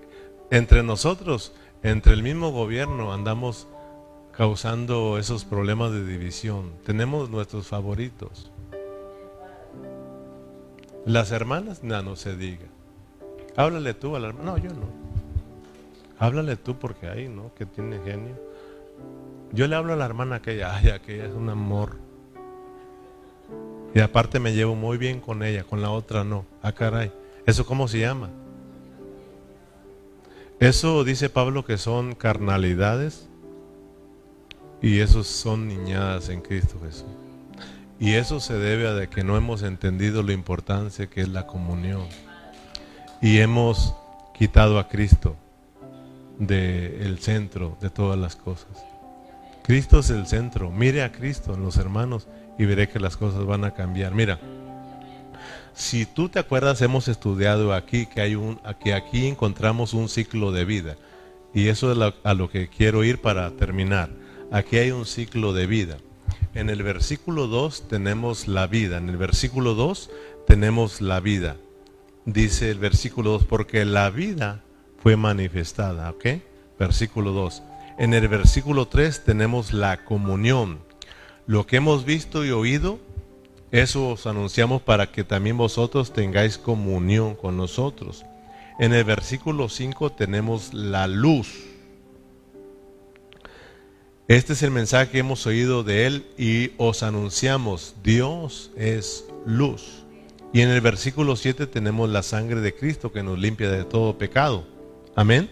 entre 0.52 0.84
nosotros, 0.84 1.54
entre 1.82 2.14
el 2.14 2.22
mismo 2.22 2.52
gobierno, 2.52 3.12
andamos 3.12 3.68
causando 4.32 5.18
esos 5.18 5.44
problemas 5.44 5.92
de 5.92 6.06
división. 6.06 6.74
Tenemos 6.86 7.32
nuestros 7.32 7.68
favoritos. 7.68 8.52
Las 11.06 11.32
hermanas, 11.32 11.84
no, 11.84 12.04
no 12.04 12.16
se 12.16 12.36
diga. 12.36 12.68
Háblale 13.56 13.96
tú 13.96 14.16
a 14.16 14.20
la 14.20 14.28
hermana. 14.28 14.52
No, 14.52 14.58
yo 14.60 14.70
no. 14.70 15.07
Háblale 16.20 16.56
tú 16.56 16.78
porque 16.78 17.08
ahí, 17.08 17.28
¿no? 17.28 17.54
Que 17.54 17.66
tiene 17.66 18.00
genio. 18.04 18.36
Yo 19.52 19.68
le 19.68 19.76
hablo 19.76 19.94
a 19.94 19.96
la 19.96 20.06
hermana 20.06 20.38
aquella, 20.38 20.76
ay, 20.78 20.90
aquella 20.90 21.26
es 21.26 21.34
un 21.34 21.50
amor. 21.50 21.98
Y 23.94 24.00
aparte 24.00 24.40
me 24.40 24.54
llevo 24.54 24.76
muy 24.76 24.98
bien 24.98 25.20
con 25.20 25.44
ella, 25.44 25.64
con 25.64 25.82
la 25.82 25.90
otra 25.90 26.24
no. 26.24 26.46
Ah, 26.62 26.72
caray. 26.72 27.12
¿Eso 27.46 27.66
cómo 27.66 27.88
se 27.88 28.00
llama? 28.00 28.30
Eso 30.60 31.04
dice 31.04 31.30
Pablo 31.30 31.64
que 31.66 31.78
son 31.78 32.16
carnalidades 32.16 33.30
y 34.82 35.00
esos 35.00 35.28
son 35.28 35.68
niñadas 35.68 36.30
en 36.30 36.42
Cristo 36.42 36.78
Jesús. 36.84 37.06
Y 38.00 38.14
eso 38.14 38.40
se 38.40 38.54
debe 38.54 38.88
a 38.88 39.08
que 39.08 39.24
no 39.24 39.38
hemos 39.38 39.64
entendido 39.64 40.22
la 40.22 40.34
importancia 40.34 41.08
que 41.08 41.22
es 41.22 41.30
la 41.30 41.48
comunión. 41.48 42.04
Y 43.22 43.38
hemos 43.40 43.96
quitado 44.34 44.78
a 44.78 44.88
Cristo 44.88 45.36
del 46.40 47.20
centro 47.20 47.78
de 47.82 47.90
todas 47.90 48.18
las 48.18 48.36
cosas. 48.36 48.84
Cristo 49.64 50.00
es 50.00 50.10
el 50.10 50.28
centro. 50.28 50.72
Mire 50.72 51.04
a 51.04 51.12
Cristo 51.12 51.54
en 51.54 51.62
los 51.62 51.78
hermanos 51.78 52.28
y 52.58 52.66
veré 52.66 52.88
que 52.88 53.00
las 53.00 53.18
cosas 53.18 53.46
van 53.46 53.66
a 53.66 53.74
cambiar. 53.74 54.14
Mira, 54.14 54.40
si 55.74 56.06
tú 56.06 56.30
te 56.30 56.40
acuerdas, 56.40 56.82
hemos 56.82 57.08
estudiado 57.08 57.74
aquí 57.74 58.06
que 58.06 58.22
hay 58.22 58.36
un, 58.36 58.60
que 58.84 58.94
aquí 58.94 59.28
encontramos 59.28 59.94
un 59.94 60.10
ciclo 60.10 60.52
de 60.52 60.66
vida. 60.66 60.96
Y 61.54 61.68
eso 61.68 61.92
es 61.92 62.14
a 62.24 62.34
lo 62.34 62.50
que 62.50 62.70
quiero 62.70 63.04
ir 63.04 63.22
para 63.22 63.52
terminar. 63.52 64.10
Aquí 64.52 64.78
hay 64.78 64.92
un 64.92 65.06
ciclo 65.06 65.54
de 65.54 65.68
vida. 65.68 65.98
En 66.54 66.70
el 66.70 66.82
versículo 66.82 67.48
2 67.48 67.90
tenemos 67.90 68.48
la 68.48 68.68
vida. 68.68 68.98
En 68.98 69.10
el 69.10 69.18
versículo 69.18 69.74
2 69.76 70.10
tenemos 70.48 71.02
la 71.02 71.20
vida. 71.20 71.58
Dice 72.26 72.72
el 72.72 72.80
versículo 72.80 73.32
2, 73.32 73.46
porque 73.46 73.86
la 73.86 74.10
vida 74.10 74.64
fue 75.08 75.16
manifestada. 75.16 76.10
¿Ok? 76.10 76.26
Versículo 76.78 77.32
2. 77.32 77.64
En 77.98 78.14
el 78.14 78.28
versículo 78.28 78.90
3 78.90 79.24
tenemos 79.24 79.72
la 79.72 80.04
comunión. 80.04 80.80
Lo 81.46 81.66
que 81.66 81.78
hemos 81.78 82.04
visto 82.04 82.44
y 82.44 82.52
oído, 82.52 83.00
eso 83.72 84.10
os 84.10 84.28
anunciamos 84.28 84.82
para 84.82 85.10
que 85.10 85.24
también 85.24 85.56
vosotros 85.56 86.12
tengáis 86.12 86.58
comunión 86.58 87.36
con 87.36 87.56
nosotros. 87.56 88.26
En 88.80 88.92
el 88.92 89.06
versículo 89.06 89.70
5 89.70 90.12
tenemos 90.12 90.74
la 90.74 91.08
luz. 91.08 91.54
Este 94.28 94.52
es 94.52 94.62
el 94.62 94.72
mensaje 94.72 95.10
que 95.10 95.20
hemos 95.20 95.48
oído 95.48 95.86
de 95.86 96.06
él 96.06 96.26
y 96.38 96.72
os 96.76 97.02
anunciamos, 97.02 97.96
Dios 98.04 98.72
es 98.76 99.24
luz. 99.46 100.04
Y 100.52 100.60
en 100.60 100.70
el 100.70 100.82
versículo 100.82 101.38
7 101.38 101.66
tenemos 101.66 102.10
la 102.10 102.24
sangre 102.24 102.60
de 102.60 102.76
Cristo 102.76 103.14
que 103.14 103.24
nos 103.24 103.40
limpia 103.40 103.72
de 103.72 103.86
todo 103.86 104.18
pecado. 104.18 104.76
Amén. 105.18 105.50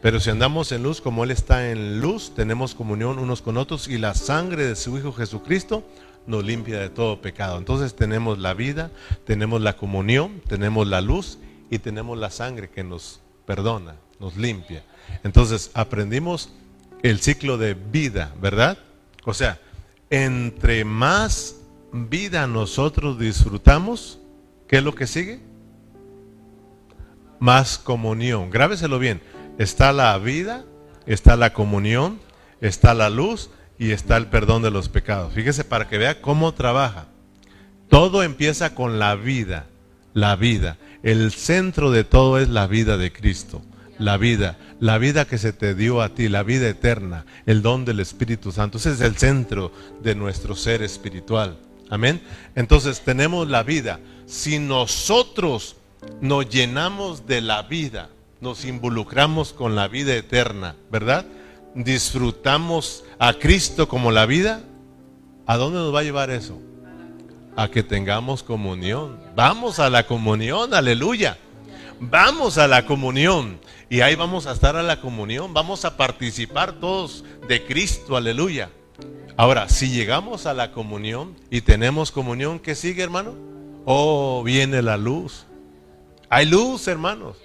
Pero 0.00 0.20
si 0.20 0.30
andamos 0.30 0.70
en 0.70 0.84
luz 0.84 1.00
como 1.00 1.24
Él 1.24 1.32
está 1.32 1.72
en 1.72 2.00
luz, 2.00 2.32
tenemos 2.36 2.72
comunión 2.72 3.18
unos 3.18 3.42
con 3.42 3.56
otros 3.56 3.88
y 3.88 3.98
la 3.98 4.14
sangre 4.14 4.64
de 4.64 4.76
su 4.76 4.96
Hijo 4.96 5.12
Jesucristo 5.12 5.82
nos 6.28 6.44
limpia 6.44 6.78
de 6.78 6.88
todo 6.88 7.20
pecado. 7.20 7.58
Entonces 7.58 7.96
tenemos 7.96 8.38
la 8.38 8.54
vida, 8.54 8.92
tenemos 9.26 9.60
la 9.60 9.76
comunión, 9.76 10.40
tenemos 10.46 10.86
la 10.86 11.00
luz 11.00 11.40
y 11.68 11.80
tenemos 11.80 12.16
la 12.16 12.30
sangre 12.30 12.70
que 12.70 12.84
nos 12.84 13.20
perdona, 13.44 13.96
nos 14.20 14.36
limpia. 14.36 14.84
Entonces 15.24 15.72
aprendimos 15.74 16.52
el 17.02 17.18
ciclo 17.18 17.58
de 17.58 17.74
vida, 17.74 18.32
¿verdad? 18.40 18.78
O 19.24 19.34
sea, 19.34 19.60
entre 20.10 20.84
más 20.84 21.56
vida 21.90 22.46
nosotros 22.46 23.18
disfrutamos, 23.18 24.20
¿qué 24.68 24.76
es 24.76 24.84
lo 24.84 24.94
que 24.94 25.08
sigue? 25.08 25.40
Más 27.42 27.76
comunión. 27.76 28.50
Grábeselo 28.50 29.00
bien 29.00 29.20
Está 29.58 29.92
la 29.92 30.16
vida, 30.18 30.64
está 31.06 31.36
la 31.36 31.52
comunión, 31.52 32.20
está 32.60 32.94
la 32.94 33.10
luz 33.10 33.50
y 33.78 33.90
está 33.90 34.16
el 34.16 34.26
perdón 34.26 34.62
de 34.62 34.70
los 34.70 34.88
pecados. 34.88 35.34
Fíjese 35.34 35.64
para 35.64 35.88
que 35.88 35.98
vea 35.98 36.22
cómo 36.22 36.54
trabaja. 36.54 37.06
Todo 37.88 38.22
empieza 38.22 38.74
con 38.74 38.98
la 38.98 39.14
vida, 39.14 39.66
la 40.14 40.36
vida. 40.36 40.78
El 41.02 41.32
centro 41.32 41.90
de 41.90 42.04
todo 42.04 42.38
es 42.38 42.48
la 42.48 42.66
vida 42.66 42.96
de 42.96 43.12
Cristo. 43.12 43.62
La 43.98 44.16
vida, 44.16 44.58
la 44.80 44.98
vida 44.98 45.26
que 45.26 45.36
se 45.36 45.52
te 45.52 45.74
dio 45.74 46.00
a 46.00 46.08
ti, 46.08 46.28
la 46.28 46.42
vida 46.42 46.68
eterna, 46.68 47.26
el 47.44 47.60
don 47.60 47.84
del 47.84 48.00
Espíritu 48.00 48.50
Santo. 48.50 48.78
Ese 48.78 48.92
es 48.92 49.00
el 49.00 49.16
centro 49.16 49.70
de 50.02 50.14
nuestro 50.14 50.56
ser 50.56 50.82
espiritual. 50.82 51.58
Amén. 51.90 52.22
Entonces 52.54 53.02
tenemos 53.02 53.48
la 53.48 53.62
vida. 53.62 54.00
Si 54.26 54.58
nosotros 54.58 55.76
nos 56.20 56.48
llenamos 56.48 57.26
de 57.26 57.40
la 57.40 57.62
vida, 57.62 58.10
nos 58.40 58.64
involucramos 58.64 59.52
con 59.52 59.74
la 59.74 59.88
vida 59.88 60.14
eterna, 60.14 60.76
¿verdad? 60.90 61.26
Disfrutamos 61.74 63.04
a 63.18 63.34
Cristo 63.34 63.88
como 63.88 64.10
la 64.10 64.26
vida. 64.26 64.62
¿A 65.46 65.56
dónde 65.56 65.78
nos 65.78 65.94
va 65.94 66.00
a 66.00 66.04
llevar 66.04 66.30
eso? 66.30 66.58
A 67.56 67.68
que 67.68 67.82
tengamos 67.82 68.42
comunión. 68.42 69.18
Vamos 69.34 69.78
a 69.78 69.90
la 69.90 70.06
comunión, 70.06 70.74
aleluya. 70.74 71.38
Vamos 72.00 72.58
a 72.58 72.66
la 72.66 72.84
comunión. 72.84 73.58
Y 73.88 74.00
ahí 74.00 74.14
vamos 74.14 74.46
a 74.46 74.52
estar 74.52 74.76
a 74.76 74.82
la 74.82 75.00
comunión. 75.00 75.54
Vamos 75.54 75.84
a 75.84 75.96
participar 75.96 76.72
todos 76.80 77.24
de 77.48 77.64
Cristo, 77.64 78.16
aleluya. 78.16 78.70
Ahora, 79.36 79.68
si 79.68 79.90
llegamos 79.90 80.46
a 80.46 80.54
la 80.54 80.72
comunión 80.72 81.34
y 81.50 81.62
tenemos 81.62 82.10
comunión, 82.10 82.58
¿qué 82.58 82.74
sigue, 82.74 83.02
hermano? 83.02 83.34
Oh, 83.84 84.42
viene 84.44 84.82
la 84.82 84.96
luz. 84.96 85.46
Hay 86.32 86.46
luz, 86.46 86.88
hermanos 86.88 87.36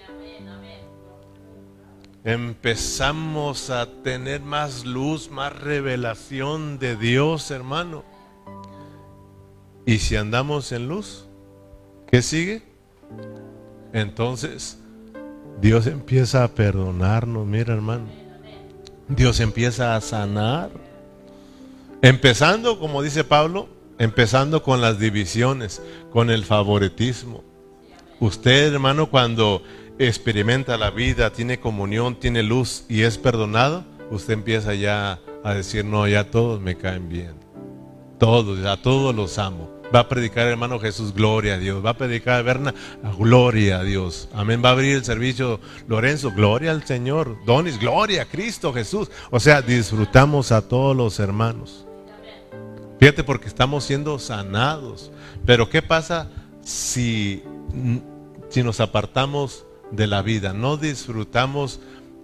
empezamos 2.28 3.70
a 3.70 3.86
tener 4.04 4.42
más 4.42 4.84
luz, 4.84 5.32
más 5.32 5.58
revelación 5.58 6.78
de 6.78 6.98
Dios, 6.98 7.52
hermano. 7.52 8.04
Y 9.86 10.00
si 10.00 10.18
andamos 10.18 10.74
en 10.74 10.90
luz, 10.90 11.26
¿qué 12.12 12.22
sigue? 12.22 12.64
Entonces, 13.94 14.78
Dios 15.62 15.88
empieza 15.88 16.44
a 16.44 16.50
perdonarnos, 16.50 17.48
mira 17.48 17.74
hermano. 17.74 18.08
Dios 19.08 19.40
empieza 19.40 19.96
a 19.96 20.02
sanar. 20.02 20.70
Empezando, 22.02 22.78
como 22.78 23.02
dice 23.02 23.24
Pablo, 23.24 23.70
empezando 24.00 24.64
con 24.64 24.82
las 24.82 25.00
divisiones, 25.00 25.82
con 26.12 26.30
el 26.30 26.44
favoritismo. 26.44 27.47
Usted, 28.20 28.74
hermano, 28.74 29.10
cuando 29.10 29.62
experimenta 30.00 30.78
la 30.78 30.90
vida, 30.90 31.32
tiene 31.32 31.60
comunión, 31.60 32.16
tiene 32.16 32.44
luz 32.44 32.86
y 32.90 33.02
es 33.02 33.18
perdonado, 33.18 33.86
usted 34.12 34.34
empieza 34.34 34.74
ya 34.74 35.20
a 35.44 35.54
decir, 35.54 35.86
no, 35.86 36.08
ya 36.08 36.30
todos 36.30 36.60
me 36.62 36.76
caen 36.76 37.10
bien. 37.10 37.36
Todos, 38.20 38.66
a 38.66 38.82
todos 38.82 39.16
los 39.16 39.38
amo. 39.38 39.78
Va 39.94 40.02
a 40.02 40.10
predicar 40.10 40.48
hermano 40.48 40.80
Jesús, 40.80 41.14
gloria 41.14 41.54
a 41.54 41.58
Dios. 41.58 41.86
Va 41.86 41.92
a 41.92 41.98
predicar 41.98 42.44
Berna, 42.44 42.74
gloria 43.18 43.80
a 43.80 43.84
Dios. 43.84 44.28
Amén. 44.34 44.62
Va 44.64 44.70
a 44.70 44.72
abrir 44.74 44.96
el 44.96 45.06
servicio 45.06 45.60
Lorenzo, 45.88 46.32
gloria 46.32 46.72
al 46.72 46.86
Señor. 46.86 47.38
Donis, 47.46 47.80
gloria 47.80 48.24
a 48.24 48.26
Cristo 48.26 48.74
Jesús. 48.74 49.10
O 49.32 49.40
sea, 49.40 49.62
disfrutamos 49.62 50.52
a 50.52 50.68
todos 50.68 50.96
los 50.96 51.20
hermanos. 51.20 51.86
Fíjate 53.00 53.24
porque 53.24 53.48
estamos 53.48 53.86
siendo 53.86 54.20
sanados. 54.20 55.12
Pero 55.46 55.70
¿qué 55.70 55.82
pasa 55.82 56.28
si, 56.62 57.44
si 58.50 58.64
nos 58.64 58.80
apartamos 58.80 59.66
de 59.92 60.08
la 60.08 60.22
vida, 60.22 60.54
no 60.54 60.78
disfrutamos, 60.78 61.80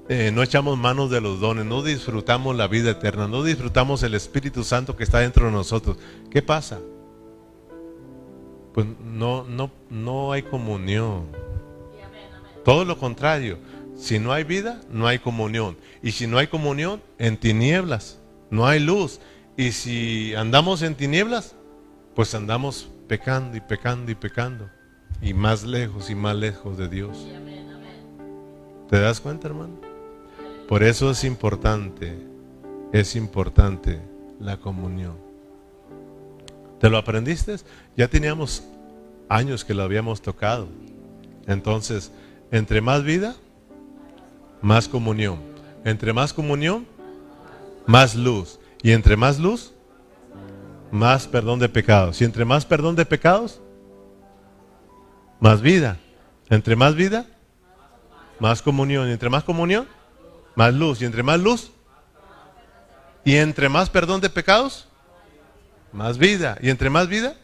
eh, 0.10 0.32
no 0.34 0.44
echamos 0.44 0.78
manos 0.78 1.10
de 1.10 1.22
los 1.22 1.40
dones, 1.40 1.66
no 1.66 1.82
disfrutamos 1.82 2.56
la 2.56 2.68
vida 2.68 2.92
eterna, 2.92 3.28
no 3.28 3.44
disfrutamos 3.44 4.04
el 4.04 4.16
Espíritu 4.16 4.64
Santo 4.64 4.96
que 4.96 5.04
está 5.04 5.20
dentro 5.20 5.46
de 5.46 5.52
nosotros. 5.52 5.98
¿Qué 6.30 6.42
pasa? 6.42 6.80
Pues 8.74 8.88
no, 9.04 9.44
no, 9.44 9.72
no 9.90 10.32
hay 10.32 10.44
comunión. 10.44 11.28
Todo 12.66 12.86
lo 12.86 12.98
contrario. 12.98 13.58
Si 13.96 14.20
no 14.20 14.34
hay 14.34 14.44
vida, 14.44 14.82
no 14.90 15.08
hay 15.08 15.20
comunión. 15.20 15.78
Y 16.02 16.12
si 16.12 16.28
no 16.28 16.38
hay 16.38 16.48
comunión, 16.48 17.02
en 17.20 17.38
tinieblas, 17.38 18.20
no 18.50 18.66
hay 18.66 18.80
luz. 18.80 19.20
Y 19.56 19.72
si 19.72 20.34
andamos 20.34 20.82
en 20.82 20.96
tinieblas, 20.96 21.56
pues 22.16 22.34
andamos 22.34 22.90
pecando 23.08 23.56
y 23.56 23.62
pecando 23.62 24.12
y 24.12 24.16
pecando. 24.16 24.70
Y 25.24 25.34
más 25.34 25.64
lejos 25.64 26.10
y 26.10 26.16
más 26.16 26.36
lejos 26.36 26.78
de 26.78 26.90
Dios. 26.90 27.26
¿Te 28.90 29.00
das 29.00 29.22
cuenta, 29.22 29.48
hermano? 29.48 29.76
Por 30.68 30.84
eso 30.84 31.10
es 31.10 31.24
importante, 31.24 32.18
es 32.92 33.16
importante 33.16 34.02
la 34.40 34.58
comunión. 34.58 35.16
¿Te 36.80 36.90
lo 36.90 36.98
aprendiste? 36.98 37.56
Ya 37.96 38.10
teníamos 38.10 38.64
años 39.30 39.64
que 39.64 39.74
lo 39.74 39.84
habíamos 39.84 40.22
tocado. 40.22 40.68
Entonces, 41.48 42.12
entre 42.52 42.82
más 42.82 43.04
vida, 43.04 43.36
más 44.62 44.90
comunión. 44.90 45.40
Entre 45.86 46.12
más 46.12 46.34
comunión, 46.34 46.86
más 47.86 48.14
luz. 48.14 48.60
Y 48.82 48.92
entre 48.92 49.16
más 49.16 49.40
luz, 49.40 49.74
más 50.92 51.28
perdón 51.28 51.60
de 51.60 51.70
pecados. 51.70 52.22
Y 52.22 52.26
entre 52.26 52.44
más 52.44 52.66
perdón 52.66 52.98
de 52.98 53.06
pecados, 53.06 53.62
más 55.44 55.62
vida. 55.62 55.98
Entre 56.50 56.78
más 56.78 56.96
vida, 56.96 57.26
más 58.40 58.62
comunión. 58.62 59.10
Y 59.10 59.12
entre 59.12 59.30
más 59.30 59.44
comunión, 59.44 59.86
más 60.56 60.74
luz. 60.74 61.02
Y 61.02 61.06
entre 61.06 61.22
más 61.22 61.40
luz, 61.40 61.72
Y 63.26 63.36
entre 63.36 63.70
más 63.70 63.90
perdón 63.90 64.22
de 64.22 64.30
pecados, 64.30 64.88
más 65.92 66.18
vida. 66.18 66.58
Y 66.62 66.70
entre 66.70 66.90
más 66.90 67.08
vida, 67.08 67.36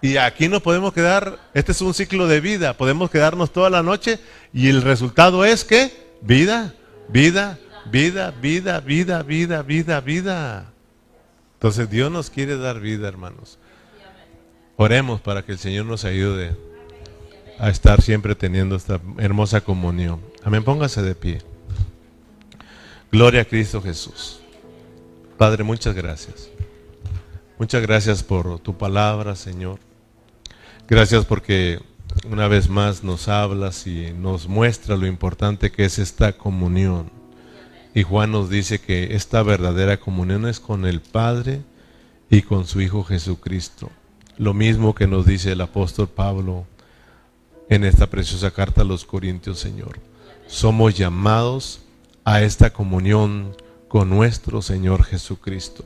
y 0.00 0.16
aquí 0.16 0.48
nos 0.48 0.62
podemos 0.62 0.92
quedar, 0.92 1.38
este 1.54 1.70
es 1.72 1.80
un 1.80 1.94
ciclo 1.94 2.26
de 2.26 2.40
vida, 2.40 2.76
podemos 2.76 3.08
quedarnos 3.08 3.52
toda 3.52 3.70
la 3.70 3.84
noche 3.84 4.18
y 4.52 4.68
el 4.68 4.82
resultado 4.82 5.44
es 5.44 5.64
que 5.64 5.92
vida, 6.22 6.74
vida, 7.08 7.56
vida, 7.86 8.32
vida, 8.32 8.80
vida, 8.80 9.22
vida, 9.22 9.62
vida, 9.62 10.00
vida. 10.00 10.72
Entonces 11.54 11.88
Dios 11.88 12.10
nos 12.10 12.30
quiere 12.30 12.56
dar 12.56 12.80
vida, 12.80 13.06
hermanos. 13.06 13.60
Oremos 14.76 15.20
para 15.20 15.44
que 15.44 15.52
el 15.52 15.58
Señor 15.58 15.86
nos 15.86 16.04
ayude 16.04 16.71
a 17.58 17.70
estar 17.70 18.02
siempre 18.02 18.34
teniendo 18.34 18.76
esta 18.76 19.00
hermosa 19.18 19.60
comunión. 19.60 20.20
Amén, 20.42 20.64
póngase 20.64 21.02
de 21.02 21.14
pie. 21.14 21.38
Gloria 23.10 23.42
a 23.42 23.44
Cristo 23.44 23.82
Jesús. 23.82 24.40
Padre, 25.36 25.64
muchas 25.64 25.94
gracias. 25.94 26.48
Muchas 27.58 27.82
gracias 27.82 28.22
por 28.22 28.58
tu 28.58 28.76
palabra, 28.76 29.36
Señor. 29.36 29.78
Gracias 30.88 31.24
porque 31.24 31.80
una 32.30 32.48
vez 32.48 32.68
más 32.68 33.04
nos 33.04 33.28
hablas 33.28 33.86
y 33.86 34.12
nos 34.12 34.48
muestra 34.48 34.96
lo 34.96 35.06
importante 35.06 35.70
que 35.70 35.84
es 35.84 35.98
esta 35.98 36.32
comunión. 36.32 37.10
Y 37.94 38.02
Juan 38.02 38.32
nos 38.32 38.48
dice 38.48 38.80
que 38.80 39.14
esta 39.14 39.42
verdadera 39.42 39.98
comunión 39.98 40.46
es 40.46 40.60
con 40.60 40.86
el 40.86 41.00
Padre 41.00 41.62
y 42.30 42.42
con 42.42 42.66
su 42.66 42.80
Hijo 42.80 43.04
Jesucristo. 43.04 43.90
Lo 44.38 44.54
mismo 44.54 44.94
que 44.94 45.06
nos 45.06 45.26
dice 45.26 45.52
el 45.52 45.60
apóstol 45.60 46.08
Pablo 46.08 46.66
en 47.74 47.84
esta 47.84 48.06
preciosa 48.06 48.50
carta 48.50 48.82
a 48.82 48.84
los 48.84 49.06
Corintios, 49.06 49.58
Señor. 49.58 49.98
Somos 50.46 50.94
llamados 50.94 51.80
a 52.22 52.42
esta 52.42 52.70
comunión 52.70 53.56
con 53.88 54.10
nuestro 54.10 54.60
Señor 54.60 55.04
Jesucristo. 55.04 55.82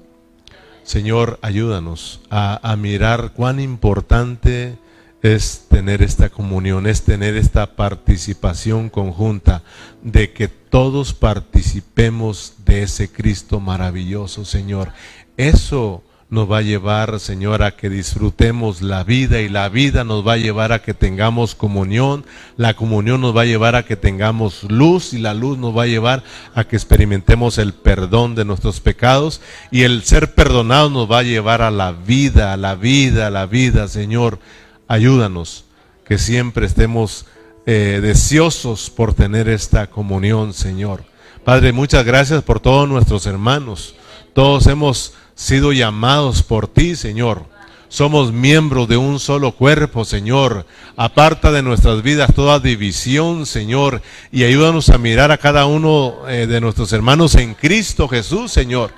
Señor, 0.83 1.39
ayúdanos 1.43 2.21
a, 2.29 2.59
a 2.69 2.75
mirar 2.75 3.33
cuán 3.35 3.61
importante 3.61 4.77
es 5.23 5.67
tener 5.71 6.03
esta 6.03 6.29
comunión, 6.29 6.89
es 6.89 7.03
tener 7.03 7.37
esta 7.37 7.77
participación 7.77 8.91
conjunta, 8.91 9.63
de 10.03 10.33
que 10.33 10.49
todos 10.49 11.15
participemos 11.15 12.55
de 12.65 12.83
ese 12.83 13.13
Cristo 13.13 13.61
maravilloso, 13.61 14.45
Señor. 14.45 14.93
Eso 15.37 16.03
nos 16.29 16.51
va 16.51 16.59
a 16.59 16.63
llevar, 16.63 17.21
Señor, 17.21 17.63
a 17.63 17.77
que 17.77 17.89
disfrutemos 17.89 18.83
la 18.83 19.05
vida 19.05 19.41
y 19.41 19.49
la 19.49 19.69
vida 19.69 20.03
nos 20.03 20.27
va 20.27 20.33
a 20.33 20.39
llevar 20.39 20.73
a 20.73 20.83
que 20.83 20.93
tengamos 20.93 21.55
comunión, 21.55 22.25
la 22.57 22.75
comunión 22.75 23.21
nos 23.21 23.37
va 23.37 23.43
a 23.43 23.47
llevar 23.47 23.77
a 23.77 23.85
que 23.85 23.95
tengamos 23.95 24.65
luz 24.65 25.13
y 25.13 25.19
la 25.19 25.35
luz 25.35 25.57
nos 25.57 25.77
va 25.77 25.85
a 25.85 25.87
llevar 25.87 26.25
a 26.55 26.65
que 26.65 26.75
experimentemos 26.75 27.59
el 27.59 27.75
perdón 27.75 28.35
de 28.35 28.45
nuestros 28.45 28.81
pecados 28.81 29.41
y 29.71 29.83
el 29.83 30.03
ser 30.03 30.35
perdonado 30.35 30.91
nos 30.91 31.11
va 31.11 31.21
a 31.21 31.23
llevar 31.23 31.63
a 31.63 31.71
la 31.71 31.93
vida, 31.93 32.53
a 32.53 32.57
la 32.57 32.75
vida, 32.75 33.29
a 33.29 33.31
la 33.31 33.47
vida, 33.47 33.87
Señor. 33.87 34.41
Ayúdanos 34.89 35.65
que 36.05 36.19
siempre 36.19 36.67
estemos 36.67 37.27
eh, 37.67 38.01
deseosos 38.03 38.91
por 38.91 39.15
tener 39.15 39.49
esta 39.49 39.89
comunión, 39.89 40.53
Señor. 40.53 41.05
Padre, 41.45 41.73
muchas 41.73 42.05
gracias 42.05 42.43
por 42.43 42.59
todos 42.59 42.89
nuestros 42.89 43.27
hermanos. 43.27 43.95
Todos 44.33 44.67
hemos 44.67 45.15
sido 45.37 45.73
llamados 45.73 46.43
por 46.43 46.67
ti, 46.67 46.97
Señor. 46.97 47.45
Somos 47.89 48.33
miembros 48.33 48.89
de 48.89 48.97
un 48.97 49.21
solo 49.21 49.53
cuerpo, 49.53 50.05
Señor. 50.05 50.67
Aparta 50.97 51.53
de 51.53 51.63
nuestras 51.63 52.03
vidas 52.03 52.35
toda 52.35 52.59
división, 52.59 53.47
Señor, 53.47 54.03
y 54.33 54.43
ayúdanos 54.43 54.89
a 54.89 54.99
mirar 54.99 55.31
a 55.31 55.39
cada 55.39 55.67
uno 55.67 56.29
eh, 56.29 56.47
de 56.49 56.61
nuestros 56.61 56.93
hermanos 56.93 57.37
en 57.37 57.55
Cristo 57.55 58.09
Jesús, 58.09 58.51
Señor. 58.51 58.91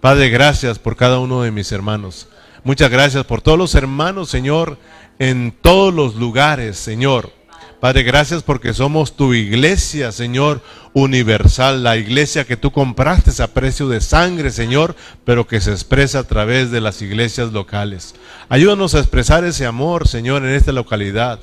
Padre, 0.00 0.28
gracias 0.28 0.78
por 0.78 0.96
cada 0.96 1.18
uno 1.18 1.42
de 1.42 1.50
mis 1.50 1.72
hermanos. 1.72 2.28
Muchas 2.62 2.90
gracias 2.90 3.24
por 3.24 3.40
todos 3.40 3.56
los 3.56 3.74
hermanos, 3.74 4.28
Señor, 4.28 4.76
en 5.18 5.54
todos 5.62 5.94
los 5.94 6.16
lugares, 6.16 6.76
Señor. 6.76 7.32
Padre, 7.86 8.02
gracias 8.02 8.42
porque 8.42 8.74
somos 8.74 9.14
tu 9.14 9.32
iglesia, 9.32 10.10
Señor, 10.10 10.60
universal, 10.92 11.84
la 11.84 11.96
iglesia 11.96 12.44
que 12.44 12.56
tú 12.56 12.72
compraste 12.72 13.40
a 13.40 13.54
precio 13.54 13.88
de 13.88 14.00
sangre, 14.00 14.50
Señor, 14.50 14.96
pero 15.24 15.46
que 15.46 15.60
se 15.60 15.70
expresa 15.70 16.18
a 16.18 16.24
través 16.24 16.72
de 16.72 16.80
las 16.80 17.00
iglesias 17.00 17.52
locales. 17.52 18.16
Ayúdanos 18.48 18.96
a 18.96 18.98
expresar 18.98 19.44
ese 19.44 19.66
amor, 19.66 20.08
Señor, 20.08 20.44
en 20.44 20.50
esta 20.50 20.72
localidad. 20.72 21.38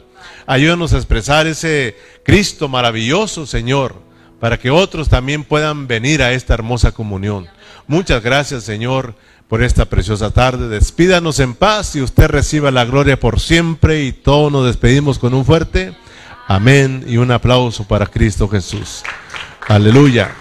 Ayúdanos 0.45 0.91
a 0.91 0.97
expresar 0.97 1.47
ese 1.47 1.95
Cristo 2.25 2.67
maravilloso, 2.67 3.45
Señor, 3.45 3.95
para 4.41 4.59
que 4.59 4.69
otros 4.69 5.07
también 5.07 5.45
puedan 5.45 5.87
venir 5.87 6.21
a 6.21 6.33
esta 6.33 6.55
hermosa 6.55 6.91
comunión. 6.91 7.47
Muchas 7.87 8.21
gracias, 8.21 8.65
Señor 8.65 9.15
por 9.47 9.61
esta 9.61 9.85
preciosa 9.85 10.31
tarde. 10.31 10.67
Despídanos 10.67 11.39
en 11.39 11.53
paz 11.53 11.95
y 11.95 12.01
usted 12.01 12.27
reciba 12.27 12.71
la 12.71 12.85
gloria 12.85 13.19
por 13.19 13.39
siempre 13.39 14.03
y 14.03 14.11
todos 14.11 14.51
nos 14.51 14.65
despedimos 14.65 15.19
con 15.19 15.35
un 15.35 15.45
fuerte 15.45 15.93
amén 16.47 17.03
y 17.07 17.17
un 17.17 17.31
aplauso 17.31 17.83
para 17.83 18.05
Cristo 18.05 18.47
Jesús. 18.47 19.03
Aleluya. 19.67 20.31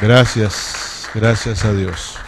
Gracias, 0.00 1.08
gracias 1.14 1.64
a 1.64 1.72
Dios. 1.72 2.18